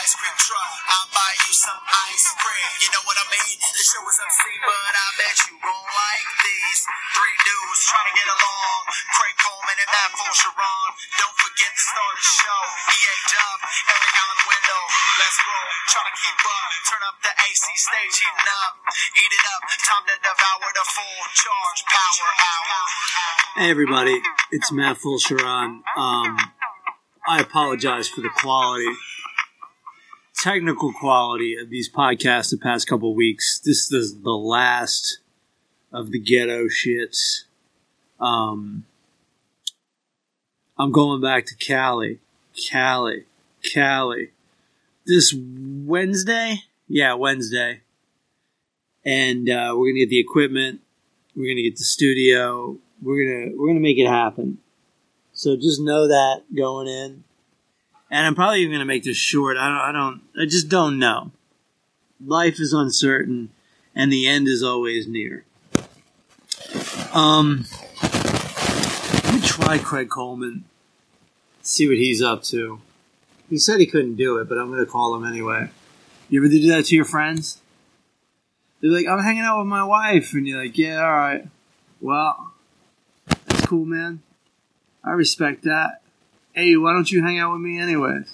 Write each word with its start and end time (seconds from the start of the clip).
ice 0.00 0.14
cream 0.18 0.36
truck. 0.38 0.70
I'll 0.90 1.10
buy 1.14 1.32
you 1.46 1.52
some 1.54 1.80
ice 2.10 2.26
cream. 2.40 2.70
You 2.82 2.90
know 2.94 3.04
what 3.06 3.16
I 3.18 3.26
mean? 3.30 3.54
The 3.62 3.84
show 3.84 4.02
is 4.02 4.18
obscene, 4.18 4.62
but 4.64 4.92
I 4.94 5.06
bet 5.20 5.36
you 5.46 5.54
gon' 5.62 5.88
like 5.90 6.28
these 6.42 6.80
three 7.14 7.36
dudes 7.46 7.80
trying 7.86 8.08
to 8.10 8.14
get 8.14 8.28
along. 8.28 8.78
Craig 9.14 9.36
Coleman 9.38 9.78
and 9.78 9.90
that 9.94 10.10
fool 10.14 10.34
Sharon. 10.34 10.90
Don't 11.20 11.36
forget 11.38 11.70
to 11.70 11.82
start 11.82 12.14
the 12.18 12.26
show. 12.26 12.62
EA 12.90 13.16
Dub, 13.30 13.58
Eric 13.94 14.12
Allen 14.18 14.40
Wendell. 14.48 14.86
Let's 15.22 15.38
roll. 15.46 15.68
Trying 15.94 16.08
to 16.10 16.16
keep 16.18 16.40
up. 16.42 16.68
Turn 16.90 17.02
up 17.06 17.16
the 17.22 17.32
AC 17.34 17.64
stage, 17.78 18.14
heating 18.18 18.50
up. 18.66 18.72
Eat 19.14 19.32
it 19.32 19.46
up. 19.54 19.62
Time 19.86 20.04
to 20.10 20.16
devour 20.18 20.68
the 20.74 20.86
full 20.90 21.22
charge 21.38 21.80
power 21.86 22.28
hour. 22.34 22.78
Hey 23.62 23.70
everybody, 23.70 24.18
it's 24.50 24.72
Matt 24.72 24.98
Fulchiron. 24.98 25.86
Um, 25.94 26.34
I 27.26 27.40
apologize 27.40 28.08
for 28.08 28.20
the 28.20 28.28
quality, 28.28 28.90
technical 30.44 30.92
quality 30.92 31.56
of 31.56 31.70
these 31.70 31.90
podcasts 31.90 32.50
the 32.50 32.58
past 32.58 32.86
couple 32.86 33.14
weeks. 33.14 33.58
This 33.58 33.90
is 33.90 34.20
the 34.20 34.36
last 34.36 35.20
of 35.90 36.10
the 36.10 36.18
ghetto 36.18 36.66
shits. 36.66 37.44
Um, 38.20 38.84
I'm 40.76 40.92
going 40.92 41.22
back 41.22 41.46
to 41.46 41.54
Cali, 41.54 42.18
Cali, 42.54 43.24
Cali. 43.62 44.32
This 45.06 45.34
Wednesday, 45.34 46.64
yeah, 46.88 47.14
Wednesday, 47.14 47.80
and 49.02 49.48
uh, 49.48 49.72
we're 49.74 49.92
gonna 49.92 50.00
get 50.00 50.10
the 50.10 50.20
equipment. 50.20 50.82
We're 51.34 51.54
gonna 51.54 51.62
get 51.62 51.78
the 51.78 51.84
studio. 51.84 52.76
We're 53.00 53.24
gonna 53.24 53.56
we're 53.56 53.68
gonna 53.68 53.80
make 53.80 53.96
it 53.96 54.08
happen. 54.08 54.58
So 55.32 55.56
just 55.56 55.80
know 55.80 56.06
that 56.08 56.42
going 56.54 56.88
in. 56.88 57.24
And 58.14 58.28
I'm 58.28 58.36
probably 58.36 58.60
even 58.60 58.70
gonna 58.70 58.84
make 58.84 59.02
this 59.02 59.16
short. 59.16 59.56
I 59.56 59.68
don't 59.68 59.80
I 59.80 59.90
don't 59.90 60.22
I 60.40 60.44
just 60.44 60.68
don't 60.68 61.00
know. 61.00 61.32
Life 62.24 62.60
is 62.60 62.72
uncertain 62.72 63.50
and 63.92 64.12
the 64.12 64.28
end 64.28 64.46
is 64.46 64.62
always 64.62 65.08
near. 65.08 65.44
Um 67.12 67.64
let 68.04 69.34
me 69.34 69.40
try 69.40 69.78
Craig 69.78 70.10
Coleman. 70.10 70.62
See 71.62 71.88
what 71.88 71.96
he's 71.96 72.22
up 72.22 72.44
to. 72.44 72.80
He 73.50 73.58
said 73.58 73.80
he 73.80 73.86
couldn't 73.86 74.14
do 74.14 74.38
it, 74.38 74.48
but 74.48 74.58
I'm 74.58 74.70
gonna 74.70 74.86
call 74.86 75.16
him 75.16 75.24
anyway. 75.24 75.70
You 76.28 76.40
ever 76.40 76.48
do 76.48 76.68
that 76.68 76.84
to 76.84 76.94
your 76.94 77.04
friends? 77.04 77.60
They're 78.80 78.92
like, 78.92 79.08
I'm 79.08 79.24
hanging 79.24 79.42
out 79.42 79.58
with 79.58 79.66
my 79.66 79.82
wife, 79.82 80.34
and 80.34 80.46
you're 80.46 80.62
like, 80.62 80.78
Yeah, 80.78 81.02
alright. 81.02 81.48
Well, 82.00 82.52
that's 83.26 83.66
cool, 83.66 83.84
man. 83.84 84.22
I 85.02 85.10
respect 85.10 85.64
that. 85.64 86.00
Hey, 86.54 86.76
why 86.76 86.92
don't 86.92 87.10
you 87.10 87.20
hang 87.20 87.40
out 87.40 87.52
with 87.52 87.60
me 87.62 87.80
anyways? 87.80 88.32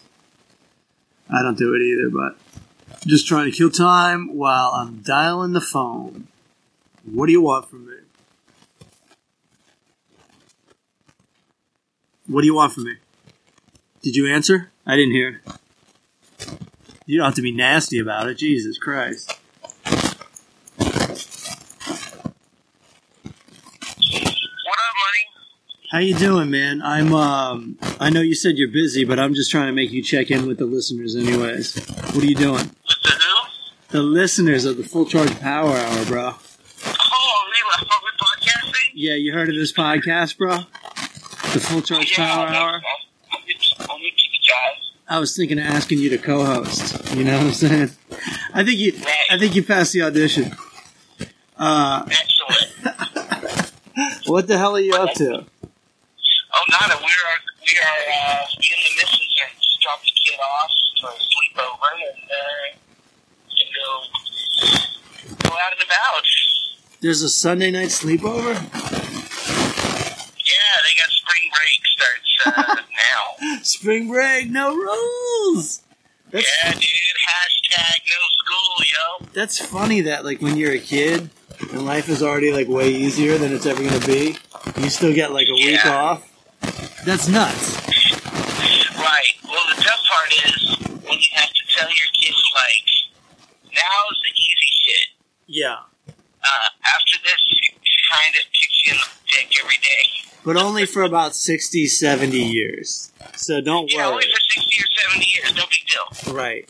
I 1.30 1.42
don't 1.42 1.56
do 1.56 1.72
it 1.74 1.80
either, 1.80 2.10
but 2.10 2.36
just 3.06 3.27
trying 3.27 3.50
to 3.50 3.56
kill 3.56 3.70
time 3.70 4.36
while 4.36 4.72
I'm 4.74 5.00
dialing 5.00 5.52
the 5.52 5.60
phone. 5.62 6.28
What 7.10 7.27
do 7.27 7.32
you 7.32 7.40
want 7.40 7.70
from 7.70 7.86
me? 7.86 7.94
What 12.27 12.42
do 12.42 12.46
you 12.46 12.54
want 12.54 12.74
from 12.74 12.84
me? 12.84 12.96
Did 14.02 14.16
you 14.16 14.27
answer? 14.27 14.70
I 14.84 14.96
didn't 14.96 15.12
hear. 15.12 15.40
You 17.06 17.16
don't 17.16 17.24
have 17.24 17.34
to 17.36 17.42
be 17.42 17.52
nasty 17.52 17.98
about 17.98 18.28
it. 18.28 18.34
Jesus 18.36 18.77
Christ. 18.77 19.38
What 20.77 20.90
up, 24.78 24.94
money? 25.00 25.24
How 25.91 25.98
you 25.98 26.14
doing, 26.14 26.50
man? 26.50 26.83
I'm 26.83 27.12
um 27.14 27.78
I 27.98 28.10
know 28.10 28.20
you 28.20 28.34
said 28.34 28.56
you're 28.58 28.70
busy, 28.70 29.05
but 29.05 29.19
I'm 29.19 29.34
just 29.34 29.50
trying 29.50 29.66
to 29.66 29.72
make 29.72 29.91
you 29.91 30.02
check 30.02 30.30
in 30.30 30.46
with 30.46 30.58
the 30.58 30.66
listeners 30.66 31.16
anyways. 31.16 31.84
What 32.14 32.19
are 32.22 32.27
you 32.27 32.34
doing? 32.36 32.55
What 32.55 32.96
the 33.02 33.11
hell? 33.11 33.48
The 33.89 34.02
listeners 34.02 34.64
of 34.64 34.77
the 34.77 34.84
Full 34.84 35.05
Charge 35.06 35.39
Power 35.40 35.77
Hour, 35.77 36.05
bro. 36.06 36.23
Oh, 36.23 37.45
we 37.48 37.70
left 37.70 37.83
over 37.83 38.12
podcasting? 38.20 38.90
Yeah, 38.95 39.14
you 39.14 39.33
heard 39.33 39.48
of 39.48 39.56
this 39.56 39.73
podcast, 39.73 40.39
bro? 40.39 40.58
The 41.52 41.61
Full 41.61 41.83
Charge 41.83 42.14
Power 42.14 42.46
Hour? 42.46 42.70
I'm- 42.74 42.83
I'm 43.33 43.39
I'm 43.90 43.96
into. 43.96 44.20
I 45.08 45.18
was 45.18 45.34
thinking 45.36 45.58
of 45.58 45.64
asking 45.67 45.98
you 45.98 46.08
to 46.11 46.18
co-host. 46.18 47.14
You 47.17 47.24
know 47.24 47.36
what 47.39 47.46
I'm 47.46 47.52
saying? 47.52 47.90
I 48.55 48.64
think 48.64 48.78
you 48.78 48.92
I 49.28 49.39
think 49.39 49.57
you 49.57 49.64
passed 49.64 49.92
the 49.92 50.02
audition. 50.02 50.55
Uh 51.58 52.05
Excellent. 52.07 53.72
what 54.27 54.46
the 54.46 54.57
hell 54.57 54.77
are 54.77 54.80
you 54.80 54.95
up 54.95 55.12
to? 55.14 55.46
Oh. 56.83 56.86
We 56.89 56.95
are, 56.95 57.39
we 57.61 57.73
are, 57.77 58.01
uh, 58.08 58.46
me 58.58 58.68
and 58.73 58.83
the 58.85 58.92
missus 58.96 59.30
are 59.42 59.52
just 59.61 59.80
dropped 59.80 60.05
the 60.05 60.13
kid 60.13 60.39
off 60.41 60.70
for 61.01 61.11
a 61.11 61.13
sleepover 61.13 61.91
and, 62.08 62.24
uh, 62.30 62.67
can 63.57 63.68
go, 63.77 63.89
go 65.48 65.55
out 65.57 65.73
and 65.73 65.83
about. 65.85 66.24
There's 67.01 67.23
a 67.23 67.29
Sunday 67.29 67.70
night 67.70 67.89
sleepover? 67.89 68.55
Yeah, 70.40 70.74
they 70.83 70.95
got 70.96 71.11
spring 71.11 71.51
break 71.52 71.80
starts, 71.86 72.30
uh, 72.46 72.77
now. 73.52 73.61
Spring 73.63 74.08
break, 74.08 74.51
no 74.51 74.74
rules. 74.74 75.83
That's 76.30 76.46
Yeah, 76.64 76.73
dude. 76.73 76.83
Hashtag 76.83 78.01
no 78.07 78.20
school, 78.39 78.85
yo. 79.20 79.27
that's 79.35 79.58
funny 79.64 80.01
that 80.02 80.24
like 80.24 80.40
when 80.40 80.57
you're 80.57 80.73
a 80.73 80.79
kid 80.79 81.29
and 81.73 81.85
life 81.85 82.08
is 82.08 82.23
already 82.23 82.52
like 82.52 82.69
way 82.69 82.89
easier 82.90 83.36
than 83.39 83.52
it's 83.52 83.67
ever 83.67 83.83
gonna 83.83 84.07
be, 84.07 84.36
you 84.80 84.89
still 84.90 85.13
get 85.14 85.33
like 85.33 85.46
a 85.48 85.55
week 85.55 85.85
off. 85.86 86.27
That's 87.05 87.28
nuts. 87.28 87.77
Right. 88.96 89.33
Well, 89.44 89.64
the 89.74 89.83
tough 89.83 90.00
part 90.08 90.33
is 90.46 90.77
when 91.02 91.18
you 91.18 91.28
have 91.33 91.48
to 91.50 91.62
tell 91.77 91.88
your 91.88 92.06
kids, 92.18 92.42
like, 92.55 93.72
now's 93.74 94.18
the 94.22 94.33
easy 94.34 94.70
shit. 94.84 95.08
Yeah. 95.46 95.77
Uh, 96.08 96.68
after 96.94 97.16
this, 97.24 97.40
it 97.50 97.74
kind 98.12 98.34
of 98.34 98.42
kicks 98.52 98.86
you 98.86 98.92
in 98.92 98.98
the 98.98 99.08
dick 99.27 99.58
every 99.62 99.77
day. 99.77 100.30
But 100.44 100.56
only 100.56 100.86
for 100.86 101.02
about 101.02 101.34
60, 101.34 101.86
70 101.86 102.39
years. 102.39 103.12
So 103.36 103.60
don't 103.60 103.90
Yeah, 103.92 104.06
only 104.06 104.16
worry. 104.16 104.33
for 104.33 104.40
60 104.60 104.83
or 104.83 104.86
70 105.10 105.27
years, 105.34 105.55
no 105.56 105.62
big 105.70 106.24
deal. 106.27 106.34
Right. 106.34 106.68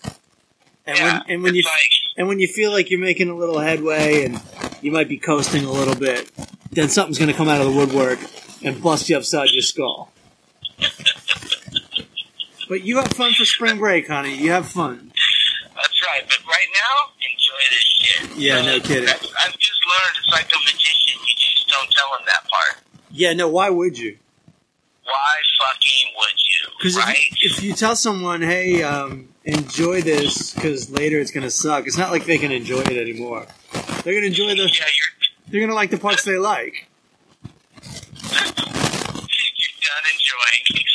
And 0.86 0.98
yeah, 0.98 1.12
when 1.12 1.22
and 1.30 1.42
when 1.42 1.54
you 1.54 1.62
like, 1.62 1.90
and 2.16 2.26
when 2.28 2.40
you 2.40 2.48
feel 2.48 2.72
like 2.72 2.90
you're 2.90 2.98
making 3.00 3.28
a 3.28 3.34
little 3.36 3.58
headway 3.60 4.24
and 4.24 4.40
you 4.80 4.90
might 4.90 5.08
be 5.08 5.18
coasting 5.18 5.64
a 5.64 5.70
little 5.70 5.94
bit, 5.94 6.30
then 6.72 6.88
something's 6.88 7.18
gonna 7.18 7.34
come 7.34 7.48
out 7.48 7.60
of 7.60 7.66
the 7.66 7.72
woodwork 7.72 8.18
and 8.64 8.82
bust 8.82 9.08
you 9.08 9.16
upside 9.16 9.50
your 9.50 9.62
skull. 9.62 10.10
But 12.70 12.84
you 12.84 12.98
have 12.98 13.08
fun 13.08 13.32
for 13.32 13.44
spring 13.44 13.78
break, 13.78 14.06
honey. 14.06 14.36
You 14.36 14.52
have 14.52 14.68
fun. 14.68 15.10
that's 15.74 16.06
right. 16.06 16.22
But 16.24 16.38
right 16.46 16.68
now, 16.72 17.12
enjoy 17.18 17.62
this 17.68 17.80
shit. 17.80 18.38
Yeah, 18.38 18.62
no 18.62 18.78
kidding. 18.78 19.08
I've 19.08 19.58
just 19.58 19.80
learned 19.84 20.16
it's 20.16 20.28
like 20.28 20.44
a 20.44 20.58
magician. 20.60 21.20
You 21.20 21.34
just 21.36 21.68
don't 21.68 21.90
tell 21.90 22.10
them 22.16 22.26
that 22.26 22.42
part. 22.48 22.84
Yeah, 23.10 23.32
no, 23.32 23.48
why 23.48 23.70
would 23.70 23.98
you? 23.98 24.16
Why 25.02 25.34
fucking 25.58 26.12
would 26.16 26.28
you? 26.28 26.68
Because 26.78 26.96
right? 26.96 27.16
if, 27.40 27.58
if 27.58 27.62
you 27.64 27.72
tell 27.72 27.96
someone, 27.96 28.40
hey, 28.40 28.84
um, 28.84 29.30
enjoy 29.44 30.00
this 30.02 30.54
because 30.54 30.92
later 30.92 31.18
it's 31.18 31.32
going 31.32 31.42
to 31.42 31.50
suck, 31.50 31.88
it's 31.88 31.98
not 31.98 32.12
like 32.12 32.24
they 32.24 32.38
can 32.38 32.52
enjoy 32.52 32.82
it 32.82 32.96
anymore. 32.96 33.46
They're 34.04 34.14
going 34.14 34.22
to 34.22 34.28
enjoy 34.28 34.54
the, 34.54 34.70
yeah, 34.72 34.84
you're 34.96 35.48
they're 35.48 35.60
going 35.60 35.70
to 35.70 35.74
like 35.74 35.90
the 35.90 35.98
parts 35.98 36.22
they 36.22 36.38
like. 36.38 36.86
you're 37.42 38.30
done 38.30 40.06
enjoying. 40.06 40.49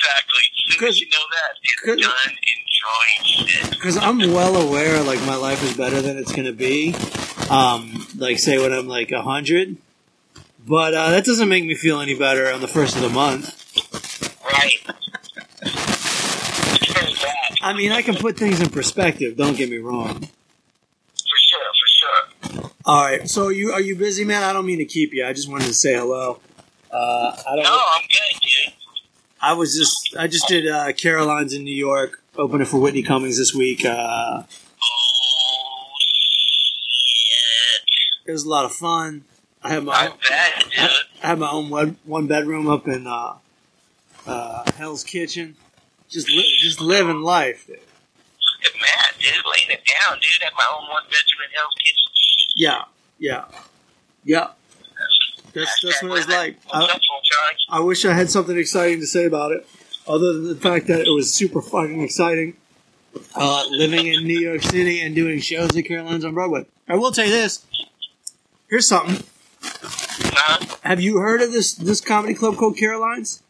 Exactly. 0.06 0.42
As 0.68 0.74
soon 0.74 0.80
'Cause- 0.80 0.90
as 0.90 1.00
you 1.02 1.08
know 1.10 1.26
that, 1.32 1.58
'cause- 1.84 2.02
done 2.02 2.38
enjoying 2.56 3.48
shit. 3.48 3.70
Because 3.72 3.98
I'm 3.98 4.20
well 4.32 4.56
aware, 4.56 5.02
like, 5.02 5.22
my 5.24 5.36
life 5.36 5.64
is 5.64 5.74
better 5.74 6.02
than 6.02 6.18
it's 6.18 6.32
going 6.32 6.46
to 6.46 6.54
be. 6.54 6.96
Um, 7.50 8.08
like, 8.18 8.40
say 8.40 8.58
when 8.58 8.72
I'm 8.74 8.88
like 8.88 9.12
a 9.12 9.22
100. 9.22 9.78
But 10.68 10.94
uh, 10.96 11.12
that 11.12 11.26
doesn't 11.26 11.48
make 11.48 11.64
me 11.64 11.76
feel 11.76 12.00
any 12.02 12.16
better 12.16 12.52
on 12.52 12.60
the 12.62 12.68
first 12.68 12.96
of 12.96 13.02
the 13.04 13.10
month. 13.10 13.52
Right. 14.44 14.82
I 17.62 17.74
mean, 17.74 17.92
I 17.92 18.02
can 18.02 18.16
put 18.16 18.38
things 18.38 18.62
in 18.62 18.70
perspective, 18.70 19.38
don't 19.38 19.56
get 19.58 19.70
me 19.70 19.78
wrong. 19.78 20.20
For 20.22 21.38
sure, 21.48 21.72
for 21.80 21.88
sure. 22.62 22.72
All 22.86 23.04
right, 23.04 23.30
so 23.30 23.50
you 23.50 23.72
are 23.74 23.82
you 23.82 23.96
busy, 23.96 24.24
man? 24.26 24.44
I 24.44 24.54
don't 24.54 24.66
mean 24.66 24.78
to 24.80 24.86
keep 24.86 25.14
you. 25.14 25.26
I 25.26 25.34
just 25.34 25.50
wanted 25.50 25.66
to 25.68 25.74
say 25.74 25.94
hello. 25.96 26.40
Uh, 26.92 27.36
I 27.48 27.56
don't. 27.56 27.64
No, 27.64 27.72
I'm 27.96 28.02
good, 28.12 28.42
dude. 28.42 28.74
I 29.46 29.54
was 29.54 29.78
just 29.78 30.18
I 30.18 30.26
just 30.26 30.48
did 30.48 30.68
uh, 30.68 30.92
Caroline's 30.94 31.54
in 31.54 31.64
New 31.64 31.76
York, 31.76 32.20
opening 32.36 32.66
for 32.66 32.80
Whitney 32.80 33.04
Cummings 33.04 33.38
this 33.38 33.54
week. 33.54 33.86
Uh, 33.86 34.42
it 38.26 38.32
was 38.32 38.44
a 38.44 38.50
lot 38.50 38.66
of 38.66 38.74
fun. 38.74 39.24
I 39.62 39.70
had 39.70 39.84
I 39.84 39.86
my 39.86 40.08
bet, 40.28 40.64
dude. 40.64 40.90
I 41.22 41.28
had 41.28 41.38
my 41.38 41.52
own 41.52 41.70
one, 41.70 41.98
one 42.06 42.26
bedroom 42.26 42.68
up 42.68 42.88
in 42.88 43.06
uh, 43.06 43.36
uh, 44.26 44.72
Hell's 44.72 45.04
Kitchen. 45.04 45.56
Just 46.10 46.28
li- 46.28 46.58
just 46.62 46.82
living 46.82 47.22
life. 47.22 47.68
Dude. 47.68 47.78
Matt, 48.82 49.14
dude, 49.20 49.32
laying 49.46 49.70
it 49.70 49.84
down, 50.02 50.18
dude. 50.22 50.42
At 50.44 50.54
my 50.54 50.76
own 50.76 50.90
one 50.90 51.04
bedroom 51.04 51.44
in 51.48 51.56
Hell's 51.56 51.76
Kitchen. 51.84 52.10
Yeah, 52.56 52.86
yeah, 53.20 53.46
yeah. 54.24 54.48
That's 55.56 55.82
that's 55.82 56.04
what 56.04 56.18
it's 56.20 56.28
like. 56.28 56.58
I, 56.72 56.84
up, 56.84 56.90
full 56.90 57.00
charge? 57.00 57.58
I 57.70 57.80
wish 57.80 58.06
I 58.06 58.14
had 58.14 58.30
something 58.30 58.58
exciting 58.58 59.00
to 59.00 59.08
say 59.08 59.26
about 59.26 59.52
it, 59.52 59.66
other 60.08 60.34
than 60.34 60.48
the 60.50 60.56
fact 60.56 60.88
that 60.88 61.02
it 61.08 61.12
was 61.12 61.34
super 61.34 61.62
fucking 61.62 62.02
exciting. 62.02 62.58
uh, 63.34 63.66
living 63.70 64.08
in 64.08 64.24
New 64.26 64.38
York 64.40 64.62
City 64.62 65.00
and 65.02 65.16
doing 65.16 65.40
shows 65.40 65.76
at 65.76 65.86
Caroline's 65.86 66.26
on 66.26 66.34
Broadway. 66.34 66.66
I 66.88 66.96
will 66.98 67.12
tell 67.12 67.26
you 67.26 67.32
this. 67.32 67.66
Here's 68.70 68.88
something. 68.88 69.26
Huh? 69.62 70.78
Have 70.84 71.00
you 71.02 71.20
heard 71.20 71.42
of 71.42 71.52
this 71.52 71.74
this 71.74 72.02
comedy 72.02 72.34
club 72.34 72.58
called 72.58 72.78
Caroline's? 72.78 73.42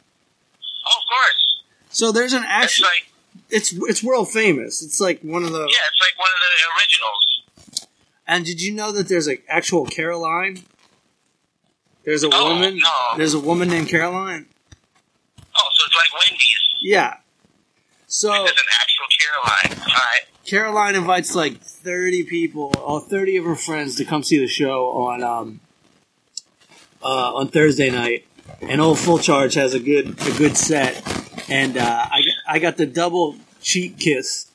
Oh, 0.61 0.99
of 0.99 1.03
course. 1.09 1.63
So 1.89 2.11
there's 2.11 2.33
an 2.33 2.43
It's 2.43 2.51
actual. 2.51 2.85
like 2.87 3.11
It's 3.49 3.73
it's 3.73 4.03
world 4.03 4.29
famous. 4.29 4.83
It's 4.83 4.99
like 5.01 5.21
one 5.21 5.43
of 5.43 5.51
the. 5.51 5.59
yeah, 5.59 5.65
it's 5.65 6.01
like 6.01 6.19
one 6.19 6.29
of 6.29 6.39
the 6.45 6.75
originals. 6.77 7.89
And 8.27 8.45
did 8.45 8.61
you 8.61 8.73
know 8.73 8.91
that 8.91 9.07
there's 9.07 9.27
an 9.27 9.37
actual 9.49 9.85
Caroline? 9.85 10.63
There's 12.05 12.23
a 12.23 12.29
Oh, 12.31 12.53
woman. 12.53 12.77
no. 12.77 13.17
There's 13.17 13.33
a 13.33 13.39
woman 13.39 13.69
named 13.69 13.89
Caroline. 13.89 14.45
Oh, 15.39 15.69
so 15.73 15.85
it's 15.87 15.95
like 15.95 16.13
Wendy's. 16.29 16.59
Yeah. 16.81 17.17
So 18.07 18.29
There's 18.29 18.51
an 18.51 18.57
actual 18.81 19.05
Caroline. 19.19 19.79
All 19.89 19.93
right. 19.95 20.21
Caroline 20.45 20.95
invites 20.95 21.33
like 21.33 21.59
30 21.59 22.23
people, 22.23 22.71
or 22.83 23.01
30 23.01 23.37
of 23.37 23.45
her 23.45 23.55
friends, 23.55 23.95
to 23.95 24.05
come 24.05 24.21
see 24.23 24.37
the 24.37 24.47
show 24.47 24.89
on 24.91 25.23
um, 25.23 25.59
uh, 27.03 27.33
on 27.33 27.47
Thursday 27.47 27.89
night. 27.89 28.25
And 28.61 28.79
old 28.79 28.99
Full 28.99 29.17
Charge 29.17 29.55
has 29.55 29.73
a 29.73 29.79
good 29.79 30.09
a 30.27 30.37
good 30.37 30.55
set, 30.55 31.01
and 31.49 31.75
uh, 31.77 31.81
I 32.11 32.21
got- 32.21 32.53
I 32.55 32.59
got 32.59 32.77
the 32.77 32.85
double 32.85 33.37
cheek 33.61 33.97
kiss 33.99 34.51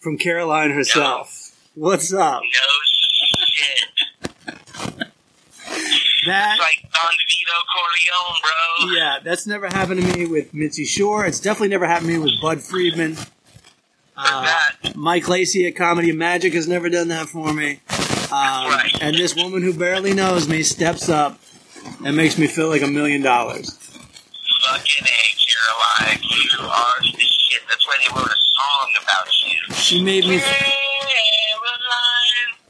from 0.00 0.16
Caroline 0.16 0.70
herself. 0.70 1.54
What's 1.74 2.10
up? 2.12 2.40
No 2.42 2.48
shit. 3.46 5.08
That 6.26 6.56
It's 6.58 6.60
like 6.60 6.82
Don 6.92 7.12
DeVito 7.12 7.56
Corleone, 7.72 8.40
bro. 8.42 8.96
yeah, 8.96 9.18
that's 9.22 9.46
never 9.46 9.66
happened 9.66 10.00
to 10.02 10.16
me 10.16 10.26
with 10.26 10.52
Mitzi 10.54 10.84
Shore. 10.84 11.24
It's 11.26 11.40
definitely 11.40 11.68
never 11.68 11.86
happened 11.86 12.10
to 12.10 12.18
me 12.18 12.24
with 12.24 12.40
Bud 12.40 12.60
Friedman. 12.62 13.16
Uh. 14.16 14.46
Mike 14.94 15.28
Lacey 15.28 15.66
at 15.66 15.74
Comedy 15.76 16.12
Magic 16.12 16.52
has 16.54 16.68
never 16.68 16.88
done 16.88 17.08
that 17.08 17.28
for 17.28 17.52
me. 17.52 17.80
Um, 18.30 18.68
Right. 18.70 18.90
And 19.00 19.16
this 19.16 19.34
woman 19.34 19.62
who 19.62 19.72
barely 19.74 20.14
knows 20.14 20.48
me 20.48 20.62
steps 20.62 21.08
up 21.08 21.38
and 22.04 22.16
makes 22.16 22.38
me 22.38 22.46
feel 22.46 22.68
like 22.68 22.82
a 22.82 22.86
million 22.86 23.22
dollars. 23.22 23.70
Fucking 24.66 25.04
A, 25.04 25.34
Caroline. 26.06 26.22
You 26.22 26.58
are 26.66 27.00
the 27.02 27.18
shit. 27.18 27.60
That's 27.68 27.86
why 27.86 27.96
they 28.06 28.14
wrote 28.14 28.30
a 28.30 28.36
song 28.54 28.94
about 29.02 29.26
you. 29.44 29.74
She 29.74 30.02
made 30.02 30.24
me. 30.24 30.38
Caroline. 30.38 30.64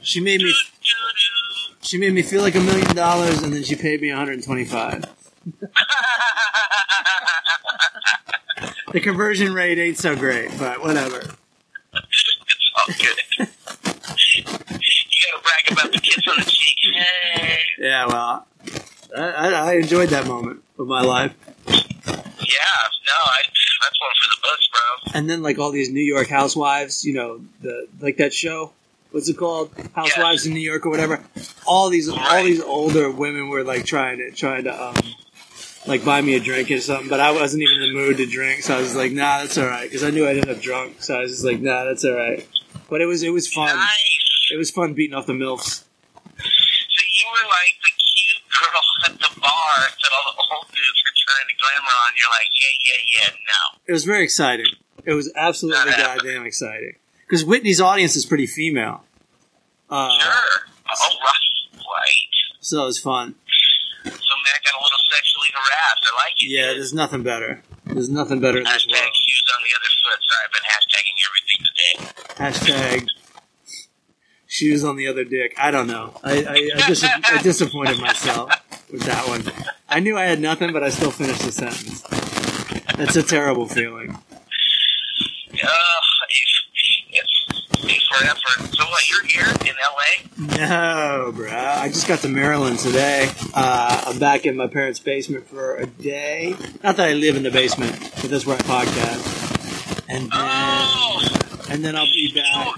She 0.02 0.20
made 0.20 0.40
me. 0.42 0.52
She 1.94 2.00
made 2.00 2.12
me 2.12 2.22
feel 2.22 2.42
like 2.42 2.56
a 2.56 2.60
million 2.60 2.92
dollars, 2.96 3.40
and 3.44 3.52
then 3.52 3.62
she 3.62 3.76
paid 3.76 4.00
me 4.00 4.08
125. 4.08 5.04
The 8.92 9.00
conversion 9.00 9.54
rate 9.54 9.78
ain't 9.78 9.96
so 9.96 10.16
great, 10.16 10.50
but 10.58 10.82
whatever. 10.82 11.18
it's 11.18 12.70
all 12.76 12.86
good. 12.98 13.16
you 13.38 14.44
gotta 14.44 15.42
brag 15.42 15.70
about 15.70 15.92
the 15.92 16.00
kiss 16.00 16.26
on 16.28 16.36
the 16.38 16.50
cheek. 16.50 16.76
Hey. 16.92 17.58
Yeah, 17.78 18.06
well, 18.06 18.46
I, 19.16 19.22
I, 19.22 19.50
I 19.52 19.72
enjoyed 19.74 20.08
that 20.08 20.26
moment 20.26 20.64
of 20.80 20.88
my 20.88 21.02
life. 21.02 21.32
Yeah, 21.68 21.74
no, 21.76 23.18
I, 23.22 23.42
that's 23.82 24.00
one 24.00 24.10
for 24.20 24.28
the 24.30 24.38
books, 24.42 24.68
bro. 24.72 25.12
And 25.14 25.30
then 25.30 25.42
like 25.42 25.60
all 25.60 25.70
these 25.70 25.90
New 25.90 26.02
York 26.02 26.28
housewives, 26.28 27.04
you 27.04 27.14
know, 27.14 27.40
the 27.62 27.86
like 28.00 28.16
that 28.16 28.32
show. 28.32 28.72
What's 29.14 29.28
it 29.28 29.36
called? 29.36 29.70
Housewives 29.92 30.44
in 30.44 30.54
New 30.54 30.58
York 30.58 30.84
or 30.84 30.90
whatever. 30.90 31.22
All 31.68 31.88
these 31.88 32.08
all 32.08 32.42
these 32.42 32.60
older 32.60 33.08
women 33.12 33.48
were 33.48 33.62
like 33.62 33.86
trying 33.86 34.18
to 34.18 34.32
trying 34.32 34.64
to 34.64 34.74
um 34.74 34.96
like 35.86 36.04
buy 36.04 36.20
me 36.20 36.34
a 36.34 36.40
drink 36.40 36.68
or 36.72 36.80
something, 36.80 37.08
but 37.08 37.20
I 37.20 37.30
wasn't 37.30 37.62
even 37.62 37.80
in 37.80 37.92
the 37.92 37.94
mood 37.94 38.16
to 38.16 38.26
drink, 38.26 38.62
so 38.62 38.76
I 38.76 38.80
was 38.80 38.96
like, 38.96 39.12
nah, 39.12 39.38
that's 39.38 39.56
all 39.56 39.66
right, 39.66 39.84
because 39.84 40.02
I 40.02 40.10
knew 40.10 40.26
I'd 40.26 40.38
end 40.38 40.50
up 40.50 40.60
drunk. 40.60 41.00
So 41.00 41.14
I 41.14 41.20
was 41.20 41.30
just 41.30 41.44
like, 41.44 41.60
nah, 41.60 41.84
that's 41.84 42.04
all 42.04 42.16
right. 42.16 42.44
But 42.90 43.02
it 43.02 43.06
was 43.06 43.22
it 43.22 43.30
was 43.30 43.46
fun. 43.46 43.76
Nice. 43.76 44.50
It 44.52 44.56
was 44.56 44.72
fun 44.72 44.94
beating 44.94 45.14
off 45.14 45.26
the 45.26 45.32
milfs. 45.32 45.62
So 45.62 47.02
you 47.06 47.26
were 47.30 47.46
like 47.46 47.78
the 47.84 47.94
cute 47.94 48.42
girl 48.50 48.82
at 49.06 49.12
the 49.12 49.40
bar 49.40 49.78
that 49.78 50.10
all 50.10 50.32
the 50.34 50.54
old 50.56 50.66
dudes 50.74 51.00
were 51.06 51.14
trying 51.14 51.46
to 51.46 51.54
glamour 51.62 51.94
on. 52.02 52.12
You're 52.18 52.34
like, 52.34 52.50
yeah, 52.50 52.74
yeah, 52.82 53.00
yeah, 53.14 53.30
no. 53.30 53.78
It 53.86 53.92
was 53.92 54.04
very 54.04 54.24
exciting. 54.24 54.74
It 55.04 55.12
was 55.12 55.30
absolutely 55.36 55.92
goddamn 55.92 56.46
exciting. 56.46 56.96
Because 57.26 57.44
Whitney's 57.44 57.80
audience 57.80 58.16
is 58.16 58.24
pretty 58.26 58.46
female. 58.46 59.02
Uh, 59.90 60.18
Sure. 60.18 60.32
Oh, 60.96 61.16
right. 61.20 61.78
Right. 61.78 62.30
So 62.60 62.82
it 62.82 62.86
was 62.86 62.98
fun. 62.98 63.34
So 64.04 64.10
man 64.10 64.14
got 64.14 64.74
a 64.80 64.82
little 64.82 64.98
sexually 65.10 65.48
harassed. 65.52 66.04
I 66.04 66.24
like 66.24 66.32
it. 66.42 66.48
Yeah, 66.50 66.66
there's 66.74 66.92
nothing 66.94 67.22
better. 67.22 67.62
There's 67.86 68.08
nothing 68.10 68.40
better 68.40 68.58
in 68.58 68.64
this 68.64 68.86
world. 68.86 69.14
shoes 69.14 69.44
on 69.56 69.62
the 69.64 69.72
other 69.76 69.90
foot. 70.02 70.20
Sorry, 70.28 70.44
I've 70.44 70.52
been 70.52 70.66
hashtagging 70.74 71.18
everything 71.26 72.60
today. 72.60 73.00
Hashtag 73.00 73.08
shoes 74.46 74.84
on 74.84 74.96
the 74.96 75.06
other 75.08 75.24
dick. 75.24 75.54
I 75.58 75.70
don't 75.70 75.86
know. 75.86 76.18
I, 76.22 76.32
I, 76.44 76.70
I, 76.82 76.86
dis- 76.86 77.04
I 77.04 77.42
disappointed 77.42 78.00
myself 78.00 78.50
with 78.92 79.02
that 79.02 79.26
one. 79.28 79.44
I 79.88 80.00
knew 80.00 80.16
I 80.16 80.24
had 80.24 80.40
nothing, 80.40 80.72
but 80.72 80.82
I 80.82 80.90
still 80.90 81.10
finished 81.10 81.42
the 81.42 81.52
sentence. 81.52 82.02
That's 82.96 83.16
a 83.16 83.22
terrible 83.22 83.66
feeling. 83.66 84.16
Uh, 85.52 85.66
if 87.88 88.02
for 88.10 88.24
effort. 88.24 88.74
So 88.74 88.84
what, 88.84 89.10
you're 89.10 89.24
here 89.24 89.46
in 89.60 89.68
L.A.? 89.68 90.58
No, 90.58 91.32
bruh. 91.34 91.78
I 91.78 91.88
just 91.88 92.06
got 92.08 92.20
to 92.20 92.28
Maryland 92.28 92.78
today. 92.78 93.30
Uh, 93.54 94.04
I'm 94.06 94.18
back 94.18 94.46
in 94.46 94.56
my 94.56 94.66
parents' 94.66 94.98
basement 94.98 95.46
for 95.46 95.76
a 95.76 95.86
day. 95.86 96.54
Not 96.82 96.96
that 96.96 97.08
I 97.08 97.12
live 97.14 97.36
in 97.36 97.42
the 97.42 97.50
basement, 97.50 97.98
but 98.20 98.30
that's 98.30 98.46
where 98.46 98.56
I 98.56 98.60
podcast. 98.60 100.04
And 100.08 100.24
then, 100.24 100.30
Oh! 100.32 101.22
and 101.70 101.84
then 101.84 101.96
I'll 101.96 102.06
be 102.06 102.32
back. 102.34 102.76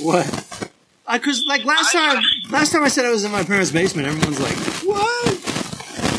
What? 0.00 0.70
I 1.06 1.18
cause 1.18 1.42
like 1.48 1.64
last 1.64 1.92
time, 1.92 2.22
last 2.50 2.70
time 2.72 2.82
I 2.84 2.88
said 2.88 3.04
I 3.06 3.10
was 3.10 3.24
in 3.24 3.32
my 3.32 3.42
parents' 3.42 3.70
basement, 3.70 4.06
everyone's 4.08 4.40
like, 4.40 4.56
"What?" 4.84 5.32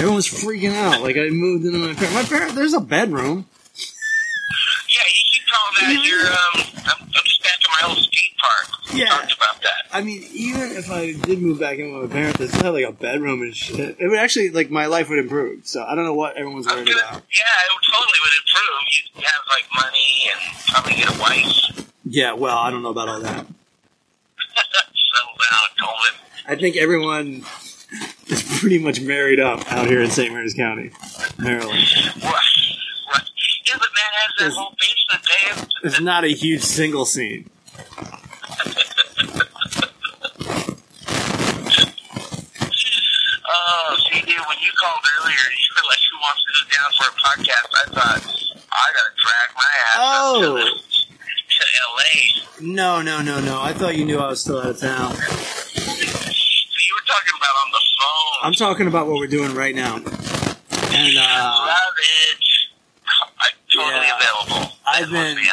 Everyone's 0.01 0.27
freaking 0.27 0.73
out. 0.73 1.01
Like 1.03 1.15
I 1.15 1.29
moved 1.29 1.65
into 1.65 1.77
my 1.77 1.93
parents. 1.93 2.13
My 2.15 2.23
parents. 2.23 2.55
There's 2.55 2.73
a 2.73 2.79
bedroom. 2.79 3.45
Yeah, 3.75 5.01
you 5.05 5.23
keep 5.31 5.43
calling 5.45 5.97
that 5.97 6.07
your, 6.07 6.25
um, 6.25 6.83
I'm, 6.89 7.03
I'm 7.05 7.23
just 7.23 7.43
back 7.43 7.59
to 7.59 7.69
my 7.79 7.87
old 7.89 7.97
skate 7.99 8.28
park. 8.39 8.81
Yeah. 8.93 9.05
talked 9.09 9.33
about 9.35 9.61
that. 9.61 9.83
I 9.91 10.01
mean, 10.01 10.23
even 10.31 10.71
if 10.71 10.89
I 10.89 11.13
did 11.13 11.41
move 11.41 11.59
back 11.59 11.77
in 11.77 11.93
with 11.97 12.09
my 12.09 12.13
parents, 12.15 12.39
they 12.39 12.47
still 12.47 12.63
have 12.63 12.73
like 12.73 12.85
a 12.85 12.91
bedroom 12.91 13.41
and 13.41 13.55
shit. 13.55 13.97
It 13.99 14.07
would 14.07 14.19
actually 14.19 14.49
like 14.49 14.69
my 14.71 14.85
life 14.87 15.09
would 15.09 15.19
improve. 15.19 15.67
So 15.67 15.83
I 15.83 15.95
don't 15.95 16.05
know 16.05 16.13
what 16.13 16.35
everyone's 16.37 16.67
I 16.67 16.75
worried 16.75 16.87
gonna, 16.87 16.99
about. 16.99 17.11
yeah, 17.31 17.65
it 17.65 17.71
would 17.73 17.83
totally 17.93 18.19
would 18.23 18.33
improve. 18.41 18.83
You'd 19.15 19.23
have, 19.25 19.43
like, 19.49 19.67
money 19.83 20.29
and 20.31 20.39
probably 20.67 20.93
get 20.95 21.15
a 21.15 21.19
wife. 21.19 21.91
Yeah, 22.05 22.33
well, 22.33 22.57
I 22.57 22.71
don't 22.71 22.81
know 22.83 22.89
about 22.89 23.09
all 23.09 23.19
that. 23.21 23.45
Settle 24.55 25.37
down, 25.51 25.69
Coleman. 25.79 26.19
I 26.47 26.55
think 26.55 26.75
everyone 26.77 27.43
is 28.27 28.59
pretty 28.59 28.79
much 28.79 29.01
married 29.01 29.39
up 29.39 29.71
out 29.71 29.87
here 29.87 30.01
in 30.01 30.09
St. 30.09 30.31
Mary's 30.33 30.53
County, 30.53 30.91
Maryland. 31.37 31.79
What? 32.21 32.33
What? 33.07 33.23
Yeah, 33.67 33.77
but 33.77 33.89
man 33.93 34.11
has 34.13 34.27
that 34.27 34.39
There's- 34.39 34.55
whole 34.55 34.71
basement. 34.79 35.65
There's 35.81 36.01
not 36.01 36.23
a 36.25 36.27
huge 36.27 36.61
single 36.61 37.05
scene. 37.05 37.49
Oh, 43.51 43.97
see, 44.11 44.19
dude, 44.21 44.35
when 44.47 44.57
you 44.61 44.71
called 44.79 45.01
earlier, 45.21 45.33
you 45.33 45.69
were 45.75 45.85
like, 45.89 45.99
who 46.11 46.17
wants 46.19 46.41
to 46.43 46.49
go 46.53 46.61
down 46.75 46.89
for 46.97 47.05
a 47.09 47.15
podcast? 47.17 47.69
I 47.73 47.85
thought, 47.93 48.21
I 48.71 48.85
gotta 48.93 49.13
drag 49.17 49.47
my 49.55 49.71
ass 49.85 49.97
Oh. 49.97 50.57
up 50.57 50.65
to, 50.65 50.69
to 51.57 51.63
L.A. 51.89 52.73
No, 52.73 53.01
no, 53.01 53.21
no, 53.21 53.39
no. 53.39 53.61
I 53.61 53.73
thought 53.73 53.95
you 53.97 54.05
knew 54.05 54.19
I 54.19 54.27
was 54.29 54.41
still 54.41 54.59
out 54.59 54.67
of 54.67 54.79
town. 54.79 55.13
So 55.15 55.21
you 55.23 56.93
were 56.93 57.07
talking 57.07 57.33
about 57.37 57.55
on 57.65 57.71
the 57.71 57.81
phone. 57.97 58.39
I'm 58.43 58.53
talking 58.53 58.87
about 58.87 59.07
what 59.07 59.17
we're 59.17 59.27
doing 59.27 59.53
right 59.55 59.75
now. 59.75 59.95
And 59.95 60.05
uh, 61.17 61.65
Love 61.65 61.77
it. 61.97 62.37
I'm 63.39 63.53
totally 63.73 64.05
Yeah. 64.05 64.17
available. 64.17 64.71
I've 64.85 65.09
That 65.09 65.35
been-. 65.35 65.45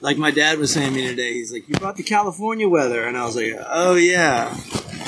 Like 0.00 0.16
my 0.16 0.30
dad 0.30 0.58
was 0.58 0.72
saying 0.72 0.90
to 0.92 0.94
me 0.94 1.06
today, 1.08 1.32
he's 1.34 1.52
like, 1.52 1.68
"You 1.68 1.74
brought 1.76 1.96
the 1.96 2.02
California 2.02 2.68
weather," 2.68 3.04
and 3.04 3.16
I 3.16 3.24
was 3.24 3.36
like, 3.36 3.54
"Oh 3.66 3.94
yeah, 3.94 4.48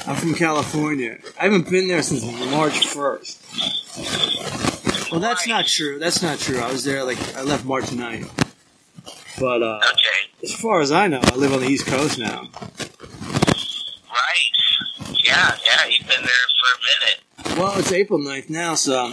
I'm 0.07 0.17
from 0.17 0.35
California. 0.35 1.19
I 1.41 1.45
haven't 1.45 1.69
been 1.71 1.89
there 1.89 2.03
since 2.03 2.25
March 2.51 2.81
1st." 2.87 3.39
Well, 5.13 5.21
that's 5.21 5.47
not 5.49 5.67
true. 5.67 5.99
That's 5.99 6.23
not 6.23 6.39
true. 6.39 6.59
I 6.61 6.71
was 6.71 6.85
there 6.85 7.03
like 7.05 7.19
I 7.37 7.43
left 7.43 7.65
March 7.65 7.87
9th. 7.87 8.31
But 9.39 9.63
uh, 9.63 9.81
Okay, 9.93 10.29
as 10.45 10.53
far 10.55 10.81
as 10.81 10.93
I 10.93 11.07
know, 11.09 11.21
I 11.23 11.35
live 11.37 11.53
on 11.53 11.61
the 11.61 11.67
East 11.67 11.87
Coast 11.87 12.19
now. 12.19 12.49
right. 12.61 14.51
Yeah, 15.25 15.57
yeah, 15.65 15.87
you've 15.89 16.07
been 16.07 16.23
there 16.23 16.47
for 16.61 16.69
a 16.77 16.79
minute. 17.51 17.59
Well, 17.59 17.79
it's 17.79 17.91
April 17.93 18.19
9th 18.19 18.49
now, 18.51 18.75
so 18.75 19.13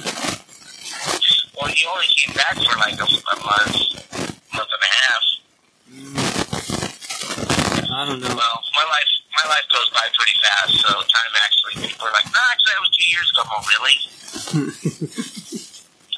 Well, 1.59 1.71
you 1.73 1.87
only 1.89 2.07
came 2.15 2.33
back 2.35 2.55
for 2.55 2.77
like 2.77 2.99
a, 2.99 3.03
a 3.03 3.35
month, 3.43 3.75
month 4.53 4.69
and 4.73 4.83
a 4.83 4.91
half. 5.01 5.23
I 7.97 8.05
don't 8.05 8.19
know. 8.21 8.27
Well, 8.27 8.57
my 8.77 8.85
life, 8.85 9.09
my 9.43 9.49
life 9.49 9.65
goes 9.73 9.89
by 9.89 10.05
pretty 10.13 10.37
fast, 10.43 10.71
so 10.85 10.93
time 10.93 11.33
actually, 11.43 11.87
people 11.87 12.05
are 12.07 12.11
like, 12.13 12.25
no, 12.25 12.39
actually, 12.51 12.73
that 12.73 12.81
was 12.85 12.93
two 12.93 13.07
years 13.09 13.27
ago. 13.33 13.41
Oh, 13.49 13.61
really? 13.73 13.97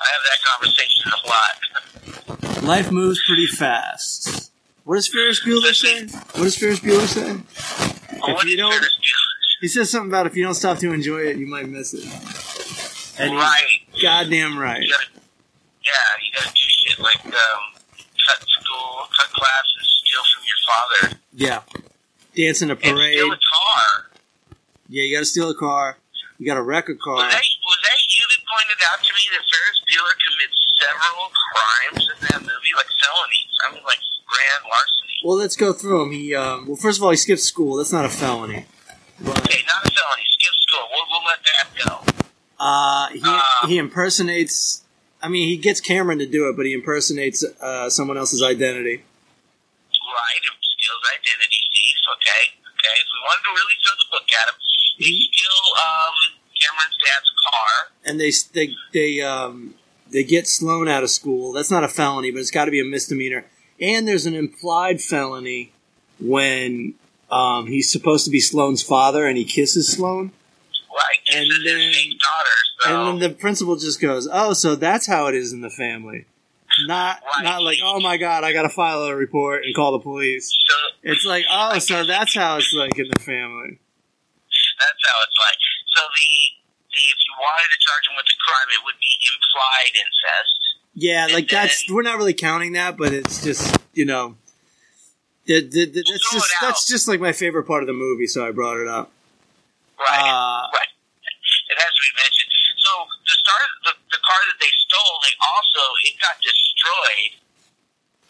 I 0.01 0.07
have 0.11 0.23
that 0.27 0.39
conversation 0.51 1.11
a 1.11 1.27
lot. 1.27 2.63
Life 2.63 2.91
moves 2.91 3.21
pretty 3.25 3.47
fast. 3.47 4.51
What 4.83 4.95
does 4.95 5.07
Ferris 5.07 5.39
Bueller 5.45 5.73
say? 5.73 6.05
What 6.37 6.43
does 6.45 6.57
Ferris 6.57 6.79
Bueller 6.79 7.07
say? 7.07 8.17
Well, 8.19 8.35
what 8.35 8.45
you 8.47 8.57
don't- 8.57 8.71
Ferris 8.73 8.97
Bueller? 8.99 9.61
He 9.61 9.67
says 9.67 9.89
something 9.89 10.09
about 10.09 10.25
if 10.25 10.35
you 10.35 10.43
don't 10.43 10.53
stop 10.53 10.77
to 10.79 10.91
enjoy 10.93 11.19
it, 11.27 11.37
you 11.37 11.45
might 11.47 11.67
miss 11.67 11.93
it. 11.93 12.03
And 13.19 13.35
Right. 13.35 13.81
goddamn 14.01 14.57
right. 14.57 14.81
You 14.81 14.89
gotta, 14.89 15.05
yeah, 15.83 15.91
you 16.23 16.31
gotta 16.33 16.47
do 16.47 16.55
shit 16.55 16.97
like 16.99 17.25
um, 17.25 17.31
cut 18.25 18.39
school, 18.47 19.07
cut 19.19 19.29
classes, 19.33 19.78
from 20.17 20.43
your 20.45 20.59
father, 20.65 21.19
Yeah. 21.33 21.61
Dance 22.35 22.61
in 22.61 22.69
a 22.69 22.73
and 22.73 22.81
parade. 22.81 23.17
steal 23.17 23.31
a 23.31 23.37
car. 23.37 24.09
Yeah, 24.89 25.03
you 25.03 25.15
gotta 25.15 25.25
steal 25.25 25.49
a 25.49 25.55
car. 25.55 25.97
You 26.37 26.45
gotta 26.45 26.61
wreck 26.61 26.87
a 26.89 26.95
car. 26.95 27.15
Was 27.15 27.23
that, 27.33 27.41
was 27.65 27.79
that 27.83 27.99
you 28.09 28.23
that 28.29 28.41
pointed 28.47 28.79
out 28.89 29.03
to 29.03 29.11
me 29.13 29.21
that 29.33 29.43
Ferris 29.43 29.79
Bueller 29.89 30.15
commits 30.23 30.57
several 30.79 31.29
crimes 31.35 32.09
in 32.09 32.27
that 32.27 32.41
movie, 32.41 32.73
like 32.77 32.87
felonies? 33.01 33.53
I 33.67 33.73
mean, 33.73 33.83
like 33.83 33.99
grand 34.25 34.63
larceny. 34.63 35.17
Well, 35.25 35.37
let's 35.37 35.55
go 35.57 35.73
through 35.73 35.99
them. 35.99 36.11
He, 36.11 36.33
um, 36.33 36.67
well, 36.67 36.77
first 36.77 36.97
of 36.99 37.03
all, 37.03 37.09
he 37.11 37.17
skips 37.17 37.43
school. 37.43 37.75
That's 37.75 37.91
not 37.91 38.05
a 38.05 38.09
felony. 38.09 38.65
But, 39.19 39.37
Okay, 39.39 39.61
not 39.67 39.85
a 39.85 39.91
felony. 39.91 40.23
Skip 40.39 40.53
school. 40.61 40.87
We'll, 40.91 41.05
we'll 41.11 41.25
let 41.27 41.39
that 41.43 41.67
go. 41.85 42.23
uh, 42.59 43.07
he, 43.09 43.21
Uh, 43.23 43.67
he 43.67 43.77
impersonates. 43.77 44.83
I 45.21 45.27
mean, 45.27 45.49
he 45.49 45.57
gets 45.57 45.81
Cameron 45.81 46.19
to 46.19 46.25
do 46.25 46.47
it, 46.47 46.55
but 46.55 46.65
he 46.65 46.71
impersonates 46.73 47.43
uh, 47.61 47.89
someone 47.89 48.17
else's 48.17 48.41
identity. 48.41 49.03
Right, 50.09 50.41
it 50.41 50.55
steals 50.57 51.03
identity 51.13 51.61
thief. 51.69 51.99
Okay, 52.17 52.43
okay. 52.65 52.95
If 52.97 53.07
we 53.13 53.19
wanted 53.29 53.43
to 53.45 53.51
really 53.53 53.77
throw 53.85 53.95
the 54.01 54.09
book 54.09 54.27
at 54.41 54.45
him, 54.49 54.57
they 54.97 55.05
He- 55.05 55.29
steal 55.31 55.59
um, 55.77 56.15
Cameron's 56.57 56.97
dad's 56.97 57.31
car. 57.45 57.71
and 58.05 58.15
they 58.19 58.31
they 58.53 58.67
they 58.93 59.21
um 59.21 59.75
they 60.11 60.23
get 60.23 60.47
Sloane 60.47 60.87
out 60.87 61.03
of 61.03 61.09
school. 61.11 61.53
That's 61.53 61.69
not 61.71 61.83
a 61.83 61.87
felony, 61.87 62.31
but 62.31 62.39
it's 62.39 62.51
got 62.51 62.65
to 62.65 62.71
be 62.71 62.79
a 62.81 62.85
misdemeanor. 62.85 63.45
And 63.79 64.07
there's 64.07 64.25
an 64.25 64.33
implied 64.35 65.01
felony 65.01 65.71
when 66.19 66.95
um, 67.31 67.67
he's 67.67 67.91
supposed 67.91 68.25
to 68.25 68.31
be 68.31 68.39
Sloane's 68.39 68.81
father 68.83 69.25
and 69.27 69.37
he 69.37 69.45
kisses 69.45 69.87
Sloane. 69.87 70.31
Right, 70.91 71.35
And 71.37 71.47
then- 71.65 71.93
daughter. 71.93 72.57
So 72.81 72.89
And 72.89 73.21
then 73.21 73.29
the 73.29 73.35
principal 73.35 73.75
just 73.75 74.01
goes, 74.01 74.27
"Oh, 74.31 74.53
so 74.53 74.75
that's 74.75 75.05
how 75.07 75.27
it 75.27 75.35
is 75.35 75.53
in 75.53 75.61
the 75.61 75.69
family." 75.69 76.25
Not 76.87 77.21
Right. 77.23 77.43
not 77.43 77.63
like, 77.63 77.79
"Oh 77.83 77.99
my 77.99 78.17
god, 78.17 78.43
I 78.43 78.53
got 78.53 78.63
to 78.63 78.69
file 78.69 79.03
a 79.03 79.15
report 79.15 79.63
and 79.65 79.73
call 79.75 79.91
the 79.93 79.99
police." 79.99 80.49
so 80.51 80.75
It's 81.03 81.25
like, 81.25 81.45
"Oh, 81.49 81.79
so 81.79 82.05
that's 82.05 82.35
how 82.35 82.57
it's 82.57 82.73
like 82.73 82.97
in 82.97 83.07
the 83.09 83.19
family." 83.19 83.79
that's 84.79 85.01
how 85.05 85.17
it's 85.23 85.37
like. 85.39 85.59
So 85.95 86.01
the, 86.15 86.29
the 86.91 86.99
if 87.11 87.17
you 87.25 87.33
wanted 87.39 87.69
to 87.71 87.79
charge 87.79 88.07
him 88.09 88.15
with 88.17 88.25
the 88.25 88.37
crime, 88.39 88.67
it 88.73 88.81
would 88.85 88.99
be 88.99 89.13
implied 89.27 89.91
incest. 89.95 90.59
Yeah, 90.95 91.23
And 91.25 91.33
like 91.33 91.47
that's 91.49 91.89
we're 91.89 92.01
not 92.03 92.17
really 92.17 92.33
counting 92.33 92.73
that, 92.73 92.97
but 92.97 93.13
it's 93.13 93.43
just 93.43 93.77
you 93.93 94.05
know, 94.05 94.35
the, 95.45 95.61
the, 95.61 95.85
the- 95.85 96.03
that's 96.07 96.31
just 96.33 96.49
that's 96.61 96.87
just 96.87 97.07
like 97.07 97.19
my 97.19 97.31
favorite 97.31 97.63
part 97.65 97.83
of 97.83 97.87
the 97.87 97.93
movie, 97.93 98.27
so 98.27 98.45
I 98.47 98.51
brought 98.51 98.77
it 98.79 98.87
up. 98.87 99.11
Right, 99.99 100.19
Uh, 100.19 100.67
right. 100.73 100.87
It 101.69 101.77
has 101.77 101.91
to 101.93 102.01
be 102.01 102.11
mentioned. 102.17 102.51
So 102.81 102.91
the 103.27 103.35
start, 103.35 103.67
the, 103.85 103.93
the 104.09 104.21
car 104.25 104.39
that 104.49 104.57
they 104.57 104.71
stole, 104.89 105.15
they 105.21 105.33
also 105.37 105.81
it 106.09 106.15
got 106.21 106.37
destroyed. 106.41 106.68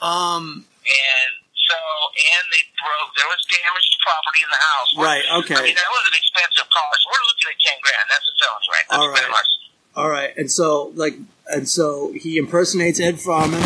Um, 0.02 0.64
and 0.64 1.32
so 1.54 1.76
and 1.76 2.44
they 2.56 2.64
broke. 2.80 3.12
There 3.20 3.28
was 3.28 3.42
damage 3.52 3.88
to 3.92 3.98
property 4.00 4.42
in 4.44 4.50
the 4.50 4.62
house. 4.64 4.90
We're- 4.96 5.08
right, 5.08 5.26
Okay. 5.44 5.56
I 5.56 5.62
mean, 5.64 5.76
that 5.76 5.92
was 5.92 6.04
an 6.08 6.16
expensive 6.18 6.68
car. 6.72 6.90
So 6.96 7.06
we're 7.12 7.26
looking 7.28 7.48
at 7.52 7.58
ten 7.60 7.78
grand. 7.84 8.06
That's 8.10 8.28
a 8.28 8.36
felony, 8.40 8.68
right? 8.72 8.86
That's 8.90 9.02
All 9.02 9.10
right. 9.12 9.48
all 9.96 10.10
right, 10.10 10.32
and 10.38 10.50
so 10.52 10.92
like, 10.96 11.16
and 11.48 11.68
so 11.68 12.14
he 12.16 12.38
impersonates 12.38 13.00
Abe 13.00 13.18
Froman, 13.18 13.62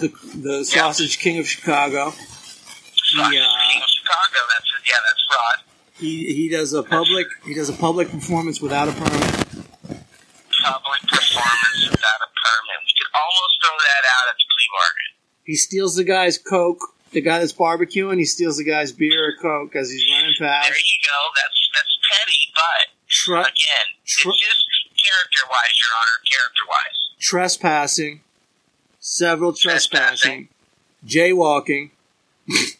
the 0.00 0.08
the 0.34 0.64
sausage 0.64 1.18
king 1.18 1.38
of 1.38 1.46
Chicago. 1.46 2.10
So, 2.10 3.22
Yeah. 3.30 3.46
King 3.70 3.82
of 3.82 3.88
Chicago. 3.90 4.38
That's 4.50 4.70
yeah, 4.88 4.96
that's 5.06 5.22
fraud. 5.28 5.56
He 5.98 6.34
he 6.34 6.48
does 6.48 6.72
a 6.72 6.82
public 6.82 7.26
he 7.44 7.54
does 7.54 7.68
a 7.68 7.72
public 7.74 8.10
performance 8.10 8.60
without 8.60 8.88
a 8.88 8.92
permit. 8.92 9.45
Public 10.66 11.02
performance 11.06 11.80
without 11.90 12.20
a 12.26 12.30
permit. 12.34 12.78
We 12.82 12.92
could 12.98 13.10
almost 13.14 13.54
throw 13.62 13.76
that 13.78 14.02
out 14.18 14.26
at 14.30 14.36
the 14.36 14.46
plea 14.50 14.68
bargain. 14.74 15.10
He 15.44 15.54
steals 15.54 15.94
the 15.94 16.04
guy's 16.04 16.38
coke. 16.38 16.80
The 17.12 17.20
guy 17.20 17.38
that's 17.38 17.52
barbecuing, 17.52 18.18
he 18.18 18.24
steals 18.24 18.56
the 18.58 18.64
guy's 18.64 18.90
beer 18.92 19.28
or 19.30 19.34
coke 19.40 19.76
as 19.76 19.90
he's 19.90 20.04
running 20.12 20.34
past. 20.38 20.68
There 20.68 20.76
you 20.76 20.98
go. 21.06 21.18
That's 21.38 21.60
that's 21.74 21.98
petty, 22.10 22.52
but 22.54 22.86
Tre- 23.08 23.40
again, 23.40 23.88
Tr- 24.04 24.28
it's 24.30 24.40
just 24.42 24.66
character 24.98 25.46
wise, 25.48 25.74
Your 25.80 25.92
Honor. 25.94 26.18
Character 26.26 26.64
wise. 26.68 26.98
trespassing, 27.20 28.20
several 28.98 29.52
trespassing, 29.52 30.48
Trespassing. 31.06 31.06
jaywalking. 31.06 31.90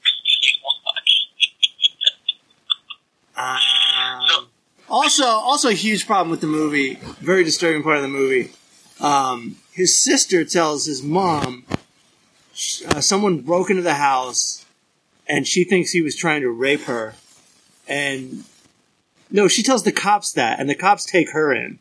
Um, 3.38 4.45
also, 4.88 5.24
also 5.24 5.68
a 5.68 5.74
huge 5.74 6.06
problem 6.06 6.30
with 6.30 6.40
the 6.40 6.46
movie. 6.46 6.94
Very 7.20 7.44
disturbing 7.44 7.82
part 7.82 7.96
of 7.96 8.02
the 8.02 8.08
movie. 8.08 8.52
Um, 9.00 9.56
his 9.72 9.96
sister 9.96 10.44
tells 10.44 10.86
his 10.86 11.02
mom 11.02 11.64
uh, 12.88 13.00
someone 13.00 13.40
broke 13.40 13.70
into 13.70 13.82
the 13.82 13.94
house, 13.94 14.64
and 15.28 15.46
she 15.46 15.64
thinks 15.64 15.90
he 15.90 16.02
was 16.02 16.16
trying 16.16 16.40
to 16.42 16.50
rape 16.50 16.82
her. 16.82 17.14
And 17.86 18.44
no, 19.30 19.48
she 19.48 19.62
tells 19.62 19.82
the 19.82 19.92
cops 19.92 20.32
that, 20.32 20.58
and 20.58 20.68
the 20.70 20.74
cops 20.74 21.04
take 21.04 21.32
her 21.32 21.52
in. 21.52 21.78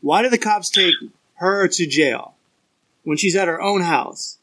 Why 0.00 0.22
do 0.22 0.28
the 0.28 0.38
cops 0.38 0.70
take 0.70 0.94
her 1.36 1.68
to 1.68 1.86
jail 1.86 2.34
when 3.04 3.16
she's 3.16 3.36
at 3.36 3.48
her 3.48 3.60
own 3.60 3.82
house? 3.82 4.38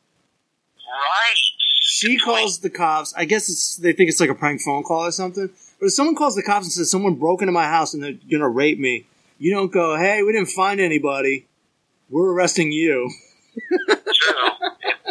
right. 0.93 1.35
She 1.81 2.17
calls 2.17 2.59
the 2.59 2.69
cops. 2.69 3.13
I 3.15 3.25
guess 3.25 3.49
it's, 3.49 3.77
they 3.77 3.93
think 3.93 4.09
it's 4.09 4.19
like 4.19 4.29
a 4.29 4.35
prank 4.35 4.61
phone 4.61 4.83
call 4.83 5.05
or 5.05 5.11
something. 5.11 5.49
But 5.83 5.91
if 5.91 5.99
someone 5.99 6.15
calls 6.15 6.39
the 6.39 6.47
cops 6.47 6.63
and 6.63 6.71
says 6.71 6.87
someone 6.87 7.19
broke 7.19 7.43
into 7.43 7.51
my 7.51 7.67
house 7.67 7.91
and 7.91 7.99
they're 7.99 8.15
gonna 8.31 8.47
rape 8.47 8.79
me, 8.79 9.03
you 9.35 9.51
don't 9.51 9.67
go, 9.67 9.99
"Hey, 9.99 10.23
we 10.23 10.31
didn't 10.31 10.55
find 10.55 10.79
anybody. 10.79 11.43
We're 12.07 12.31
arresting 12.31 12.71
you." 12.71 13.11
True. 13.75 14.47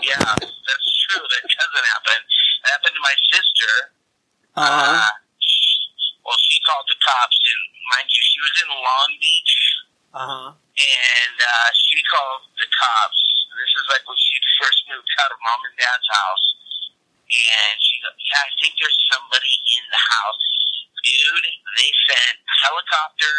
Yeah, 0.00 0.16
that's 0.16 0.88
true. 1.04 1.20
That 1.28 1.42
doesn't 1.44 1.88
happen. 1.92 2.24
It 2.24 2.68
happened 2.72 2.94
to 2.96 3.04
my 3.04 3.16
sister. 3.28 3.72
Uh, 4.56 5.04
Uh, 5.04 5.08
well, 6.24 6.40
she 6.40 6.56
called 6.64 6.88
the 6.88 6.96
cops, 7.04 7.36
and 7.36 7.60
mind 7.92 8.08
you, 8.08 8.22
she 8.24 8.40
was 8.40 8.54
in 8.64 8.68
Long 8.72 9.10
Beach, 9.20 9.54
uh-huh. 10.16 10.56
and 10.56 11.36
uh, 11.36 11.68
she 11.76 12.00
called 12.08 12.48
the 12.56 12.64
cops. 12.72 13.20
This 13.60 13.72
is 13.76 13.86
like 13.92 14.08
when 14.08 14.16
she 14.16 14.40
first 14.56 14.88
moved 14.88 15.12
out 15.20 15.36
of 15.36 15.38
mom 15.44 15.68
and 15.68 15.76
dad's 15.76 16.08
house, 16.08 16.44
and 17.28 17.76
she 17.76 18.00
goes, 18.00 18.16
"Yeah, 18.24 18.40
I 18.40 18.50
think 18.56 18.80
there's 18.80 18.96
somebody 19.12 19.52
in 19.76 19.84
the 19.92 20.00
house." 20.00 20.51
Dude, 21.02 21.46
they 21.76 21.90
sent 22.06 22.36
a 22.38 22.56
helicopter 22.62 23.34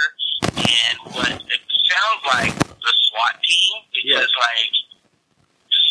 and 0.51 0.96
what 1.15 1.32
it 1.48 1.63
sounds 1.63 2.24
like 2.27 2.55
the 2.60 2.93
SWAT 3.08 3.39
team 3.39 3.75
because 3.96 4.32
like 4.36 4.74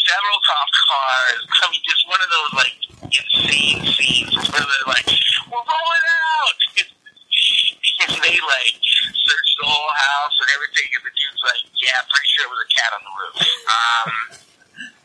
several 0.05 0.39
cop 0.45 0.69
cars. 0.69 1.43
I 1.63 1.65
mean, 1.73 1.81
just 1.81 2.05
one 2.09 2.21
of 2.21 2.29
those 2.29 2.53
like 2.61 2.77
insane 3.09 3.81
scenes 3.89 4.37
where 4.37 4.61
they're 4.61 4.89
like, 4.89 5.09
"We're 5.49 5.65
rolling 5.65 6.07
out," 6.13 6.57
and 8.05 8.11
they 8.21 8.37
like 8.37 8.77
search 9.17 9.49
the 9.61 9.67
whole 9.67 9.93
house 9.97 10.37
and 10.45 10.51
everything, 10.53 10.89
and 10.93 11.03
the 11.09 11.13
dude's 11.17 11.43
like, 11.47 11.63
"Yeah, 11.81 12.05
pretty 12.05 12.29
sure 12.37 12.45
it 12.47 12.53
was 12.53 12.63
a 12.63 12.71
cat 12.71 12.91
on 12.93 13.03
the 13.07 13.15
roof." 13.17 13.37
Um, 13.65 14.09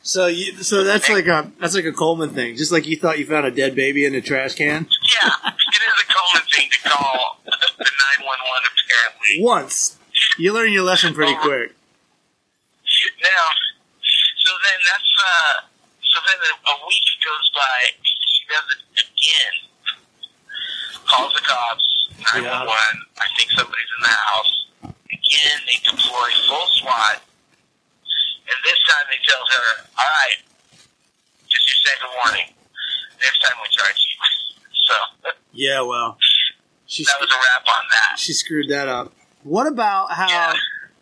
So 0.07 0.27
you, 0.27 0.53
so 0.63 0.85
that's 0.85 1.09
like 1.09 1.27
a 1.27 1.51
that's 1.59 1.75
like 1.75 1.83
a 1.83 1.91
Coleman 1.91 2.29
thing. 2.29 2.55
Just 2.55 2.71
like 2.71 2.87
you 2.87 2.95
thought 2.95 3.19
you 3.19 3.25
found 3.25 3.45
a 3.45 3.51
dead 3.51 3.75
baby 3.75 4.05
in 4.05 4.15
a 4.15 4.21
trash 4.21 4.55
can. 4.55 4.87
yeah, 5.03 5.51
it 5.51 5.81
is 5.83 5.97
a 5.99 6.07
common 6.07 6.47
thing 6.47 6.69
to 6.71 6.89
call 6.89 7.39
the 7.43 7.51
nine 7.51 8.25
one 8.25 8.39
one. 8.39 8.63
Apparently, 8.63 9.43
Once 9.43 9.97
you 10.37 10.53
learn 10.53 10.71
your 10.71 10.83
lesson 10.83 11.13
pretty 11.13 11.35
quick. 11.35 11.75
now, 13.21 13.43
so 14.45 14.51
then 14.63 14.79
that's 14.87 15.11
uh, 15.27 15.67
so 15.99 16.19
then 16.23 16.39
a, 16.55 16.87
week 16.87 17.07
goes 17.19 17.51
by. 17.53 17.77
She 18.01 18.43
does 18.47 18.63
it 18.71 18.81
again. 19.11 19.55
Calls 21.05 21.33
the 21.33 21.41
cops. 21.41 22.09
Nine 22.33 22.43
one 22.47 22.67
one. 22.67 22.97
I 23.19 23.27
think 23.37 23.51
somebody's 23.51 23.91
in 23.97 24.03
the 24.03 24.15
house. 24.15 24.65
Again, 25.11 25.57
they 25.67 25.79
deploy 25.83 26.29
full 26.47 26.67
SWAT, 26.79 27.19
and 28.47 28.57
this 28.63 28.79
time 29.07 29.15
they 29.15 29.25
tell 29.25 29.39
her, 29.39 29.87
"All 29.97 30.05
right, 30.05 30.37
just 31.47 31.67
your 31.67 31.77
second 31.93 32.09
warning. 32.23 32.53
Next 33.21 33.39
time 33.41 33.57
we 33.61 33.69
charge 33.69 33.95
you." 33.97 34.15
So 34.87 35.31
Yeah, 35.51 35.81
well, 35.81 36.17
she 36.85 37.03
that 37.03 37.15
was 37.19 37.29
a 37.29 37.33
wrap 37.35 37.65
on 37.67 37.83
that. 37.91 38.17
she 38.19 38.31
screwed 38.31 38.69
that 38.69 38.87
up. 38.87 39.11
What 39.43 39.67
about 39.67 40.11
how? 40.11 40.27
Yeah. 40.29 40.53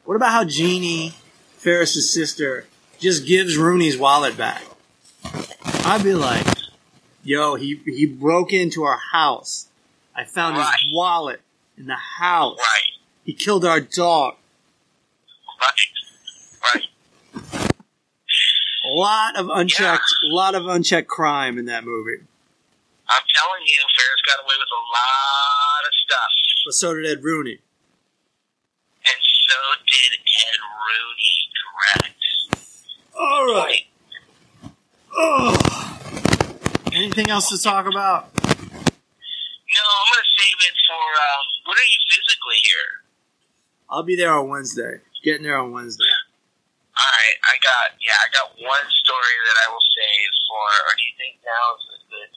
What 0.05 0.15
about 0.15 0.31
how 0.31 0.43
Jeanie, 0.43 1.13
Ferris's 1.57 2.11
sister, 2.11 2.65
just 2.99 3.25
gives 3.27 3.57
Rooney's 3.57 3.95
wallet 3.97 4.37
back? 4.37 4.63
I'd 5.85 6.03
be 6.03 6.13
like, 6.15 6.45
"Yo, 7.23 7.55
he 7.55 7.79
he 7.85 8.07
broke 8.07 8.53
into 8.53 8.83
our 8.83 8.97
house. 9.11 9.67
I 10.15 10.23
found 10.23 10.57
Right. 10.57 10.73
his 10.79 10.91
wallet 10.93 11.41
in 11.77 11.85
the 11.85 11.95
house. 11.95 12.57
Right, 12.57 12.91
He 13.23 13.33
killed 13.33 13.65
our 13.65 13.81
dog. 13.81 14.37
right. 15.61 15.71
Lot 18.95 19.35
of 19.37 19.49
unchecked, 19.49 20.09
a 20.31 20.33
lot 20.33 20.55
of 20.55 20.67
unchecked 20.67 21.07
crime 21.07 21.57
in 21.57 21.65
that 21.65 21.83
movie. 21.83 22.23
I'm 23.07 23.23
telling 23.35 23.61
you, 23.67 23.77
Ferris 23.77 24.21
got 24.25 24.43
away 24.43 24.55
with 24.57 24.71
a 24.71 24.83
lot 24.89 25.85
of 25.85 25.93
stuff. 26.05 26.31
But 26.65 26.73
so 26.73 26.95
did 26.95 27.05
Ed 27.05 27.23
Rooney. 27.23 27.59
And 29.05 29.21
so 29.21 29.57
did 29.85 30.17
Ed 30.17 30.59
Rooney, 30.87 31.37
correct. 31.61 32.15
All 33.19 33.45
right. 33.45 33.85
Oh. 35.15 35.53
Anything 36.93 37.29
else 37.29 37.49
to 37.49 37.61
talk 37.61 37.85
about? 37.85 38.33
No, 38.33 38.41
I'm 39.91 40.07
going 40.09 40.23
to 40.23 40.29
save 40.37 40.59
it 40.67 40.75
for, 40.87 40.95
um, 40.95 41.45
when 41.67 41.77
are 41.77 41.91
you 41.91 41.99
physically 42.09 42.59
here? 42.63 43.03
I'll 43.89 44.03
be 44.03 44.15
there 44.15 44.33
on 44.33 44.49
Wednesday. 44.49 45.01
Getting 45.23 45.43
there 45.43 45.57
on 45.57 45.71
Wednesday. 45.71 46.05
All 46.95 47.11
right, 47.11 47.37
I 47.43 47.55
got, 47.59 47.99
yeah, 47.99 48.15
I 48.15 48.27
got 48.31 48.55
one 48.55 48.87
story 49.03 49.35
that 49.51 49.57
I 49.67 49.71
will 49.71 49.83
save 49.83 50.31
for, 50.47 50.67
or 50.87 50.91
do 50.95 51.03
you 51.03 51.15
think 51.19 51.33
now 51.43 51.75
is 51.75 52.03
good? 52.07 52.31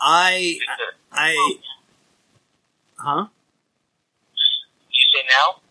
I, 0.00 0.58
Good. 0.76 0.94
I, 1.12 1.32
huh? 2.98 3.26
You 4.90 5.04
say 5.16 5.24
now? 5.30 5.62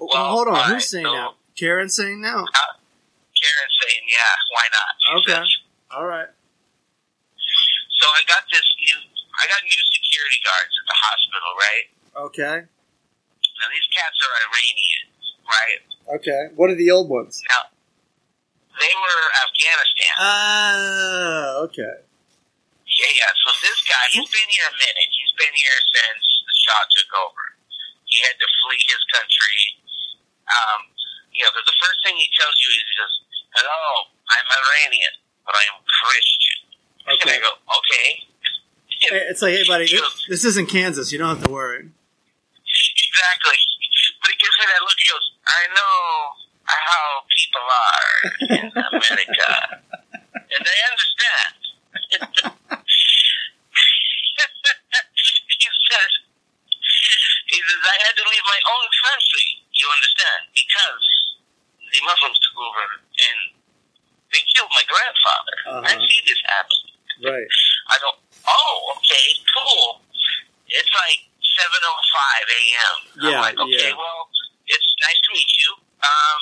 Well, 0.00 0.08
Well, 0.12 0.26
hold 0.26 0.48
on. 0.48 0.70
Who's 0.74 0.90
saying 0.90 1.04
now? 1.04 1.34
Karen 1.54 1.88
saying 1.88 2.20
now. 2.20 2.42
Karen's 3.38 3.74
saying, 3.78 4.04
yeah, 4.10 4.34
why 4.50 4.66
not? 4.74 4.92
Okay. 5.22 5.38
says, 5.38 5.50
All 5.94 6.06
right. 6.06 6.30
So 8.00 8.06
I 8.10 8.20
got 8.26 8.42
this 8.50 8.66
new, 8.80 8.98
I 9.38 9.46
got 9.46 9.62
new 9.62 9.82
security 9.94 10.40
guards 10.42 10.74
at 10.74 10.86
the 10.90 10.98
hospital, 10.98 11.50
right? 11.56 11.86
Okay. 12.26 12.56
Now 12.66 13.66
these 13.70 13.88
cats 13.94 14.18
are 14.18 14.34
Iranians, 14.50 15.13
right? 15.46 15.80
Okay. 16.20 16.52
What 16.56 16.70
are 16.70 16.78
the 16.78 16.90
old 16.90 17.08
ones? 17.08 17.42
Now 17.48 17.74
they 18.74 18.92
were 18.98 19.24
Afghanistan. 19.46 20.14
Ah, 20.18 21.62
okay. 21.70 21.94
yeah, 22.90 23.12
yeah. 23.14 23.30
So 23.46 23.54
this 23.62 23.78
guy, 23.86 24.04
he's 24.10 24.26
been 24.26 24.50
here 24.50 24.66
a 24.66 24.74
minute. 24.74 25.10
He's 25.14 25.34
been 25.38 25.54
here 25.54 25.78
since 25.94 26.24
the 26.42 26.54
Shah 26.66 26.84
took 26.90 27.10
over. 27.22 27.44
He 28.10 28.18
had 28.26 28.34
to 28.34 28.48
flee 28.62 28.82
his 28.82 29.02
country. 29.14 29.60
Um, 30.50 30.80
you 31.30 31.42
know, 31.46 31.54
the 31.54 31.76
first 31.78 31.98
thing 32.02 32.18
he 32.18 32.28
tells 32.34 32.54
you 32.62 32.68
is 32.74 32.82
he 32.82 32.94
goes, 32.98 33.14
"Hello, 33.54 34.10
I'm 34.34 34.46
Iranian, 34.50 35.14
but 35.46 35.54
I 35.54 35.62
am 35.70 35.78
Christian." 35.86 36.58
Okay. 37.14 37.30
And. 37.30 37.38
I 37.38 37.46
go, 37.46 37.52
"Okay." 37.78 38.08
It's 39.04 39.42
like, 39.42 39.52
hey, 39.52 39.68
buddy, 39.68 39.84
this, 39.84 40.24
this 40.28 40.44
isn't 40.48 40.70
Kansas. 40.72 41.12
You 41.12 41.18
don't 41.18 41.36
have 41.36 41.44
to 41.44 41.52
worry. 41.52 41.92
Exactly. 43.14 43.58
But 44.18 44.32
he 44.32 44.36
gives 44.42 44.56
me 44.58 44.64
that 44.66 44.82
look. 44.82 44.98
He 44.98 45.06
goes, 45.06 45.26
I 45.46 45.62
know 45.74 46.00
how 46.64 47.04
people 47.28 47.66
are 47.68 48.16
in 48.58 48.66
America. 48.72 49.50
and 50.34 50.60
they 50.64 50.80
understand. 50.88 51.52
he 54.44 55.68
says, 55.90 56.12
he 57.48 57.58
says, 57.60 57.80
I 57.84 57.96
had 58.08 58.14
to 58.16 58.24
leave 58.24 58.46
my 58.48 58.60
own 58.72 58.86
country, 59.04 59.48
you 59.76 59.86
understand, 59.92 60.40
because 60.54 61.04
the 61.92 62.00
Muslims 62.04 62.38
took 62.40 62.56
over 62.58 62.84
and 62.98 63.38
they 64.32 64.42
killed 64.56 64.72
my 64.74 64.84
grandfather. 64.88 65.56
I 65.86 65.94
Uh-huh. 65.94 66.06
see 66.08 66.20
this 66.26 66.40
happen. 66.48 66.80
Right. 67.22 67.48
I 67.92 67.98
go, 68.02 68.10
oh, 68.48 68.94
okay, 68.98 69.26
cool. 69.54 70.02
It's 70.66 70.90
like 70.90 71.20
7.05 71.54 71.78
a.m. 71.78 72.96
Yeah, 73.22 73.30
I'm 73.38 73.42
like, 73.46 73.58
okay, 73.60 73.90
yeah. 73.94 73.94
well, 73.94 74.26
it's 74.74 74.90
nice 75.00 75.20
to 75.24 75.30
meet 75.32 75.50
you. 75.62 75.70
Um, 76.04 76.40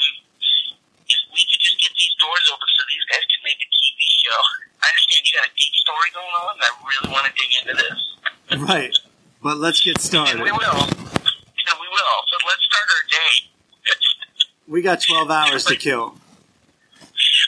if 1.07 1.21
we 1.31 1.41
could 1.45 1.61
just 1.61 1.77
get 1.79 1.93
these 1.93 2.15
doors 2.19 2.45
open 2.51 2.69
so 2.73 2.81
these 2.89 3.05
guys 3.13 3.25
can 3.29 3.41
make 3.45 3.61
a 3.61 3.69
TV 3.69 4.01
show. 4.25 4.41
I 4.81 4.89
understand 4.91 5.21
you 5.29 5.33
got 5.37 5.47
a 5.47 5.55
deep 5.55 5.75
story 5.77 6.09
going 6.17 6.35
on, 6.41 6.53
and 6.57 6.65
I 6.65 6.71
really 6.89 7.09
want 7.13 7.25
to 7.29 7.33
dig 7.37 7.51
into 7.61 7.75
this. 7.77 7.99
Right. 8.65 8.95
But 9.43 9.59
let's 9.59 9.81
get 9.85 9.97
And 9.99 10.05
started. 10.05 10.41
we 10.41 10.51
will. 10.53 10.83
And 10.89 11.77
we 11.79 11.89
will. 11.93 12.19
So 12.31 12.35
let's 12.49 12.65
start 12.65 12.87
our 12.89 13.05
day. 13.11 13.33
We 14.69 14.81
got 14.81 15.03
12 15.03 15.31
hours 15.31 15.65
to 15.67 15.77
kill. 15.77 16.17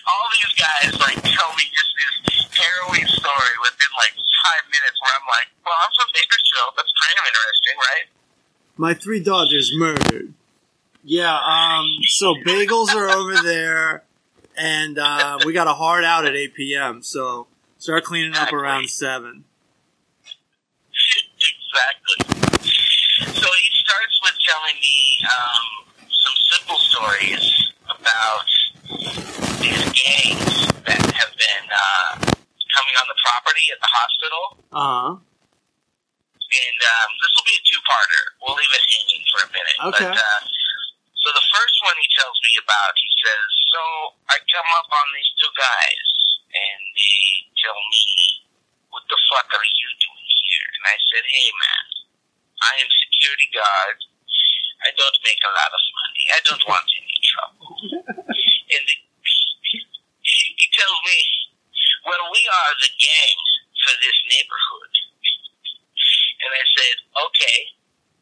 All 0.05 0.27
these 0.37 0.53
guys, 0.61 0.93
like, 1.01 1.17
tell 1.23 1.51
me 1.57 1.65
just 1.73 1.91
this 2.29 2.45
harrowing 2.53 3.07
story 3.09 3.55
within, 3.65 3.91
like, 3.97 4.13
five 4.45 4.65
minutes 4.69 4.97
where 5.01 5.15
I'm 5.17 5.27
like, 5.33 5.49
well, 5.65 5.75
I'm 5.81 5.93
from 5.97 6.09
Bakersfield. 6.13 6.71
That's 6.77 6.93
kind 7.01 7.17
of 7.17 7.25
interesting, 7.33 7.77
right? 7.81 8.07
My 8.77 8.93
three 8.95 9.21
daughters 9.23 9.73
murdered. 9.75 10.35
Yeah, 11.07 11.37
um, 11.37 11.99
so 12.09 12.35
bagels 12.35 12.95
are 12.95 13.11
over 13.11 13.35
there, 13.43 14.05
and 14.57 14.99
uh, 14.99 15.39
we 15.45 15.53
got 15.53 15.67
a 15.67 15.75
hard 15.75 16.03
out 16.03 16.25
at 16.25 16.35
8 16.35 16.55
p.m., 16.55 17.03
so 17.03 17.47
start 17.77 18.05
cleaning 18.05 18.35
up 18.35 18.55
around 18.55 18.89
7. 18.89 19.45
exactly. 21.37 22.65
So 23.21 23.49
he 23.53 23.69
starts 23.85 24.17
with 24.23 24.33
telling 24.49 24.77
me 24.81 24.97
um, 25.29 25.85
some 26.09 26.37
simple 26.57 26.79
stories 26.79 27.73
about 27.85 28.49
these 29.61 29.85
gangs 29.93 30.73
that 30.89 31.05
have 31.05 31.33
been 31.37 31.67
uh, 31.69 32.17
coming 32.73 32.97
on 32.97 33.07
the 33.13 33.19
property 33.21 33.69
at 33.69 33.79
the 33.79 33.93
hospital. 33.93 34.65
Uh 34.73 34.81
huh. 34.81 35.17
And 36.55 36.81
um, 36.81 37.11
this 37.21 37.31
will 37.37 37.45
be 37.45 37.57
a 37.61 37.65
two-parter. 37.67 38.23
We'll 38.41 38.57
leave 38.57 38.73
it 38.73 38.85
hanging 38.89 39.23
for 39.29 39.41
a 39.45 39.49
minute. 39.53 39.77
Okay. 39.93 40.09
But, 40.09 40.17
uh, 40.17 40.64
so 41.25 41.33
the 41.33 41.49
first 41.57 41.77
one 41.89 41.97
he 41.97 42.09
tells 42.13 42.37
me 42.45 42.61
about, 42.61 42.93
he 43.01 43.09
says, 43.25 43.49
so 43.73 43.81
I 44.29 44.37
come 44.45 44.69
up 44.77 44.93
on 44.93 45.07
these 45.17 45.33
two 45.41 45.49
guys, 45.57 46.09
and 46.53 46.81
they 46.93 47.49
tell 47.65 47.81
me, 47.89 48.45
what 48.93 49.09
the 49.09 49.17
fuck 49.33 49.49
are 49.49 49.65
you 49.65 49.89
doing 50.05 50.29
here? 50.45 50.69
And 50.77 50.85
I 50.85 51.01
said, 51.09 51.25
hey, 51.25 51.49
man, 51.49 51.85
I 52.61 52.73
am 52.77 52.93
security 52.93 53.49
guard. 53.57 54.05
I 54.85 54.93
don't 54.93 55.19
make 55.25 55.41
a 55.41 55.49
lot 55.49 55.73
of 55.73 55.83
money. 55.97 56.25
I 56.29 56.41
don't 56.45 56.65
want 56.77 56.85
any 56.93 57.19
trouble. 57.25 57.73
and 58.69 58.85
the, 58.85 58.97
he 60.61 60.67
tells 60.77 61.01
me, 61.09 61.21
well, 62.05 62.29
we 62.37 62.43
are 62.53 62.73
the 62.85 62.93
gang 63.01 63.39
for 63.81 63.97
this 63.97 64.19
neighborhood. 64.29 64.93
And 66.45 66.53
I 66.53 66.61
said, 66.77 66.97
okay, 67.17 67.59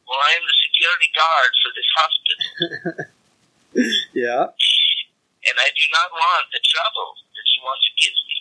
well, 0.07 0.19
I 0.21 0.31
am 0.37 0.43
the 0.45 0.57
security 0.63 1.09
guard 1.15 1.51
for 1.61 1.69
this 1.73 1.89
hospital, 1.95 2.39
Yeah. 4.13 4.43
and 4.51 5.55
I 5.59 5.69
do 5.73 5.85
not 5.91 6.09
want 6.13 6.51
the 6.53 6.61
trouble 6.63 7.17
that 7.33 7.45
you 7.55 7.59
want 7.63 7.81
to 7.83 7.91
give 7.99 8.17
me. 8.27 8.37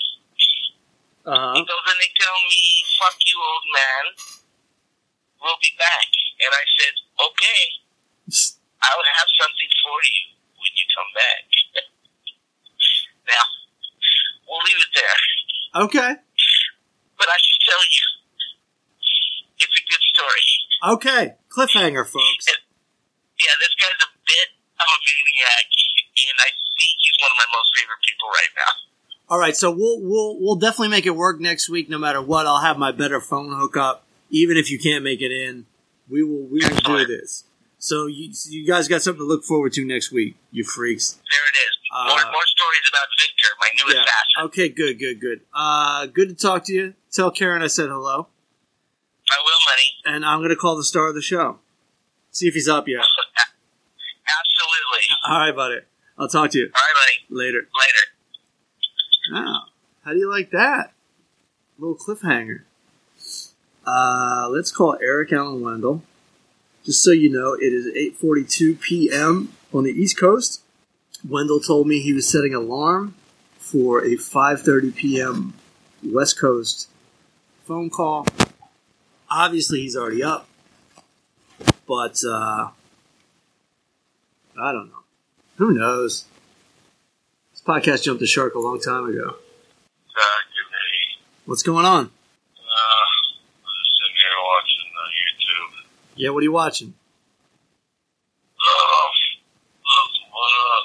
Uh 1.22 1.38
huh. 1.38 1.55
He 1.55 1.62
goes 1.62 1.87
and 1.87 1.98
they 2.03 2.11
tell 2.18 2.35
me, 2.51 2.62
fuck 2.98 3.14
you, 3.22 3.38
old 3.38 3.66
man. 3.70 4.05
We'll 5.38 5.59
be 5.62 5.70
back. 5.79 6.11
And 6.42 6.51
I 6.51 6.64
said, 6.79 6.94
okay, 7.18 7.62
I'll 8.83 9.07
have 9.18 9.31
something 9.38 9.70
for 9.83 9.98
you 10.03 10.25
when 10.59 10.72
you 10.75 10.87
come 10.94 11.11
back. 11.14 11.42
now, 13.31 13.44
we'll 14.51 14.62
leave 14.66 14.83
it 14.83 14.92
there. 14.94 15.18
Okay. 15.87 16.12
But 17.18 17.29
I 17.31 17.38
should 17.38 17.62
tell 17.70 17.83
you, 17.87 18.03
it's 18.03 18.03
a 18.03 18.11
good 18.11 18.22
story. 20.23 20.95
Okay. 20.95 21.35
Cliffhanger, 21.51 22.07
folks. 22.07 22.47
Yeah, 22.49 23.55
this 23.59 23.75
guy's 23.81 23.99
a 24.07 24.11
bit 24.27 24.49
of 24.79 24.87
a 24.87 24.99
maniac, 25.03 25.67
and 26.31 26.37
I 26.39 26.51
think 26.79 26.95
he's 26.99 27.17
one 27.21 27.31
of 27.31 27.39
my 27.39 27.49
most 27.57 27.71
favorite 27.75 27.99
people 28.07 28.29
right 28.31 28.53
now. 28.57 28.73
All 29.29 29.39
right, 29.39 29.57
so 29.57 29.71
we'll 29.71 30.01
we'll 30.01 30.39
we'll 30.41 30.57
definitely 30.57 30.89
make 30.89 31.07
it 31.07 31.17
work 31.17 31.41
next 31.41 31.69
week, 31.69 31.89
no 31.89 31.99
matter 31.99 32.21
what. 32.23 32.47
I'll 32.47 32.61
have 32.61 32.79
my 32.79 32.93
better 32.93 33.21
phone 33.21 33.51
hookup, 33.53 34.05
even 34.31 34.57
if 34.57 34.71
you 34.71 34.79
can't 34.79 35.03
make 35.03 35.21
it 35.23 35.33
in. 35.33 35.67
We 36.09 36.23
will 36.23 36.47
we 36.47 36.61
will 36.61 36.77
do 36.77 37.07
this. 37.07 37.45
So 37.79 38.07
you 38.07 38.31
you 38.49 38.67
guys 38.67 38.87
got 38.89 39.03
something 39.03 39.21
to 39.23 39.27
look 39.27 39.45
forward 39.45 39.73
to 39.75 39.85
next 39.85 40.13
week, 40.13 40.37
you 40.51 40.65
freaks. 40.65 41.13
There 41.15 41.49
it 41.49 41.57
is. 41.57 41.73
Uh, 41.95 42.05
more, 42.09 42.33
more 42.33 42.47
stories 42.47 42.83
about 42.89 43.07
Victor, 43.19 43.49
my 43.59 43.69
new 43.75 43.95
Yeah. 43.95 44.03
assassin. 44.03 44.45
Okay. 44.47 44.69
Good. 44.69 44.99
Good. 44.99 45.21
Good. 45.21 45.41
Uh, 45.53 46.07
good 46.07 46.29
to 46.29 46.35
talk 46.35 46.65
to 46.67 46.73
you. 46.73 46.95
Tell 47.11 47.31
Karen 47.31 47.63
I 47.63 47.67
said 47.67 47.89
hello, 47.89 48.29
And 50.05 50.25
I'm 50.25 50.43
gonna 50.43 50.57
call 50.57 50.77
the 50.77 50.85
star 50.85 51.09
of 51.09 51.15
the 51.15 51.23
show. 51.23 51.59
See 52.31 52.49
if 52.49 52.55
he's 52.55 52.69
up 52.69 52.89
yet. 52.89 53.01
Absolutely. 54.27 55.15
All 55.29 55.39
right, 55.39 55.55
buddy. 55.55 55.81
I'll 56.19 56.29
talk 56.29 56.51
to 56.53 56.59
you 56.59 56.67
All 56.67 56.71
right, 56.71 56.95
buddy. 57.29 57.35
later. 57.43 57.59
Later. 57.59 58.07
Wow. 59.33 59.63
How 60.05 60.13
do 60.13 60.19
you 60.19 60.31
like 60.31 60.51
that? 60.51 60.93
little 61.79 61.97
cliffhanger. 61.97 62.61
Uh, 63.85 64.49
let's 64.51 64.71
call 64.71 64.97
Eric 65.03 65.33
Allen 65.33 65.61
Wendell. 65.61 66.03
Just 66.85 67.03
so 67.03 67.11
you 67.11 67.29
know, 67.31 67.55
it 67.55 67.73
is 67.73 67.87
8:42 68.21 68.81
p.m. 68.81 69.53
on 69.73 69.85
the 69.85 69.91
East 69.91 70.19
Coast. 70.19 70.63
Wendell 71.29 71.61
told 71.61 71.87
me 71.87 72.01
he 72.01 72.13
was 72.13 72.29
setting 72.29 72.55
alarm 72.55 73.15
for 73.59 74.01
a 74.05 74.17
5:30 74.17 74.95
p.m. 74.95 75.55
West 76.05 76.39
Coast 76.39 76.89
phone 77.65 77.91
call. 77.91 78.27
Obviously, 79.35 79.81
he's 79.81 79.97
already 79.97 80.23
up, 80.23 80.47
but 81.88 82.21
uh, 82.29 82.68
I 84.61 84.73
don't 84.73 84.88
know. 84.88 85.03
Who 85.57 85.73
knows? 85.73 86.27
This 87.53 87.62
podcast 87.64 88.03
jumped 88.05 88.21
the 88.21 88.27
shark 88.27 88.55
a 88.55 88.59
long 88.59 88.79
time 88.79 89.07
ago. 89.09 89.25
Uh, 89.25 90.38
give 90.53 90.68
me. 90.68 91.16
What's 91.47 91.62
going 91.62 91.87
on? 91.87 92.05
Uh, 92.05 93.05
I'm 93.64 93.77
just 93.81 93.92
sitting 93.97 94.16
here 94.21 94.37
watching 94.45 94.88
uh, 94.92 95.09
YouTube. 95.16 95.71
Yeah, 96.16 96.31
what 96.31 96.40
are 96.40 96.49
you 96.49 96.53
watching? 96.53 96.92
Uh, 98.61 99.07
that's 99.81 100.18
one, 100.29 100.55
uh, 100.61 100.83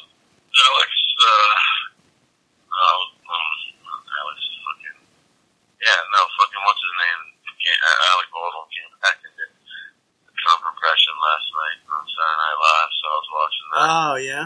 Alex, 0.55 0.91
uh, 1.19 1.55
uh, 2.71 2.99
um, 3.27 3.47
Alex 4.07 4.37
fucking, 4.63 4.99
yeah, 5.83 5.99
no, 6.15 6.19
fucking, 6.39 6.63
what's 6.63 6.79
his 6.79 6.95
name? 6.95 7.21
Came, 7.57 7.81
uh, 7.81 8.09
Alec 8.13 8.29
Baldwin 8.29 8.69
came 8.69 8.93
back 9.01 9.17
and 9.25 9.33
did 9.33 9.49
the 9.49 10.33
Trump 10.37 10.61
impression 10.61 11.13
last 11.17 11.47
night 11.57 11.79
on 11.89 12.05
Saturday 12.05 12.37
Night 12.37 12.57
Live, 12.61 12.91
so 12.93 13.03
I 13.09 13.15
was 13.17 13.29
watching 13.33 13.67
that. 13.73 13.81
Oh, 13.81 14.13
yeah? 14.21 14.45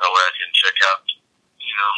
that 0.00 0.08
way 0.08 0.22
I 0.24 0.32
can 0.32 0.50
check 0.56 0.76
out, 0.88 1.04
you 1.60 1.74
know, 1.76 1.92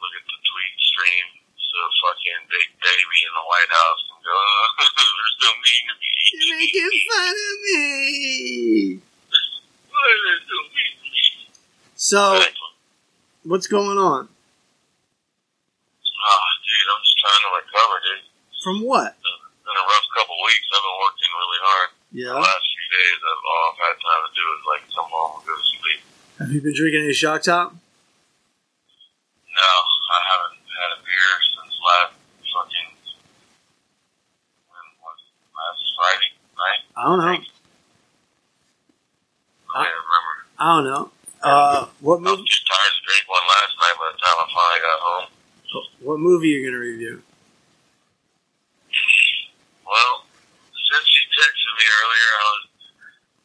look 0.00 0.14
at 0.16 0.24
the 0.24 0.38
tweet 0.40 0.74
stream. 0.78 1.26
So 1.58 1.78
fucking 2.06 2.42
big 2.48 2.68
baby 2.80 3.18
in 3.24 3.32
the 3.32 3.44
White 3.44 3.72
House 3.72 4.02
and 4.14 4.20
go, 4.24 4.30
oh, 4.32 4.68
they're 4.78 5.36
so 5.42 5.50
mean 5.58 5.84
to 5.88 5.94
me. 6.00 6.12
You're 6.32 6.48
making 6.56 6.92
fun 7.08 7.34
of 7.34 7.56
me! 7.66 9.02
Why 9.90 10.00
are 10.00 10.20
they 10.22 10.38
so 10.48 10.58
mean 10.70 10.94
to 10.96 11.08
me? 11.12 11.26
So, 12.12 12.36
Exactly. 12.36 12.76
what's 13.48 13.64
going 13.72 13.96
on? 13.96 14.28
Oh, 14.28 16.44
dude, 16.60 16.88
I'm 16.92 17.00
just 17.00 17.16
trying 17.24 17.40
to 17.40 17.48
recover, 17.56 17.96
dude. 18.04 18.28
From 18.60 18.84
what? 18.84 19.16
It's 19.16 19.64
been 19.64 19.72
a 19.72 19.86
rough 19.88 20.04
couple 20.12 20.36
weeks. 20.44 20.68
I've 20.76 20.84
been 20.84 21.00
working 21.08 21.32
really 21.32 21.60
hard. 21.64 21.88
Yeah. 22.12 22.36
The 22.36 22.44
last 22.44 22.68
few 22.68 22.84
days, 22.92 23.16
I've, 23.16 23.40
all 23.48 23.62
I've 23.64 23.80
had 23.80 23.96
time 23.96 24.28
to 24.28 24.32
do 24.36 24.44
is 24.44 24.60
like 24.68 24.84
come 24.92 25.08
home 25.08 25.40
and 25.40 25.44
go 25.48 25.56
to 25.56 25.64
sleep. 25.64 26.04
Have 26.36 26.52
you 26.52 26.60
been 26.60 26.76
drinking 26.76 27.08
any 27.08 27.16
Shock 27.16 27.48
Top? 27.48 27.72
No, 27.72 27.80
I 30.12 30.20
haven't 30.36 30.60
had 30.68 30.92
a 30.92 31.00
beer 31.08 31.32
since 31.48 31.72
last 31.80 32.12
fucking 32.44 32.92
when 34.68 34.84
was 35.00 35.20
last 35.56 35.80
Friday 35.96 36.36
night. 36.60 36.84
I 36.92 37.08
don't 37.08 37.24
know. 37.24 37.32
I 37.32 37.40
can't 39.80 39.96
remember. 39.96 40.44
I 40.60 40.76
don't 40.76 40.84
know. 40.92 41.08
Uh, 41.42 41.81
what 42.02 42.18
I 42.18 42.34
was 42.34 42.42
movie? 42.42 42.50
too 42.50 42.62
tired 42.66 42.92
to 42.98 43.00
drink 43.06 43.24
one 43.30 43.46
last 43.46 43.72
night 43.78 43.96
by 43.96 44.06
the 44.10 44.18
time 44.18 44.36
I 44.42 44.46
finally 44.50 44.82
got 44.82 44.98
home. 45.00 45.26
What 46.02 46.18
movie 46.18 46.50
are 46.52 46.58
you 46.58 46.66
gonna 46.66 46.82
review? 46.82 47.22
Well, 49.86 50.12
since 50.74 51.06
you 51.14 51.22
texted 51.32 51.72
me 51.78 51.86
earlier, 51.86 52.30
I 52.34 52.44
was 52.52 52.64